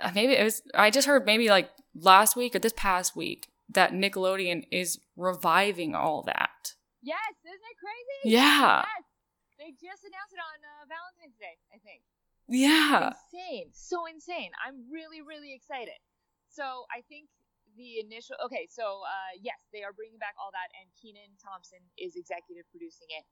uh, 0.00 0.10
maybe 0.14 0.34
it 0.34 0.44
was 0.44 0.62
I 0.74 0.90
just 0.90 1.06
heard 1.06 1.24
maybe 1.26 1.48
like 1.48 1.70
last 1.94 2.36
week 2.36 2.54
or 2.54 2.58
this 2.58 2.74
past 2.76 3.16
week 3.16 3.48
that 3.74 3.92
Nickelodeon 3.92 4.64
is 4.70 5.00
reviving 5.16 5.94
all 5.94 6.22
that. 6.24 6.74
yes 7.02 7.34
isn't 7.44 7.68
it 7.72 7.78
crazy 7.80 8.36
Yeah. 8.36 8.82
Yes. 8.84 9.04
They 9.58 9.70
just 9.78 10.02
announced 10.02 10.34
it 10.34 10.42
on 10.42 10.58
uh, 10.58 10.90
Valentine's 10.90 11.38
Day, 11.38 11.54
I 11.70 11.78
think. 11.86 12.02
Yeah. 12.50 13.14
Insane. 13.30 13.70
So 13.70 14.10
insane. 14.10 14.50
I'm 14.58 14.90
really, 14.90 15.22
really 15.22 15.54
excited. 15.54 15.94
So 16.50 16.82
I 16.90 17.06
think 17.06 17.30
the 17.78 18.02
initial. 18.02 18.34
Okay, 18.42 18.66
so 18.66 19.06
uh, 19.06 19.38
yes, 19.38 19.62
they 19.70 19.86
are 19.86 19.94
bringing 19.94 20.18
back 20.18 20.34
all 20.34 20.50
that, 20.50 20.66
and 20.74 20.90
Kenan 20.98 21.38
Thompson 21.38 21.78
is 21.94 22.18
executive 22.18 22.66
producing 22.74 23.06
it. 23.14 23.22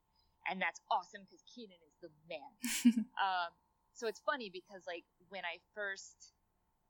And 0.47 0.57
that's 0.57 0.79
awesome 0.89 1.27
because 1.27 1.43
Kenan 1.51 1.77
is 1.83 1.95
the 1.99 2.09
man. 2.31 2.51
um, 3.19 3.51
so 3.91 4.07
it's 4.07 4.23
funny 4.23 4.47
because, 4.49 4.87
like, 4.87 5.03
when 5.27 5.43
I 5.43 5.59
first. 5.75 6.31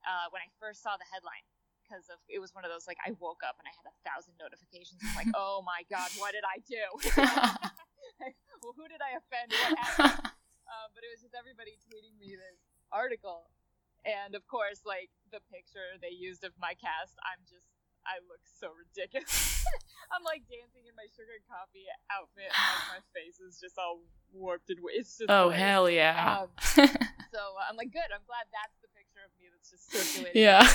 Uh, 0.01 0.33
when 0.33 0.41
I 0.41 0.49
first 0.57 0.81
saw 0.81 0.97
the 0.97 1.05
headline, 1.13 1.45
because 1.91 2.07
of 2.07 2.23
it 2.31 2.39
was 2.39 2.55
one 2.55 2.63
of 2.63 2.71
those 2.71 2.87
like 2.87 2.95
I 3.03 3.11
woke 3.19 3.43
up 3.43 3.59
and 3.59 3.67
I 3.67 3.73
had 3.75 3.83
a 3.91 3.95
thousand 4.07 4.39
notifications. 4.39 5.03
I'm 5.03 5.11
like, 5.19 5.27
oh 5.35 5.59
my 5.67 5.83
god, 5.91 6.07
what 6.15 6.31
did 6.31 6.47
I 6.47 6.63
do? 6.63 6.79
well, 8.63 8.71
who 8.79 8.87
did 8.87 9.03
I 9.03 9.19
offend? 9.19 9.51
What 9.51 9.75
happened? 9.75 10.31
um, 10.71 10.87
but 10.95 11.03
it 11.03 11.11
was 11.11 11.19
just 11.19 11.35
everybody 11.35 11.75
tweeting 11.83 12.15
me 12.15 12.39
this 12.39 12.63
article, 12.95 13.51
and 14.07 14.39
of 14.39 14.47
course, 14.47 14.87
like 14.87 15.11
the 15.35 15.43
picture 15.51 15.99
they 15.99 16.15
used 16.15 16.47
of 16.47 16.55
my 16.55 16.79
cast, 16.79 17.19
I'm 17.27 17.43
just 17.43 17.67
I 18.07 18.23
look 18.31 18.39
so 18.47 18.71
ridiculous. 18.71 19.67
I'm 20.15 20.23
like 20.23 20.47
dancing 20.47 20.87
in 20.87 20.95
my 20.95 21.11
sugar 21.11 21.43
coffee 21.51 21.91
outfit, 22.07 22.47
and 22.47 22.55
like 22.55 23.03
my 23.03 23.03
face 23.15 23.43
is 23.43 23.59
just 23.59 23.75
all 23.75 23.99
warped 24.31 24.71
and 24.71 24.79
wa- 24.79 24.95
it's 24.95 25.19
just 25.19 25.27
oh 25.27 25.51
hell 25.51 25.91
yeah. 25.91 26.47
Um, 26.47 26.87
So 27.31 27.39
uh, 27.39 27.63
I'm 27.71 27.79
like, 27.79 27.95
good. 27.95 28.11
I'm 28.11 28.27
glad 28.27 28.43
that's 28.51 28.75
the 28.83 28.91
picture 28.91 29.23
of 29.23 29.31
me 29.39 29.47
that's 29.47 29.71
just 29.71 29.87
circulating. 29.87 30.43
Yeah. 30.43 30.67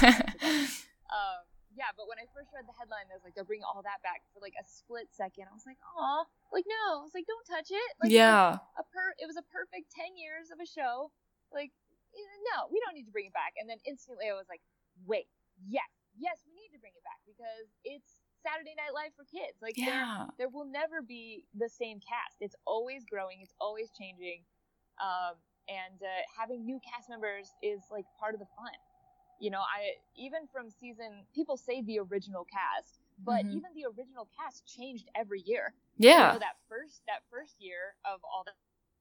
Um, 1.13 1.43
yeah, 1.75 1.93
but 1.93 2.09
when 2.09 2.17
I 2.17 2.25
first 2.33 2.49
read 2.57 2.65
the 2.65 2.73
headline, 2.77 3.05
I 3.13 3.17
was 3.19 3.25
like, 3.27 3.37
they're 3.37 3.47
bringing 3.47 3.69
all 3.69 3.85
that 3.85 4.01
back 4.01 4.25
for 4.33 4.41
like 4.41 4.57
a 4.57 4.65
split 4.65 5.13
second. 5.13 5.51
I 5.51 5.55
was 5.55 5.69
like, 5.69 5.77
oh, 5.99 6.25
like 6.49 6.65
no, 6.65 7.01
I 7.01 7.05
was 7.05 7.13
like, 7.13 7.29
don't 7.29 7.45
touch 7.45 7.69
it. 7.69 7.91
Like, 8.01 8.11
it 8.13 8.17
yeah. 8.17 8.57
a 8.81 8.85
per, 8.89 9.13
it 9.21 9.29
was 9.29 9.37
a 9.37 9.45
perfect 9.53 9.93
ten 9.93 10.17
years 10.17 10.49
of 10.49 10.59
a 10.63 10.69
show. 10.69 11.13
Like, 11.53 11.71
eh, 12.17 12.37
no, 12.55 12.73
we 12.73 12.81
don't 12.81 12.97
need 12.97 13.05
to 13.05 13.15
bring 13.15 13.29
it 13.29 13.37
back. 13.37 13.55
And 13.61 13.69
then 13.69 13.77
instantly, 13.85 14.31
I 14.31 14.35
was 14.39 14.49
like, 14.49 14.65
wait, 15.05 15.29
yes, 15.69 15.87
yes, 16.17 16.41
we 16.49 16.57
need 16.57 16.73
to 16.73 16.81
bring 16.81 16.97
it 16.97 17.05
back 17.05 17.21
because 17.29 17.69
it's 17.85 18.25
Saturday 18.41 18.73
Night 18.79 18.95
Live 18.97 19.13
for 19.13 19.27
kids. 19.29 19.61
Like, 19.61 19.77
there, 19.77 19.91
Yeah. 19.91 20.33
there 20.41 20.49
will 20.49 20.67
never 20.67 21.03
be 21.05 21.45
the 21.53 21.69
same 21.69 22.01
cast. 22.01 22.41
It's 22.41 22.57
always 22.65 23.05
growing. 23.05 23.43
It's 23.45 23.55
always 23.61 23.91
changing. 23.93 24.47
Um, 24.97 25.37
and 25.69 25.99
uh, 26.01 26.23
having 26.39 26.65
new 26.65 26.79
cast 26.81 27.11
members 27.11 27.51
is 27.61 27.83
like 27.91 28.07
part 28.19 28.35
of 28.35 28.41
the 28.41 28.47
fun. 28.57 28.73
You 29.41 29.51
know, 29.51 29.61
I 29.61 29.95
even 30.17 30.47
from 30.53 30.71
season 30.71 31.27
people 31.35 31.57
say 31.57 31.83
the 31.83 31.99
original 32.01 32.45
cast, 32.45 32.99
but 33.19 33.45
Mhm. 33.45 33.53
even 33.57 33.71
the 33.75 33.85
original 33.87 34.29
cast 34.37 34.67
changed 34.67 35.09
every 35.15 35.41
year. 35.43 35.75
Yeah. 35.97 36.33
So 36.35 36.39
that 36.39 36.57
first 36.69 37.03
that 37.07 37.23
first 37.31 37.61
year 37.61 37.97
of 38.05 38.21
all 38.25 38.45
that 38.45 38.55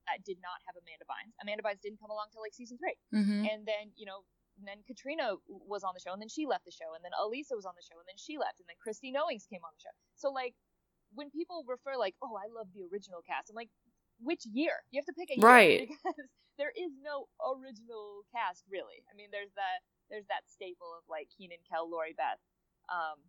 that 0.08 0.24
did 0.24 0.38
not 0.42 0.62
have 0.68 0.76
Amanda 0.78 1.06
Bynes. 1.06 1.34
Amanda 1.42 1.64
Bynes 1.64 1.82
didn't 1.82 2.00
come 2.00 2.12
along 2.12 2.30
till 2.32 2.42
like 2.42 2.54
season 2.54 2.78
three, 2.78 2.96
Mm-hmm. 3.14 3.46
and 3.46 3.66
then 3.66 3.92
you 3.96 4.06
know. 4.06 4.24
And 4.58 4.66
then 4.66 4.84
Katrina 4.88 5.36
was 5.50 5.84
on 5.84 5.94
the 5.94 6.00
show, 6.00 6.14
and 6.14 6.22
then 6.22 6.30
she 6.32 6.46
left 6.48 6.64
the 6.64 6.72
show, 6.72 6.96
and 6.96 7.04
then 7.04 7.12
Alisa 7.12 7.60
was 7.60 7.66
on 7.66 7.76
the 7.76 7.82
show, 7.84 8.00
and 8.00 8.08
then 8.08 8.16
she 8.16 8.38
left, 8.38 8.62
and 8.62 8.70
then 8.70 8.78
Christy 8.80 9.12
Knowings 9.12 9.46
came 9.46 9.60
on 9.68 9.72
the 9.76 9.82
show. 9.84 9.92
So 10.16 10.32
like, 10.32 10.56
when 11.12 11.30
people 11.30 11.66
refer 11.68 11.98
like, 11.98 12.16
"Oh, 12.24 12.38
I 12.40 12.48
love 12.48 12.72
the 12.72 12.84
original 12.88 13.20
cast," 13.22 13.50
I'm 13.50 13.56
like, 13.58 13.68
which 14.24 14.46
year? 14.46 14.86
You 14.92 15.02
have 15.04 15.06
to 15.08 15.14
pick 15.14 15.30
a 15.30 15.36
year 15.36 15.44
Right. 15.44 15.90
because 15.92 16.16
there 16.58 16.72
is 16.72 16.88
no 17.04 17.28
original 17.44 18.24
cast 18.32 18.64
really. 18.72 19.04
I 19.12 19.14
mean, 19.20 19.28
there's 19.30 19.52
that 19.60 19.84
there's 20.10 20.28
that 20.28 20.46
staple 20.48 20.90
of 20.96 21.04
like 21.10 21.30
Kenan 21.34 21.62
Kel, 21.66 21.90
Lori 21.90 22.14
Beth, 22.14 22.42
um, 22.90 23.22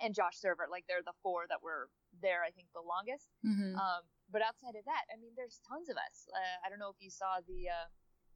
and 0.00 0.14
Josh 0.14 0.36
Server. 0.40 0.68
Like 0.70 0.84
they're 0.88 1.04
the 1.04 1.16
four 1.22 1.48
that 1.48 1.62
were 1.62 1.88
there, 2.20 2.44
I 2.44 2.50
think, 2.52 2.68
the 2.72 2.84
longest. 2.84 3.28
Mm-hmm. 3.44 3.76
Um, 3.76 4.02
but 4.32 4.40
outside 4.40 4.76
of 4.76 4.84
that, 4.88 5.04
I 5.12 5.20
mean, 5.20 5.36
there's 5.36 5.60
tons 5.68 5.92
of 5.92 5.96
us. 6.00 6.28
Uh, 6.32 6.64
I 6.64 6.72
don't 6.72 6.80
know 6.80 6.88
if 6.88 7.00
you 7.00 7.12
saw 7.12 7.44
the 7.44 7.68
uh, 7.68 7.88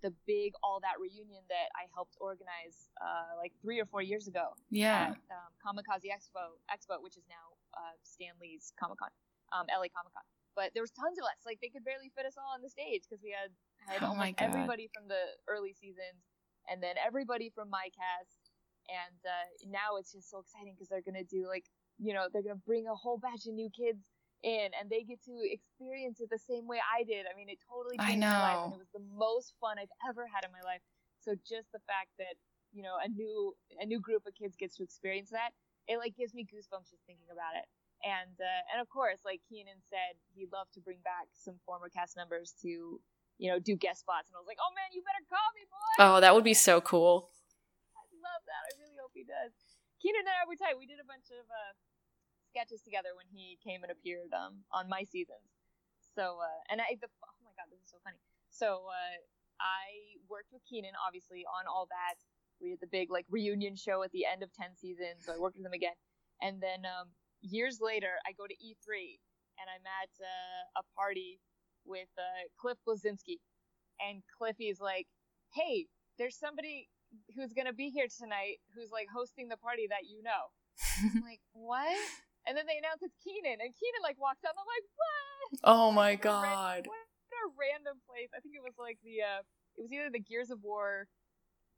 the 0.05 0.13
big 0.29 0.53
all 0.61 0.81
that 0.85 1.01
reunion 1.01 1.41
that 1.49 1.73
I 1.73 1.89
helped 1.97 2.21
organize 2.21 2.93
uh, 3.01 3.37
like 3.41 3.57
three 3.65 3.81
or 3.81 3.89
four 3.89 4.05
years 4.05 4.29
ago 4.29 4.53
yeah. 4.69 5.17
at 5.17 5.21
um, 5.33 5.51
Comikaze 5.65 6.13
Expo, 6.13 6.61
Expo, 6.69 7.01
which 7.01 7.17
is 7.17 7.25
now 7.33 7.57
uh, 7.73 7.97
Stan 8.05 8.37
Lee's 8.37 8.77
Comic 8.77 9.01
Con, 9.01 9.09
um, 9.57 9.65
LA 9.73 9.89
Comic 9.89 10.13
Con. 10.13 10.27
But 10.53 10.73
there 10.73 10.85
was 10.85 10.93
tons 10.93 11.17
of 11.17 11.25
us. 11.25 11.45
Like 11.45 11.61
they 11.65 11.73
could 11.73 11.85
barely 11.85 12.13
fit 12.13 12.29
us 12.29 12.37
all 12.37 12.53
on 12.53 12.61
the 12.61 12.73
stage 12.73 13.09
because 13.09 13.25
we 13.25 13.33
had 13.33 13.53
had 13.89 14.05
Oh 14.05 14.13
my 14.17 14.33
almost 14.33 14.41
God. 14.41 14.49
everybody 14.53 14.89
from 14.93 15.09
the 15.09 15.21
early 15.49 15.73
seasons, 15.73 16.21
and 16.69 16.83
then 16.83 16.95
everybody 17.05 17.51
from 17.55 17.71
my 17.71 17.89
cast. 17.95 18.53
And 18.87 19.19
uh, 19.27 19.47
now 19.67 19.99
it's 19.99 20.13
just 20.13 20.31
so 20.31 20.39
exciting 20.39 20.75
because 20.75 20.89
they're 20.89 21.03
gonna 21.03 21.27
do 21.27 21.49
like 21.49 21.67
you 21.99 22.15
know 22.15 22.29
they're 22.31 22.47
gonna 22.47 22.63
bring 22.67 22.87
a 22.87 22.95
whole 22.95 23.19
batch 23.19 23.47
of 23.47 23.55
new 23.55 23.71
kids 23.71 23.99
in, 24.45 24.71
and 24.79 24.87
they 24.89 25.03
get 25.03 25.19
to 25.27 25.35
experience 25.43 26.21
it 26.21 26.31
the 26.31 26.39
same 26.39 26.69
way 26.71 26.79
I 26.79 27.03
did. 27.03 27.27
I 27.27 27.35
mean, 27.35 27.49
it 27.51 27.59
totally 27.67 27.99
changed 27.99 28.23
my 28.23 28.55
life, 28.55 28.63
and 28.71 28.75
it 28.75 28.79
was 28.79 28.95
the 28.95 29.03
most 29.11 29.59
fun 29.59 29.75
I've 29.83 29.91
ever 30.07 30.23
had 30.31 30.47
in 30.47 30.55
my 30.55 30.63
life. 30.63 30.83
So 31.19 31.35
just 31.43 31.67
the 31.75 31.83
fact 31.91 32.15
that 32.23 32.39
you 32.73 32.83
know 32.83 32.95
a 33.03 33.09
new 33.09 33.57
a 33.81 33.87
new 33.87 33.99
group 33.99 34.23
of 34.27 34.35
kids 34.35 34.55
gets 34.55 34.77
to 34.77 34.85
experience 34.85 35.31
that 35.31 35.51
it 35.89 35.99
like 35.99 36.15
gives 36.15 36.35
me 36.35 36.45
goosebumps 36.45 36.91
just 36.91 37.03
thinking 37.07 37.31
about 37.33 37.55
it 37.57 37.67
and 38.05 38.37
uh, 38.37 38.63
and 38.73 38.81
of 38.81 38.89
course 38.93 39.25
like 39.25 39.41
Kenan 39.49 39.81
said 39.89 40.21
he'd 40.35 40.53
love 40.53 40.69
to 40.75 40.81
bring 40.81 40.99
back 41.03 41.33
some 41.33 41.57
former 41.65 41.89
cast 41.89 42.17
members 42.17 42.53
to 42.63 43.01
you 43.39 43.51
know 43.53 43.59
do 43.59 43.77
guest 43.77 44.01
spots 44.01 44.29
and 44.31 44.37
i 44.37 44.41
was 44.41 44.49
like 44.49 44.61
oh 44.61 44.73
man 44.75 44.89
you 44.93 45.01
better 45.05 45.25
call 45.29 45.49
me 45.55 45.63
boy 45.69 45.95
Oh, 46.01 46.19
that 46.21 46.35
would 46.35 46.45
be 46.45 46.57
so 46.57 46.81
cool. 46.81 47.31
i 47.97 48.03
love 48.21 48.43
that 48.49 48.63
i 48.69 48.73
really 48.81 48.97
hope 49.01 49.13
he 49.13 49.25
does 49.25 49.53
Kenan 50.01 50.25
and 50.25 50.37
i 50.41 50.45
were 50.49 50.57
tight 50.57 50.77
we 50.79 50.87
did 50.89 51.01
a 51.01 51.07
bunch 51.09 51.29
of 51.33 51.45
uh 51.49 51.73
sketches 52.57 52.81
together 52.81 53.13
when 53.13 53.29
he 53.29 53.61
came 53.61 53.85
and 53.85 53.93
appeared 53.93 54.33
um, 54.33 54.65
on 54.73 54.89
my 54.89 55.05
seasons. 55.05 55.45
So 56.17 56.41
uh, 56.41 56.73
and 56.73 56.81
I 56.81 56.97
the 56.97 57.13
oh 57.21 57.37
my 57.45 57.53
god, 57.53 57.69
this 57.69 57.85
is 57.85 57.93
so 57.93 58.01
funny. 58.01 58.17
So 58.49 58.89
uh, 58.89 59.21
I 59.61 60.17
worked 60.33 60.49
with 60.57 60.65
Kenan, 60.65 60.97
obviously 60.97 61.45
on 61.45 61.69
all 61.69 61.85
that. 61.93 62.17
We 62.57 62.73
did 62.73 62.81
the 62.81 62.89
big 62.89 63.13
like 63.13 63.29
reunion 63.29 63.77
show 63.77 64.01
at 64.01 64.09
the 64.17 64.25
end 64.25 64.41
of 64.41 64.49
ten 64.57 64.73
seasons. 64.73 65.29
So 65.29 65.37
I 65.37 65.39
worked 65.39 65.61
with 65.61 65.69
him 65.69 65.77
again, 65.77 65.93
and 66.41 66.57
then 66.65 66.89
um, 66.89 67.13
years 67.45 67.77
later 67.85 68.17
I 68.25 68.33
go 68.33 68.49
to 68.49 68.57
E3 68.57 69.21
and 69.61 69.69
I'm 69.69 69.85
at 69.85 70.13
uh, 70.17 70.81
a 70.81 70.85
party 70.97 71.37
with 71.87 72.09
uh, 72.19 72.51
Cliff 72.61 72.79
Bleszinski, 72.87 73.39
and 74.01 74.23
Cliffy's 74.37 74.81
like, 74.81 75.07
"Hey, 75.55 75.87
there's 76.19 76.37
somebody 76.37 76.89
who's 77.35 77.53
gonna 77.53 77.73
be 77.73 77.91
here 77.91 78.09
tonight 78.11 78.59
who's 78.75 78.91
like 78.91 79.09
hosting 79.13 79.49
the 79.49 79.57
party 79.57 79.87
that 79.89 80.05
you 80.09 80.23
know." 80.23 80.53
I'm 81.03 81.23
like, 81.31 81.41
what? 81.53 81.97
And 82.47 82.55
then 82.55 82.67
they 82.69 82.79
announce 82.79 83.03
it's 83.03 83.17
Kenan, 83.25 83.59
and 83.59 83.73
Kenan 83.75 84.03
like 84.03 84.21
walks 84.21 84.45
out. 84.47 84.55
And 84.55 84.63
I'm 84.63 84.71
like, 84.71 84.87
what? 84.95 85.17
Oh 85.65 85.91
my 85.91 86.15
ran- 86.15 86.23
god. 86.23 86.81
What 86.87 87.07
a 87.43 87.51
random 87.59 87.99
place. 88.07 88.31
I 88.33 88.41
think 88.41 88.55
it 88.55 88.65
was 88.65 88.79
like 88.79 88.99
the 89.03 89.23
uh, 89.23 89.43
it 89.77 89.83
was 89.83 89.93
either 89.93 90.09
the 90.11 90.23
Gears 90.23 90.51
of 90.51 90.63
War 90.63 91.09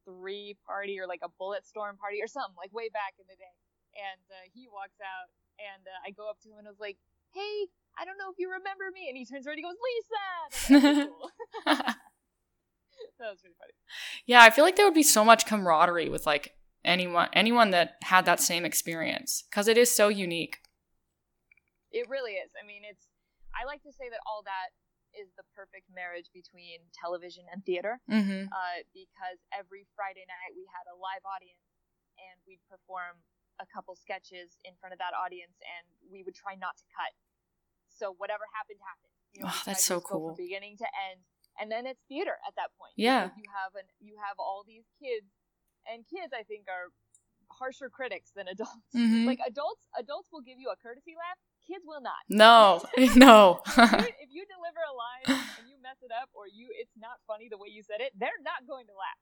three 0.04 0.56
party 0.64 0.96
or 1.00 1.06
like 1.06 1.20
a 1.24 1.32
Bulletstorm 1.36 2.00
party 2.00 2.24
or 2.24 2.28
something 2.28 2.56
like 2.56 2.72
way 2.72 2.88
back 2.88 3.16
in 3.20 3.26
the 3.28 3.36
day. 3.36 3.54
And 3.96 4.22
uh, 4.30 4.44
he 4.54 4.68
walks 4.70 5.00
out, 5.02 5.28
and 5.58 5.82
uh, 5.88 6.06
I 6.06 6.12
go 6.12 6.28
up 6.30 6.38
to 6.44 6.48
him 6.52 6.60
and 6.60 6.68
I 6.68 6.72
was 6.72 6.80
like, 6.80 6.98
hey. 7.34 7.68
I 8.00 8.04
don't 8.04 8.18
know 8.18 8.30
if 8.30 8.38
you 8.38 8.48
remember 8.50 8.90
me, 8.94 9.08
and 9.08 9.16
he 9.16 9.24
turns 9.26 9.46
around 9.46 9.58
and 9.58 9.62
he 9.62 9.66
goes, 9.66 9.80
Lisa. 9.82 10.24
Like, 10.72 10.94
"Okay, 11.66 11.92
that 13.18 13.30
was 13.30 13.40
pretty 13.40 13.56
funny. 13.58 13.72
Yeah, 14.26 14.42
I 14.42 14.50
feel 14.50 14.64
like 14.64 14.76
there 14.76 14.86
would 14.86 14.94
be 14.94 15.02
so 15.02 15.24
much 15.24 15.46
camaraderie 15.46 16.08
with 16.08 16.26
like 16.26 16.54
anyone 16.84 17.28
anyone 17.32 17.70
that 17.70 17.96
had 18.02 18.24
that 18.26 18.40
same 18.40 18.64
experience 18.64 19.42
because 19.50 19.66
it 19.68 19.76
is 19.78 19.90
so 19.94 20.08
unique. 20.08 20.58
It 21.90 22.06
really 22.08 22.32
is. 22.38 22.52
I 22.54 22.66
mean, 22.66 22.82
it's. 22.84 23.08
I 23.56 23.64
like 23.66 23.82
to 23.82 23.92
say 23.92 24.06
that 24.12 24.20
all 24.28 24.42
that 24.46 24.70
is 25.16 25.32
the 25.34 25.42
perfect 25.56 25.88
marriage 25.90 26.28
between 26.30 26.84
television 26.94 27.48
and 27.50 27.64
theater, 27.64 27.98
Mm-hmm. 28.06 28.52
uh, 28.52 28.78
because 28.94 29.40
every 29.50 29.88
Friday 29.96 30.22
night 30.28 30.52
we 30.54 30.68
had 30.70 30.84
a 30.86 30.94
live 30.94 31.24
audience, 31.26 31.64
and 32.20 32.36
we'd 32.46 32.62
perform 32.68 33.18
a 33.58 33.66
couple 33.66 33.96
sketches 33.98 34.54
in 34.62 34.76
front 34.78 34.92
of 34.94 35.00
that 35.02 35.16
audience, 35.16 35.58
and 35.64 35.82
we 36.12 36.22
would 36.22 36.36
try 36.36 36.54
not 36.54 36.76
to 36.78 36.86
cut. 36.94 37.10
So 37.98 38.14
whatever 38.16 38.46
happened 38.54 38.78
happened. 38.80 39.12
You 39.34 39.42
Oh, 39.44 39.50
know, 39.50 39.54
we 39.54 39.74
that's 39.74 39.84
so 39.84 39.98
to 39.98 40.00
just 40.00 40.08
go 40.08 40.18
cool. 40.18 40.28
from 40.32 40.40
beginning 40.40 40.78
to 40.78 40.88
end, 41.10 41.20
and 41.60 41.66
then 41.70 41.84
it's 41.84 42.00
theater 42.08 42.38
at 42.46 42.54
that 42.56 42.70
point. 42.78 42.94
Yeah. 42.96 43.34
You 43.36 43.46
have 43.52 43.74
an 43.74 43.86
you 44.00 44.14
have 44.22 44.38
all 44.38 44.62
these 44.66 44.86
kids, 45.02 45.26
and 45.84 46.06
kids 46.08 46.32
I 46.32 46.42
think 46.48 46.66
are 46.70 46.88
harsher 47.50 47.88
critics 47.90 48.30
than 48.36 48.46
adults. 48.48 48.78
Mm-hmm. 48.96 49.26
Like 49.26 49.40
adults, 49.46 49.88
adults 49.98 50.28
will 50.32 50.42
give 50.44 50.58
you 50.60 50.70
a 50.70 50.76
courtesy 50.78 51.16
laugh. 51.18 51.38
Kids 51.66 51.84
will 51.84 52.00
not. 52.00 52.22
no, 52.32 52.80
no. 53.16 53.60
if 54.24 54.30
you 54.32 54.42
deliver 54.48 54.80
a 54.88 54.94
line 54.96 55.44
and 55.60 55.68
you 55.68 55.76
mess 55.82 56.00
it 56.00 56.12
up, 56.14 56.30
or 56.32 56.48
you 56.48 56.68
it's 56.72 56.96
not 56.96 57.20
funny 57.28 57.48
the 57.50 57.58
way 57.60 57.68
you 57.68 57.82
said 57.84 58.00
it, 58.00 58.12
they're 58.16 58.40
not 58.40 58.64
going 58.64 58.86
to 58.88 58.96
laugh. 58.96 59.20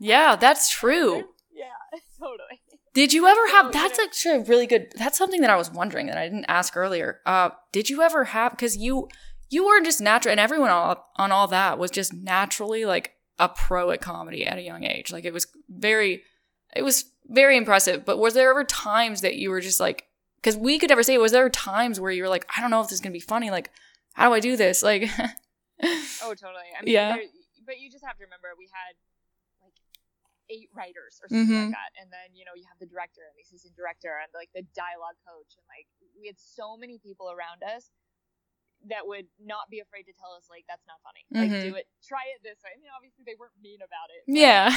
Yeah, 0.00 0.36
that's 0.36 0.70
true. 0.70 1.24
Yeah, 1.58 1.98
totally. 2.20 2.60
Did 2.94 3.12
you 3.12 3.26
ever 3.26 3.48
have? 3.48 3.72
That's 3.72 3.98
actually 3.98 4.36
a 4.36 4.40
really 4.44 4.66
good. 4.66 4.92
That's 4.96 5.18
something 5.18 5.40
that 5.40 5.50
I 5.50 5.56
was 5.56 5.72
wondering 5.72 6.06
that 6.06 6.16
I 6.16 6.22
didn't 6.24 6.44
ask 6.46 6.76
earlier. 6.76 7.18
Uh, 7.26 7.50
did 7.72 7.90
you 7.90 8.00
ever 8.02 8.24
have? 8.26 8.52
Because 8.52 8.76
you 8.76 9.08
you 9.50 9.66
were 9.66 9.80
just 9.80 10.00
natural, 10.00 10.30
and 10.30 10.38
everyone 10.38 10.70
all, 10.70 11.10
on 11.16 11.32
all 11.32 11.48
that 11.48 11.76
was 11.78 11.90
just 11.90 12.12
naturally 12.14 12.84
like 12.84 13.14
a 13.40 13.48
pro 13.48 13.90
at 13.90 14.00
comedy 14.00 14.46
at 14.46 14.56
a 14.56 14.62
young 14.62 14.84
age. 14.84 15.10
Like 15.10 15.24
it 15.24 15.32
was 15.32 15.48
very, 15.68 16.22
it 16.76 16.82
was 16.82 17.06
very 17.26 17.56
impressive. 17.56 18.04
But 18.04 18.18
was 18.18 18.34
there 18.34 18.50
ever 18.50 18.62
times 18.62 19.22
that 19.22 19.34
you 19.34 19.50
were 19.50 19.60
just 19.60 19.80
like? 19.80 20.04
Because 20.36 20.56
we 20.56 20.78
could 20.78 20.90
never 20.90 21.02
say. 21.02 21.18
Was 21.18 21.32
there 21.32 21.48
times 21.50 21.98
where 21.98 22.12
you 22.12 22.22
were 22.22 22.28
like, 22.28 22.46
I 22.56 22.60
don't 22.60 22.70
know 22.70 22.80
if 22.80 22.86
this 22.86 22.94
is 22.94 23.00
gonna 23.00 23.12
be 23.12 23.18
funny. 23.18 23.50
Like, 23.50 23.70
how 24.14 24.28
do 24.28 24.34
I 24.34 24.38
do 24.40 24.56
this? 24.56 24.80
Like, 24.84 25.10
Oh, 25.82 26.34
totally. 26.34 26.70
I 26.78 26.84
mean, 26.84 26.94
Yeah. 26.94 27.16
there- 27.16 27.24
but 27.66 27.80
you 27.80 27.90
just 27.90 28.04
have 28.04 28.16
to 28.16 28.24
remember 28.24 28.48
we 28.56 28.64
had 28.72 28.94
eight 30.50 30.70
writers 30.74 31.20
or 31.22 31.28
something 31.28 31.48
Mhm. 31.54 31.64
like 31.70 31.76
that, 31.76 31.92
and 32.00 32.10
then 32.12 32.34
you 32.34 32.44
know 32.44 32.54
you 32.54 32.64
have 32.68 32.78
the 32.78 32.86
director 32.88 33.22
and 33.26 33.34
the 33.36 33.42
assistant 33.42 33.76
director 33.76 34.16
and 34.18 34.28
like 34.34 34.50
the 34.52 34.62
dialogue 34.74 35.16
coach, 35.26 35.56
and 35.56 35.64
like 35.68 35.86
we 36.18 36.26
had 36.26 36.38
so 36.38 36.76
many 36.76 36.98
people 36.98 37.30
around 37.30 37.62
us 37.62 37.90
that 38.86 39.06
would 39.06 39.26
not 39.42 39.66
be 39.68 39.80
afraid 39.80 40.04
to 40.06 40.14
tell 40.14 40.32
us 40.38 40.46
like 40.48 40.64
that's 40.70 40.86
not 40.86 41.02
funny. 41.02 41.26
Like 41.34 41.50
Mhm. 41.50 41.62
do 41.62 41.74
it, 41.74 41.90
try 42.06 42.22
it 42.30 42.42
this 42.46 42.62
way. 42.62 42.70
I 42.72 42.78
mean, 42.78 42.90
obviously 42.94 43.24
they 43.26 43.34
weren't 43.34 43.58
mean 43.58 43.82
about 43.82 44.10
it. 44.10 44.22
but, 44.26 44.38
yeah. 44.38 44.70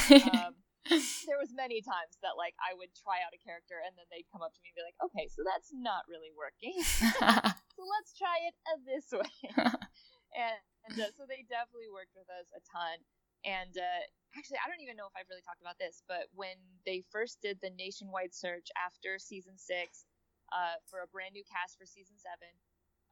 um, 0.48 0.56
there 1.30 1.38
was 1.38 1.54
many 1.54 1.82
times 1.86 2.18
that 2.26 2.34
like 2.36 2.56
I 2.58 2.74
would 2.74 2.90
try 2.98 3.22
out 3.22 3.34
a 3.34 3.38
character 3.38 3.78
and 3.86 3.94
then 3.96 4.06
they'd 4.10 4.26
come 4.34 4.42
up 4.42 4.54
to 4.58 4.60
me 4.66 4.70
and 4.74 4.76
be 4.76 4.82
like, 4.82 4.98
okay, 5.06 5.28
so 5.30 5.44
that's 5.46 5.70
not 5.72 6.08
really 6.10 6.32
working. 6.34 6.74
so 7.78 7.82
let's 7.86 8.18
try 8.18 8.38
it 8.50 8.56
uh, 8.66 8.82
this 8.90 9.06
way. 9.14 9.30
and 10.34 10.58
and 10.90 10.98
uh, 10.98 11.12
so 11.14 11.30
they 11.30 11.46
definitely 11.46 11.94
worked 11.94 12.18
with 12.18 12.26
us 12.34 12.50
a 12.58 12.62
ton. 12.74 13.06
And 13.46 13.74
uh, 13.78 14.02
actually, 14.38 14.60
I 14.64 14.70
don't 14.70 14.82
even 14.82 14.96
know 14.98 15.08
if 15.10 15.16
I've 15.18 15.30
really 15.30 15.46
talked 15.46 15.62
about 15.62 15.80
this, 15.80 16.04
but 16.08 16.30
when 16.34 16.58
they 16.86 17.04
first 17.12 17.42
did 17.42 17.60
the 17.62 17.72
nationwide 17.74 18.34
search 18.34 18.68
after 18.78 19.18
season 19.20 19.58
six 19.58 20.06
uh, 20.54 20.78
for 20.90 21.02
a 21.02 21.10
brand 21.10 21.34
new 21.34 21.44
cast 21.48 21.78
for 21.78 21.86
season 21.86 22.18
seven, 22.18 22.52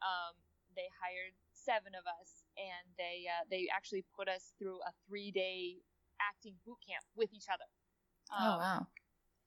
um, 0.05 0.36
they 0.75 0.88
hired 1.01 1.34
seven 1.53 1.95
of 1.97 2.05
us, 2.05 2.45
and 2.57 2.86
they 2.97 3.25
uh, 3.27 3.43
they 3.49 3.67
actually 3.73 4.05
put 4.15 4.30
us 4.30 4.53
through 4.59 4.80
a 4.86 4.91
three 5.07 5.32
day 5.32 5.82
acting 6.21 6.55
boot 6.65 6.80
camp 6.86 7.03
with 7.15 7.34
each 7.34 7.49
other. 7.49 7.67
oh 8.39 8.57
Um, 8.57 8.59
wow. 8.59 8.88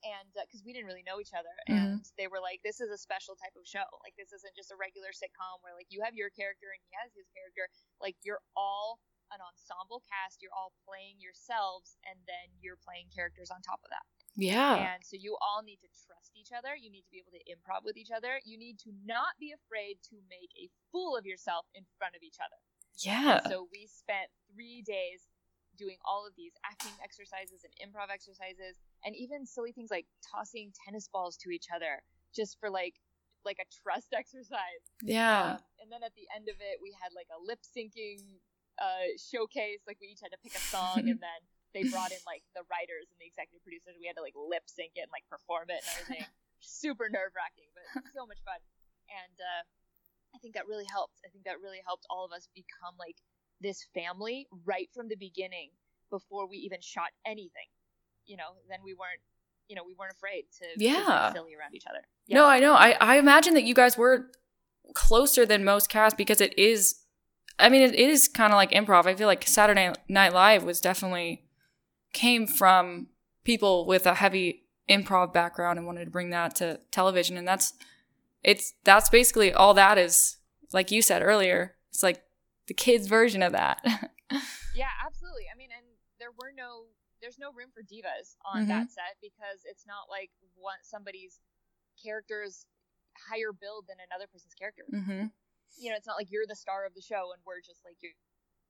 and 0.04 0.28
because 0.34 0.62
we 0.64 0.72
didn't 0.72 0.86
really 0.90 1.04
know 1.06 1.20
each 1.20 1.34
other 1.34 1.52
Mhm. 1.68 2.00
and 2.00 2.04
they 2.18 2.26
were 2.26 2.40
like 2.42 2.60
this 2.62 2.80
is 2.80 2.90
a 2.90 2.98
special 2.98 3.34
type 3.38 3.54
of 3.54 3.66
show 3.66 3.86
like 4.02 4.14
this 4.18 4.32
isn't 4.34 4.54
just 4.56 4.72
a 4.74 4.78
regular 4.78 5.10
sitcom 5.14 5.60
where 5.62 5.74
like 5.74 5.86
you 5.90 6.02
have 6.02 6.14
your 6.14 6.30
character 6.34 6.70
and 6.74 6.82
he 6.82 6.90
has 6.98 7.10
his 7.14 7.28
character 7.34 7.66
like 8.02 8.16
you're 8.26 8.42
all 8.56 8.98
an 9.32 9.40
ensemble 9.40 10.00
cast 10.06 10.40
you're 10.44 10.54
all 10.54 10.72
playing 10.84 11.16
yourselves 11.18 11.96
and 12.04 12.16
then 12.28 12.46
you're 12.60 12.78
playing 12.80 13.08
characters 13.10 13.48
on 13.50 13.58
top 13.64 13.80
of 13.82 13.90
that 13.90 14.04
Yeah. 14.36 14.94
and 14.94 15.00
so 15.04 15.16
you 15.16 15.36
all 15.40 15.64
need 15.64 15.80
to 15.80 15.90
trust 16.04 16.32
each 16.36 16.52
other 16.52 16.76
you 16.76 16.92
need 16.92 17.04
to 17.08 17.12
be 17.12 17.18
able 17.24 17.32
to 17.36 17.42
improv 17.48 17.82
with 17.84 17.96
each 17.96 18.12
other 18.12 18.38
you 18.44 18.56
need 18.60 18.76
to 18.84 18.92
not 19.08 19.34
be 19.40 19.52
afraid 19.56 19.98
to 20.12 20.20
make 20.28 20.52
a 20.60 20.68
fool 20.92 21.16
of 21.16 21.24
yourself 21.24 21.64
in 21.74 21.84
front 21.98 22.14
of 22.16 22.22
each 22.22 22.36
other 22.38 22.60
Yeah. 23.00 23.40
so 23.48 23.68
we 23.72 23.88
spent 23.88 24.28
three 24.52 24.84
days 24.84 25.26
doing 25.80 25.96
all 26.04 26.28
of 26.28 26.36
these 26.36 26.52
acting 26.68 26.92
exercises 27.02 27.64
and 27.64 27.72
improv 27.80 28.12
exercises, 28.12 28.76
and 29.08 29.16
even 29.16 29.46
silly 29.48 29.72
things 29.72 29.90
like 29.90 30.04
tossing 30.20 30.70
tennis 30.84 31.08
balls 31.08 31.34
to 31.40 31.48
each 31.48 31.72
other, 31.74 32.04
just 32.36 32.60
for 32.60 32.68
like 32.68 33.00
like 33.42 33.56
a 33.58 33.64
trust 33.82 34.12
exercise. 34.12 34.84
yeah. 35.02 35.56
Um, 35.56 35.64
and 35.80 35.88
then 35.90 36.02
at 36.04 36.12
the 36.14 36.28
end 36.36 36.48
of 36.52 36.56
it, 36.60 36.76
we 36.84 36.92
had 37.02 37.10
like 37.16 37.26
a 37.32 37.40
lip 37.40 37.58
syncing 37.64 38.20
uh, 38.80 39.12
showcase. 39.18 39.80
Like 39.86 39.98
we 40.00 40.08
each 40.14 40.22
had 40.22 40.32
to 40.32 40.40
pick 40.40 40.54
a 40.56 40.62
song, 40.72 41.04
and 41.08 41.18
then 41.20 41.40
they 41.74 41.84
brought 41.92 42.12
in 42.12 42.20
like 42.28 42.44
the 42.56 42.62
writers 42.70 43.08
and 43.12 43.18
the 43.20 43.26
executive 43.28 43.60
producers. 43.64 43.96
We 44.00 44.06
had 44.08 44.16
to 44.16 44.24
like 44.24 44.36
lip 44.36 44.64
sync 44.70 44.96
it 44.96 45.08
and 45.08 45.12
like 45.12 45.24
perform 45.28 45.68
it 45.72 45.82
and 45.84 45.92
everything. 46.00 46.26
Super 46.62 47.10
nerve 47.10 47.34
wracking, 47.34 47.68
but 47.74 47.84
so 48.16 48.24
much 48.24 48.38
fun. 48.46 48.60
And 49.10 49.36
uh, 49.42 49.62
I 50.34 50.38
think 50.38 50.54
that 50.54 50.70
really 50.70 50.86
helped. 50.86 51.18
I 51.26 51.28
think 51.28 51.44
that 51.44 51.58
really 51.60 51.82
helped 51.84 52.06
all 52.08 52.24
of 52.24 52.32
us 52.32 52.46
become 52.54 52.94
like 52.98 53.18
this 53.60 53.84
family 53.94 54.46
right 54.64 54.88
from 54.94 55.08
the 55.08 55.16
beginning 55.16 55.70
before 56.10 56.46
we 56.46 56.56
even 56.62 56.80
shot 56.80 57.10
anything. 57.26 57.66
You 58.26 58.36
know, 58.38 58.56
then 58.70 58.78
we 58.84 58.94
weren't. 58.94 59.20
You 59.68 59.76
know, 59.76 59.84
we 59.86 59.94
weren't 59.94 60.12
afraid 60.12 60.44
to, 60.58 60.72
to 60.74 60.78
be 60.78 60.84
Yeah. 60.84 61.32
silly 61.32 61.54
around 61.54 61.74
each 61.74 61.86
other. 61.88 62.00
No, 62.28 62.44
I 62.44 62.58
know. 62.58 62.74
I, 62.74 62.90
I 63.00 63.16
imagine 63.16 63.54
that 63.54 63.62
you 63.64 63.74
guys 63.74 63.96
were 63.96 64.26
closer 64.94 65.46
than 65.46 65.64
most 65.64 65.88
casts 65.88 66.14
because 66.16 66.40
it 66.42 66.58
is, 66.58 66.96
I 67.58 67.68
mean, 67.68 67.82
it 67.82 67.94
is 67.94 68.28
kind 68.28 68.52
of 68.52 68.56
like 68.56 68.70
improv. 68.72 69.06
I 69.06 69.14
feel 69.14 69.26
like 69.26 69.46
Saturday 69.46 69.92
Night 70.08 70.32
Live 70.32 70.64
was 70.64 70.80
definitely 70.80 71.44
came 72.12 72.46
from 72.46 73.08
people 73.44 73.86
with 73.86 74.06
a 74.06 74.14
heavy 74.14 74.64
improv 74.88 75.32
background 75.32 75.78
and 75.78 75.86
wanted 75.86 76.04
to 76.06 76.10
bring 76.10 76.30
that 76.30 76.54
to 76.56 76.80
television. 76.90 77.36
And 77.36 77.46
that's, 77.46 77.72
it's, 78.42 78.74
that's 78.84 79.08
basically 79.08 79.52
all 79.52 79.74
that 79.74 79.96
is, 79.98 80.38
like 80.72 80.90
you 80.90 81.02
said 81.02 81.22
earlier, 81.22 81.76
it's 81.90 82.02
like 82.02 82.22
the 82.66 82.74
kids' 82.74 83.06
version 83.06 83.42
of 83.42 83.52
that. 83.52 83.78
Yeah, 84.74 84.88
absolutely. 85.04 85.44
I 85.52 85.56
mean, 85.58 85.68
and 85.76 85.84
there 86.18 86.32
were 86.32 86.48
no, 86.56 86.84
there's 87.20 87.36
no 87.38 87.52
room 87.52 87.68
for 87.74 87.82
divas 87.82 88.40
on 88.42 88.64
Mhm. 88.64 88.68
that 88.68 88.88
set 88.90 89.20
because 89.20 89.60
it's 89.68 89.84
not 89.86 90.08
like 90.08 90.30
one 90.56 90.80
somebody's 90.80 91.40
character's 92.02 92.64
higher 93.28 93.52
build 93.52 93.84
than 93.88 93.98
another 94.00 94.24
person's 94.32 94.54
character. 94.54 94.84
mm-hmm. 94.90 95.26
You 95.78 95.90
know, 95.90 95.96
it's 95.96 96.06
not 96.06 96.16
like 96.16 96.30
you're 96.30 96.46
the 96.48 96.56
star 96.58 96.84
of 96.84 96.94
the 96.94 97.02
show 97.02 97.32
and 97.32 97.40
we're 97.46 97.60
just 97.64 97.84
like 97.84 97.96
your 98.02 98.12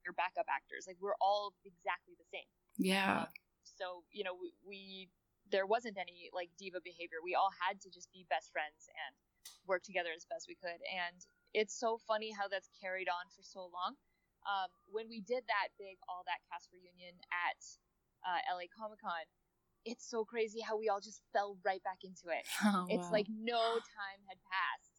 your 0.05 0.15
backup 0.15 0.47
actors. 0.51 0.85
Like 0.87 0.99
we're 1.01 1.19
all 1.21 1.55
exactly 1.65 2.15
the 2.19 2.27
same. 2.31 2.49
Yeah. 2.79 3.27
Um, 3.27 3.33
so 3.63 4.03
you 4.11 4.25
know, 4.25 4.35
we, 4.35 4.53
we 4.67 5.09
there 5.51 5.67
wasn't 5.67 5.99
any 5.99 6.31
like 6.33 6.51
diva 6.59 6.81
behavior. 6.83 7.19
We 7.23 7.35
all 7.35 7.51
had 7.63 7.81
to 7.83 7.89
just 7.91 8.11
be 8.13 8.27
best 8.31 8.51
friends 8.53 8.89
and 9.07 9.13
work 9.67 9.83
together 9.83 10.11
as 10.15 10.25
best 10.27 10.47
we 10.49 10.55
could. 10.59 10.81
And 10.91 11.19
it's 11.55 11.75
so 11.77 11.99
funny 12.09 12.33
how 12.33 12.49
that's 12.49 12.71
carried 12.81 13.09
on 13.11 13.29
for 13.35 13.43
so 13.43 13.69
long. 13.71 13.95
Um, 14.43 14.71
when 14.91 15.07
we 15.07 15.23
did 15.23 15.47
that 15.47 15.71
big 15.79 16.03
all 16.11 16.27
that 16.27 16.43
cast 16.51 16.71
reunion 16.75 17.15
at 17.31 17.59
uh, 18.27 18.41
LA 18.51 18.67
Comic 18.75 18.99
Con, 18.99 19.23
it's 19.87 20.03
so 20.09 20.25
crazy 20.25 20.59
how 20.59 20.79
we 20.79 20.89
all 20.89 21.03
just 21.03 21.23
fell 21.33 21.59
right 21.63 21.83
back 21.83 22.03
into 22.03 22.31
it. 22.35 22.43
Oh, 22.65 22.87
It's 22.91 23.07
wow. 23.11 23.19
like 23.23 23.27
no 23.31 23.79
time 23.83 24.21
had 24.27 24.39
passed. 24.47 24.92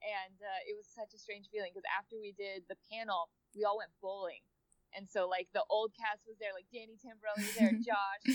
And 0.00 0.36
uh, 0.40 0.68
it 0.68 0.74
was 0.74 0.88
such 0.88 1.12
a 1.12 1.20
strange 1.20 1.52
feeling 1.52 1.72
because 1.72 1.86
after 1.92 2.16
we 2.16 2.32
did 2.32 2.64
the 2.68 2.78
panel, 2.88 3.28
we 3.52 3.64
all 3.64 3.78
went 3.78 3.92
bowling. 4.00 4.42
And 4.90 5.06
so, 5.06 5.30
like, 5.30 5.46
the 5.54 5.62
old 5.70 5.94
cast 5.94 6.26
was 6.26 6.34
there, 6.42 6.50
like 6.50 6.66
Danny 6.74 6.98
Tamberelli 6.98 7.46
was 7.46 7.54
there, 7.54 7.70
Josh, 7.86 8.26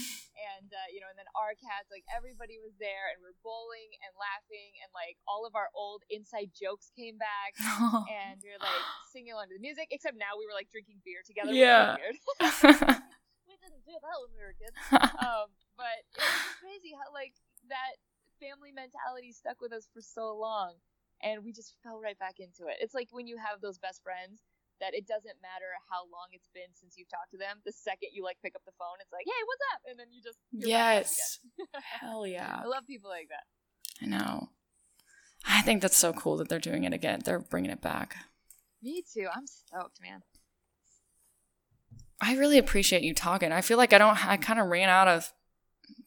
and, 0.56 0.72
uh, 0.72 0.88
you 0.88 1.04
know, 1.04 1.12
and 1.12 1.20
then 1.20 1.28
our 1.36 1.52
cast, 1.52 1.92
like, 1.92 2.08
everybody 2.08 2.64
was 2.64 2.72
there, 2.80 3.12
and 3.12 3.20
we're 3.20 3.36
bowling 3.44 3.92
and 4.00 4.16
laughing, 4.16 4.72
and, 4.80 4.88
like, 4.96 5.20
all 5.28 5.44
of 5.44 5.52
our 5.60 5.68
old 5.76 6.08
inside 6.08 6.56
jokes 6.56 6.96
came 6.96 7.20
back, 7.20 7.60
and 8.08 8.40
we 8.40 8.56
were, 8.56 8.64
like, 8.64 8.88
singing 9.12 9.36
along 9.36 9.52
to 9.52 9.60
the 9.60 9.66
music, 9.68 9.92
except 9.92 10.16
now 10.16 10.40
we 10.40 10.48
were, 10.48 10.56
like, 10.56 10.72
drinking 10.72 11.04
beer 11.04 11.20
together. 11.28 11.52
Yeah. 11.52 12.00
we 12.40 13.60
didn't 13.60 13.84
do 13.84 13.92
that 14.00 14.16
when 14.24 14.32
we 14.32 14.40
were 14.40 14.56
kids 14.56 14.80
um, 14.96 15.52
but 15.76 16.02
it 16.16 16.24
was 16.24 16.56
crazy 16.64 16.96
how 16.96 17.12
like 17.14 17.36
that 17.70 18.00
family 18.40 18.72
mentality 18.72 19.32
stuck 19.32 19.60
with 19.62 19.72
us 19.72 19.88
for 19.94 20.02
so 20.02 20.36
long, 20.36 20.76
and 21.22 21.44
we 21.44 21.52
just 21.52 21.76
fell 21.84 22.00
right 22.02 22.18
back 22.20 22.40
into 22.40 22.68
it. 22.68 22.78
It's 22.80 22.94
like 22.94 23.10
when 23.12 23.28
you 23.28 23.38
have 23.38 23.62
those 23.62 23.78
best 23.78 24.04
friends 24.04 24.42
that 24.82 24.94
it 24.94 25.08
doesn't 25.08 25.40
matter 25.42 25.72
how 25.90 26.04
long 26.12 26.28
it's 26.32 26.50
been 26.54 26.72
since 26.74 26.96
you've 26.98 27.10
talked 27.10 27.32
to 27.32 27.38
them. 27.38 27.64
The 27.66 27.72
second 27.72 28.10
you 28.14 28.24
like 28.24 28.38
pick 28.44 28.56
up 28.56 28.64
the 28.66 28.76
phone, 28.78 29.00
it's 29.00 29.12
like, 29.12 29.26
hey, 29.26 29.42
what's 29.46 29.66
up? 29.74 29.82
And 29.90 30.00
then 30.00 30.08
you 30.12 30.22
just 30.22 30.38
you're 30.52 30.68
back 30.72 31.06
friends 31.06 31.08
yes. 31.08 31.40
Hell 32.02 32.28
yeah. 32.28 32.62
I 32.64 32.68
love 32.68 32.86
people 32.88 33.10
like 33.10 33.30
that. 33.30 33.46
I 34.04 34.08
know. 34.08 34.50
I 35.48 35.62
think 35.62 35.82
that's 35.82 35.98
so 35.98 36.12
cool 36.12 36.38
that 36.38 36.50
they're 36.50 36.60
doing 36.60 36.84
it 36.84 36.94
again. 36.94 37.22
They're 37.24 37.40
bringing 37.40 37.72
it 37.72 37.82
back. 37.82 38.16
Me 38.82 39.02
too. 39.02 39.28
I'm 39.34 39.48
stoked, 39.48 40.00
man. 40.02 40.22
I 42.22 42.36
really 42.36 42.58
appreciate 42.58 43.04
you 43.04 43.14
talking. 43.14 43.52
I 43.52 43.62
feel 43.62 43.78
like 43.78 43.94
I 43.94 43.98
don't. 43.98 44.26
I 44.26 44.38
kind 44.38 44.60
of 44.60 44.68
ran 44.68 44.90
out 44.90 45.08
of 45.08 45.32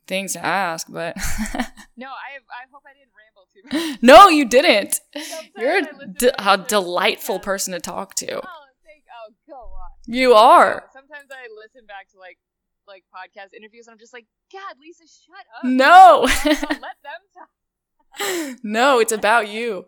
things 0.09 0.33
to 0.33 0.45
ask, 0.45 0.87
but 0.91 1.15
No, 1.97 2.09
I 2.09 2.39
I 2.51 2.65
hope 2.73 2.83
I 2.87 2.95
didn't 2.99 3.13
ramble 3.15 3.47
too 3.53 3.63
much. 3.91 3.99
no, 4.03 4.29
you 4.29 4.45
didn't. 4.45 5.01
Sometimes 5.17 5.51
You're 5.57 5.73
I 5.73 5.79
a, 5.79 5.83
listen 6.07 6.31
a 6.39 6.59
delightful 6.67 7.39
person 7.39 7.73
to 7.75 7.81
talk 7.81 8.15
to. 8.17 8.37
Oh, 8.39 8.65
thank. 8.85 9.05
Oh, 9.13 9.33
go 9.49 9.55
on. 9.57 9.91
You 10.07 10.35
are. 10.35 10.89
Sometimes 10.93 11.29
I 11.31 11.47
listen 11.63 11.87
back 11.87 12.09
to 12.13 12.19
like 12.19 12.39
like 12.87 13.05
podcast 13.15 13.53
interviews 13.55 13.87
and 13.87 13.93
I'm 13.93 13.99
just 13.99 14.13
like, 14.15 14.27
God, 14.53 14.77
Lisa, 14.81 15.05
shut 15.07 15.45
up. 15.57 15.65
No. 15.65 16.23
Let 16.45 16.97
them 17.05 17.23
talk. 17.37 18.59
no, 18.63 18.99
it's 19.01 19.13
about 19.13 19.49
you. 19.49 19.85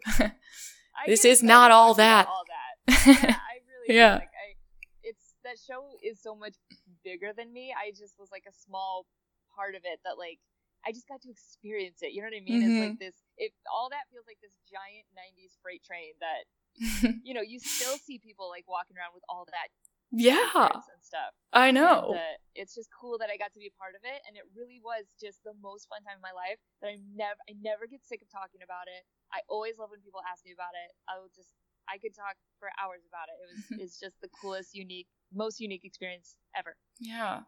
This 1.07 1.25
is 1.25 1.43
not 1.43 1.71
all 1.71 1.95
that. 1.95 2.27
All 2.29 2.45
that. 2.47 3.07
Yeah, 3.07 3.15
I 3.15 3.55
really 3.67 3.97
Yeah. 3.97 4.15
like 4.15 4.23
I. 4.25 4.57
It's 5.03 5.35
that 5.45 5.57
show 5.67 5.89
is 6.05 6.21
so 6.23 6.35
much 6.35 6.55
bigger 7.03 7.33
than 7.35 7.51
me. 7.53 7.73
I 7.75 7.91
just 7.91 8.17
was 8.19 8.29
like 8.31 8.45
a 8.47 8.53
small 8.53 9.07
part 9.55 9.75
of 9.75 9.83
it 9.85 10.01
that 10.05 10.19
like 10.19 10.39
I 10.81 10.97
just 10.97 11.05
got 11.09 11.21
to 11.23 11.31
experience 11.31 12.01
it. 12.01 12.17
You 12.17 12.25
know 12.25 12.33
what 12.33 12.41
I 12.41 12.45
mean? 12.45 12.65
Mhm. 12.65 12.69
It's 12.73 12.81
like 12.81 12.99
this. 12.99 13.17
It 13.37 13.53
all 13.69 13.93
that 13.93 14.09
feels 14.09 14.25
like 14.25 14.41
this 14.41 14.57
giant 14.71 15.05
'90s 15.13 15.59
freight 15.61 15.85
train 15.85 16.17
that 16.25 16.49
you 17.27 17.35
know 17.35 17.45
you 17.45 17.61
still 17.61 17.99
see 18.01 18.17
people 18.17 18.49
like 18.49 18.65
walking 18.65 18.97
around 18.97 19.13
with 19.13 19.25
all 19.29 19.45
that 19.51 19.69
yeah, 20.11 20.51
and 20.67 21.03
stuff. 21.03 21.31
I 21.55 21.71
know. 21.71 22.11
And, 22.11 22.19
uh, 22.19 22.37
it's 22.59 22.75
just 22.75 22.91
cool 22.91 23.15
that 23.23 23.31
I 23.31 23.39
got 23.39 23.55
to 23.55 23.63
be 23.63 23.71
a 23.71 23.77
part 23.79 23.95
of 23.95 24.03
it, 24.03 24.19
and 24.27 24.35
it 24.35 24.43
really 24.59 24.83
was 24.83 25.07
just 25.23 25.39
the 25.47 25.55
most 25.63 25.87
fun 25.87 26.03
time 26.03 26.19
of 26.19 26.25
my 26.25 26.35
life. 26.35 26.59
That 26.83 26.91
I 26.91 26.99
never, 27.15 27.39
I 27.47 27.55
never 27.63 27.87
get 27.87 28.03
sick 28.03 28.19
of 28.19 28.29
talking 28.31 28.59
about 28.67 28.91
it. 28.91 29.07
I 29.31 29.47
always 29.47 29.79
love 29.79 29.95
when 29.95 30.03
people 30.03 30.19
ask 30.27 30.43
me 30.43 30.51
about 30.51 30.75
it. 30.75 30.91
I 31.07 31.23
will 31.23 31.31
just, 31.31 31.55
I 31.87 32.03
could 32.03 32.11
talk 32.11 32.35
for 32.59 32.75
hours 32.75 33.07
about 33.07 33.31
it. 33.31 33.39
It 33.39 33.47
was, 33.47 33.63
it's 33.87 33.97
just 34.03 34.19
the 34.19 34.31
coolest, 34.35 34.75
unique, 34.75 35.07
most 35.31 35.63
unique 35.63 35.87
experience 35.87 36.35
ever. 36.59 36.75
Yeah. 36.99 37.47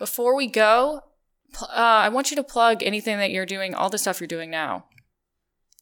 Before 0.00 0.32
we 0.32 0.48
go, 0.48 1.04
uh, 1.62 1.66
I 1.72 2.08
want 2.08 2.30
you 2.30 2.36
to 2.36 2.44
plug 2.44 2.82
anything 2.82 3.18
that 3.18 3.30
you're 3.30 3.46
doing, 3.46 3.74
all 3.74 3.90
the 3.90 3.98
stuff 3.98 4.20
you're 4.20 4.28
doing 4.28 4.50
now, 4.50 4.86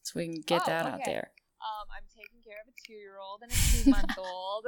so 0.02 0.12
we 0.18 0.26
can 0.26 0.42
get 0.46 0.62
Oh, 0.62 0.70
that 0.70 0.86
out 0.86 1.00
there. 1.04 1.30
Um, 1.60 1.86
I'm 1.90 2.06
taking 2.14 2.40
care 2.44 2.60
of 2.62 2.68
a 2.70 2.76
two-year-old 2.86 3.42
and 3.42 3.50
a 3.50 3.58
two-month-old. 3.82 4.66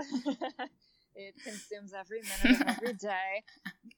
it 1.14 1.34
consumes 1.42 1.92
every 1.94 2.22
minute 2.22 2.61
of 2.61 2.68
every 2.68 2.94
day. 3.01 3.42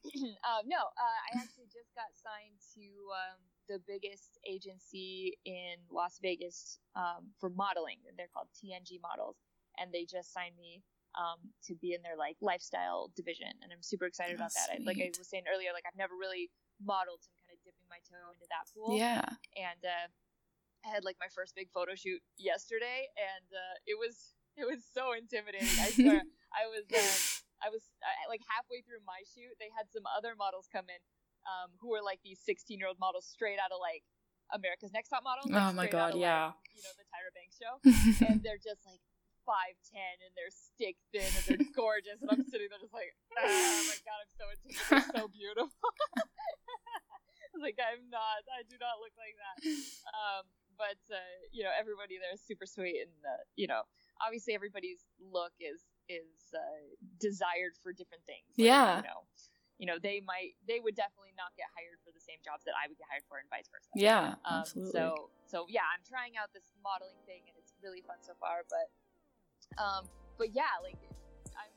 um, 0.45 0.65
no, 0.65 0.77
uh, 0.77 1.17
I 1.33 1.41
actually 1.41 1.69
just 1.73 1.93
got 1.95 2.09
signed 2.13 2.57
to 2.77 2.85
um, 3.13 3.37
the 3.69 3.79
biggest 3.87 4.37
agency 4.47 5.37
in 5.45 5.81
Las 5.89 6.19
Vegas 6.21 6.79
um, 6.95 7.33
for 7.39 7.49
modeling. 7.49 7.97
They're 8.17 8.31
called 8.33 8.47
TNG 8.57 9.01
Models, 9.01 9.37
and 9.77 9.91
they 9.91 10.05
just 10.05 10.33
signed 10.33 10.55
me 10.59 10.83
um, 11.17 11.39
to 11.67 11.75
be 11.75 11.93
in 11.93 12.01
their 12.01 12.17
like 12.17 12.37
lifestyle 12.41 13.11
division, 13.15 13.49
and 13.63 13.71
I'm 13.73 13.81
super 13.83 14.05
excited 14.05 14.37
Oh, 14.37 14.45
about 14.45 14.53
that. 14.55 14.77
I, 14.77 14.83
like 14.85 14.97
I 14.97 15.09
was 15.17 15.29
saying 15.29 15.43
earlier, 15.51 15.73
like 15.73 15.83
I've 15.87 15.97
never 15.97 16.13
really 16.19 16.49
modeled, 16.85 17.21
so 17.23 17.29
I'm 17.31 17.39
kind 17.45 17.53
of 17.55 17.61
dipping 17.63 17.87
my 17.89 18.01
toe 18.03 18.19
into 18.33 18.45
that 18.49 18.65
pool 18.73 18.97
Yeah. 18.97 19.23
and 19.57 19.81
uh, 19.85 20.07
I 20.85 20.87
had 20.97 21.05
like 21.05 21.17
my 21.21 21.29
first 21.29 21.53
big 21.53 21.69
photo 21.69 21.93
shoot 21.93 22.21
yesterday, 22.41 23.05
and 23.13 23.47
uh, 23.53 23.75
it 23.85 23.97
was 24.01 24.33
it 24.57 24.65
was 24.65 24.81
so 24.83 25.13
intimidating. 25.13 25.69
I 25.79 25.93
swear, 25.93 26.19
I 26.57 26.65
was 26.73 26.89
uh, 26.89 27.13
I 27.61 27.69
was 27.69 27.85
like 28.25 28.41
halfway 28.49 28.81
through 28.81 29.05
my 29.05 29.21
shoot, 29.29 29.53
they 29.61 29.69
had 29.77 29.85
some 29.93 30.03
other 30.09 30.33
models 30.33 30.65
come 30.73 30.89
in, 30.89 31.01
um, 31.45 31.69
who 31.77 31.93
were 31.93 32.01
like 32.01 32.17
these 32.25 32.41
16 32.41 32.81
year 32.81 32.89
old 32.89 32.97
models 32.97 33.29
straight 33.29 33.61
out 33.61 33.69
of 33.69 33.77
like 33.77 34.01
America's 34.51 34.89
Next 34.91 35.13
Top 35.13 35.21
Model. 35.23 35.45
like, 35.47 35.61
Oh 35.61 35.71
my 35.77 35.85
God, 35.87 36.17
of, 36.17 36.19
yeah. 36.19 36.49
Like, 36.57 36.73
you 36.73 36.81
know 36.81 36.93
the 36.97 37.05
Tyra 37.13 37.31
Banks 37.37 37.55
show, 37.61 37.73
and 38.33 38.41
they're 38.41 38.57
just 38.61 38.81
like. 38.85 38.99
5'10 39.41 39.97
and 39.97 40.31
they're 40.37 40.53
stick 40.53 41.01
thin 41.09 41.25
and 41.25 41.43
they're 41.49 41.65
gorgeous 41.73 42.21
and 42.21 42.29
I'm 42.29 42.45
sitting 42.45 42.69
there 42.69 42.77
just 42.77 42.93
like 42.93 43.09
oh 43.41 43.81
my 43.89 43.97
god 44.05 44.21
I'm 44.21 44.31
so 44.37 44.45
intimidated 44.53 45.17
so 45.17 45.27
beautiful 45.33 45.89
like 47.65 47.77
I'm 47.79 48.09
not 48.09 48.41
I 48.49 48.65
do 48.65 48.75
not 48.81 48.97
look 48.99 49.13
like 49.15 49.35
that 49.37 49.55
um, 50.17 50.43
but 50.77 50.99
uh, 51.13 51.21
you 51.53 51.61
know 51.63 51.71
everybody 51.71 52.17
there 52.17 52.33
is 52.33 52.41
super 52.41 52.65
sweet 52.65 53.05
and 53.05 53.13
uh, 53.23 53.41
you 53.55 53.67
know 53.69 53.85
obviously 54.25 54.53
everybody's 54.57 55.05
look 55.21 55.53
is 55.61 55.85
is 56.09 56.51
uh, 56.57 56.85
desired 57.21 57.77
for 57.81 57.93
different 57.93 58.25
things 58.25 58.49
Like, 58.57 58.67
Yeah. 58.67 58.97
you 58.97 59.05
know 59.05 59.19
you 59.81 59.85
know 59.89 59.97
they 59.97 60.21
might 60.21 60.53
they 60.69 60.77
would 60.81 60.93
definitely 60.93 61.33
not 61.37 61.53
get 61.57 61.65
hired 61.73 61.97
for 62.05 62.13
the 62.13 62.21
same 62.21 62.37
jobs 62.45 62.61
that 62.69 62.77
I 62.77 62.85
would 62.89 62.97
get 63.01 63.09
hired 63.09 63.25
for 63.29 63.37
and 63.41 63.49
vice 63.49 63.69
versa 63.69 63.89
Yeah, 63.97 64.37
um, 64.45 64.61
absolutely. 64.65 64.93
so 64.93 65.29
so 65.49 65.57
yeah 65.69 65.85
I'm 65.89 66.03
trying 66.05 66.37
out 66.37 66.53
this 66.53 66.69
modeling 66.85 67.17
thing 67.25 67.45
and 67.49 67.55
it's 67.57 67.73
really 67.81 68.01
fun 68.05 68.17
so 68.21 68.33
far 68.37 68.61
but 68.69 68.87
um 69.81 70.05
but 70.37 70.53
yeah 70.53 70.77
like 70.85 70.97
I'm 71.57 71.73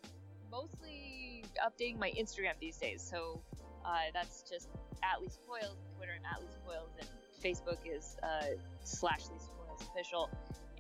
mostly 0.53 1.45
updating 1.65 1.99
my 1.99 2.13
Instagram 2.19 2.57
these 2.61 2.77
days 2.77 3.01
so 3.03 3.43
uh, 3.85 4.09
that's 4.13 4.43
just 4.49 4.69
at 5.05 5.21
Lisa 5.21 5.39
Foiles 5.49 5.77
Twitter 5.97 6.13
and 6.17 6.25
at 6.25 6.41
Lisa 6.41 6.59
Foiles 6.67 6.93
and 6.99 7.09
Facebook 7.43 7.79
is 7.85 8.17
uh, 8.23 8.57
slash 8.83 9.29
Lisa 9.33 9.49
Foiles 9.53 9.83
official. 9.91 10.31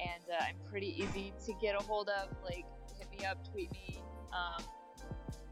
And 0.00 0.24
uh, 0.32 0.44
I'm 0.44 0.56
pretty 0.70 1.00
easy 1.00 1.32
to 1.46 1.52
get 1.60 1.74
a 1.74 1.82
hold 1.82 2.08
of 2.08 2.28
like 2.44 2.64
hit 2.98 3.08
me 3.10 3.24
up 3.26 3.38
tweet 3.50 3.70
me. 3.72 4.00
Um, 4.32 4.64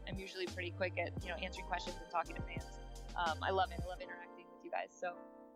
I'm 0.07 0.19
usually 0.19 0.47
pretty 0.47 0.71
quick 0.71 0.93
at 0.99 1.11
you 1.23 1.29
know 1.29 1.35
answering 1.35 1.67
questions 1.67 1.95
and 2.01 2.09
talking 2.11 2.35
to 2.35 2.41
fans. 2.41 2.65
Um, 3.15 3.37
I 3.41 3.51
love 3.51 3.71
it. 3.71 3.79
I 3.83 3.87
love 3.87 4.01
interacting 4.01 4.45
with 4.51 4.65
you 4.65 4.71
guys. 4.71 4.89
So 4.91 5.13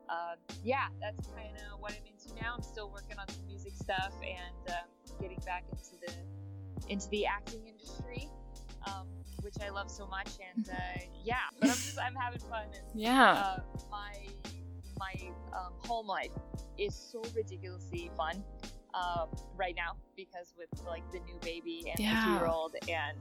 um, 0.09 0.38
yeah, 0.63 0.88
that's 1.01 1.28
kind 1.28 1.55
of 1.57 1.80
what 1.80 1.91
I'm 1.91 2.05
into 2.07 2.34
now. 2.41 2.53
I'm 2.55 2.63
still 2.63 2.89
working 2.89 3.18
on 3.20 3.28
some 3.28 3.45
music 3.45 3.74
stuff 3.76 4.13
and 4.24 4.72
um, 4.72 4.88
getting 5.20 5.39
back 5.45 5.63
into 5.72 5.99
the 6.05 6.13
into 6.89 7.09
the 7.09 7.26
acting 7.26 7.68
industry, 7.68 8.30
um, 8.86 9.07
which 9.47 9.65
I 9.65 9.69
love 9.69 9.89
so 9.89 10.05
much. 10.07 10.27
And 10.55 10.69
uh, 10.69 10.73
yeah, 11.23 11.35
but 11.59 11.69
I'm 11.69 11.75
just 11.75 11.97
I'm 11.99 12.15
having 12.15 12.39
fun. 12.39 12.65
And 12.65 13.01
yeah. 13.01 13.31
uh, 13.31 13.59
my 13.89 14.13
my 14.99 15.13
um, 15.53 15.73
home 15.85 16.07
life 16.07 16.31
is 16.77 16.93
so 16.93 17.23
ridiculously 17.35 18.11
fun 18.17 18.43
um, 18.93 19.29
right 19.55 19.75
now 19.75 19.95
because 20.17 20.53
with 20.57 20.67
like 20.85 21.09
the 21.11 21.19
new 21.19 21.39
baby 21.41 21.85
and 21.89 21.99
Yeah. 21.99 22.15
the 22.19 22.25
two 22.25 22.31
year 22.31 22.45
old 22.47 22.75
and 22.89 23.17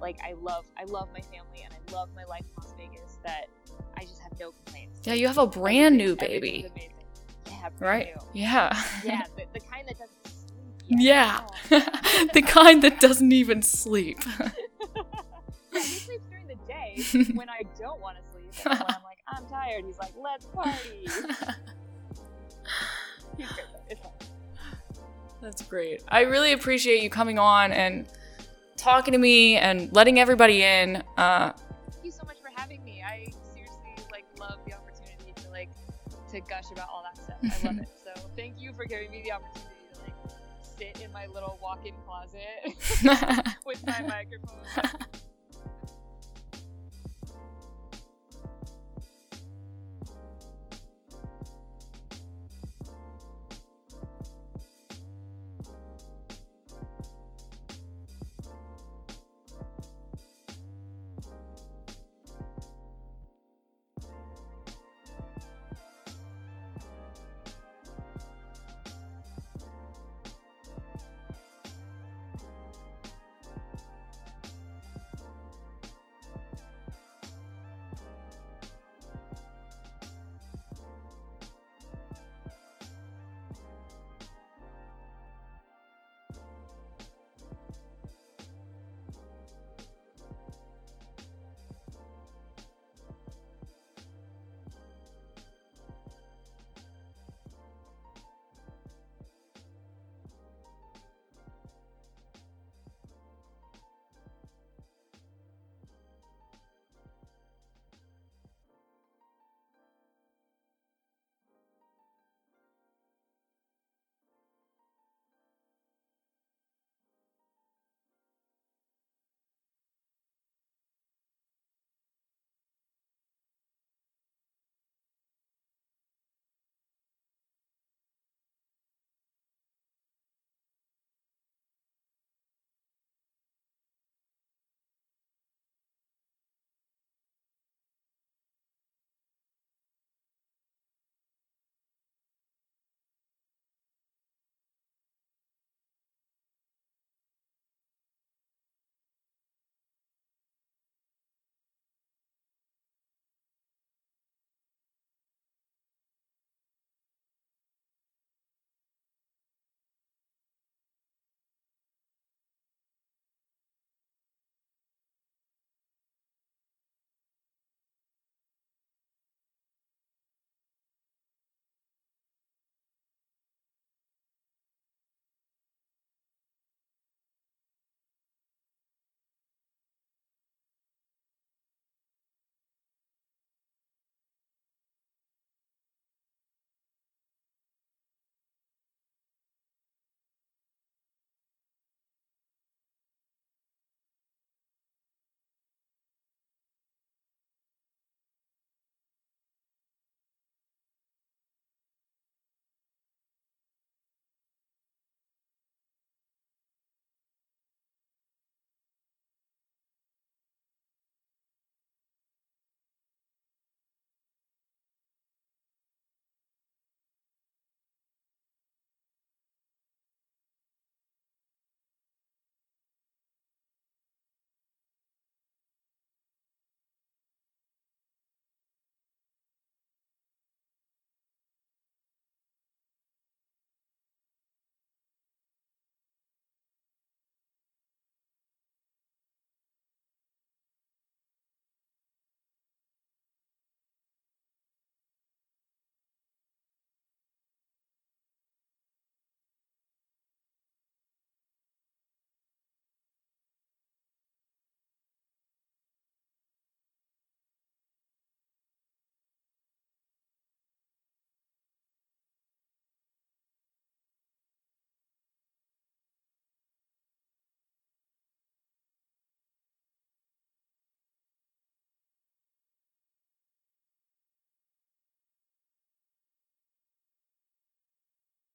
like 0.00 0.18
I 0.22 0.34
love 0.34 0.66
I 0.78 0.84
love 0.84 1.08
my 1.12 1.20
family 1.22 1.64
and 1.64 1.74
I 1.74 1.92
love 1.92 2.10
my 2.14 2.24
life 2.24 2.42
in 2.42 2.62
Las 2.62 2.74
Vegas 2.78 3.18
that 3.24 3.46
I 3.96 4.02
just 4.02 4.20
have 4.20 4.38
no 4.38 4.52
complaints. 4.52 5.00
yeah, 5.04 5.14
you 5.14 5.26
have 5.26 5.38
a 5.38 5.46
brand 5.46 5.96
new 5.96 6.14
baby. 6.14 6.66
Yeah, 7.48 7.68
right? 7.80 8.06
new. 8.06 8.42
Yeah. 8.42 8.82
Yeah, 9.04 9.22
the, 9.36 9.44
the 9.54 9.60
kind 9.60 9.88
that 9.88 9.98
doesn't 9.98 10.26
sleep. 10.26 10.84
yet. 10.86 11.00
Yeah. 11.00 11.40
Oh. 11.70 12.26
the 12.34 12.42
kind 12.42 12.82
that 12.82 13.00
doesn't 13.00 13.32
even 13.32 13.62
sleep. 13.62 14.18
Yeah, 16.94 17.02
he 17.02 17.02
sleeps 17.02 17.28
during 17.28 17.28
the 17.28 17.32
day 17.32 17.38
when 17.38 17.48
I 17.48 17.62
don't 17.78 18.00
want 18.00 18.18
to 18.18 18.22
sleep. 18.32 18.52
And 18.66 18.78
when 18.80 18.88
I'm 18.88 19.02
like, 19.02 19.18
I'm 19.28 19.46
tired, 19.46 19.84
he's 19.84 19.98
like, 19.98 20.12
let's 20.16 20.46
party. 20.46 21.06
He's 23.36 23.48
great 23.52 23.66
though. 23.72 23.80
It's 23.90 24.00
fun. 24.00 24.12
That's 25.40 25.62
great. 25.62 26.02
I 26.08 26.22
really 26.22 26.52
appreciate 26.52 27.02
you 27.02 27.10
coming 27.10 27.38
on 27.38 27.72
and 27.72 28.06
talking 28.76 29.12
to 29.12 29.18
me 29.18 29.56
and 29.56 29.92
letting 29.92 30.18
everybody 30.18 30.62
in. 30.62 31.02
Uh, 31.16 31.52
Thank 31.92 32.04
you 32.04 32.12
so 32.12 32.24
much 32.24 32.38
for 32.40 32.50
having 32.54 32.82
me. 32.84 33.02
I 33.06 33.26
seriously 33.52 33.96
like 34.10 34.24
love 34.38 34.58
the 34.66 34.74
opportunity 34.74 35.32
to 35.42 35.50
like 35.50 35.68
to 36.30 36.40
gush 36.40 36.70
about 36.72 36.88
all 36.88 37.02
that 37.04 37.22
stuff. 37.22 37.38
I 37.42 37.66
love 37.66 37.78
it. 37.78 37.88
So 38.04 38.12
thank 38.36 38.60
you 38.60 38.72
for 38.74 38.84
giving 38.86 39.10
me 39.10 39.22
the 39.24 39.32
opportunity 39.32 39.70
to 39.94 40.00
like 40.02 40.14
sit 40.62 41.00
in 41.02 41.12
my 41.12 41.26
little 41.26 41.58
walk-in 41.62 41.94
closet 42.06 43.54
with 43.66 43.84
my 43.86 44.00
microphone. 44.02 45.20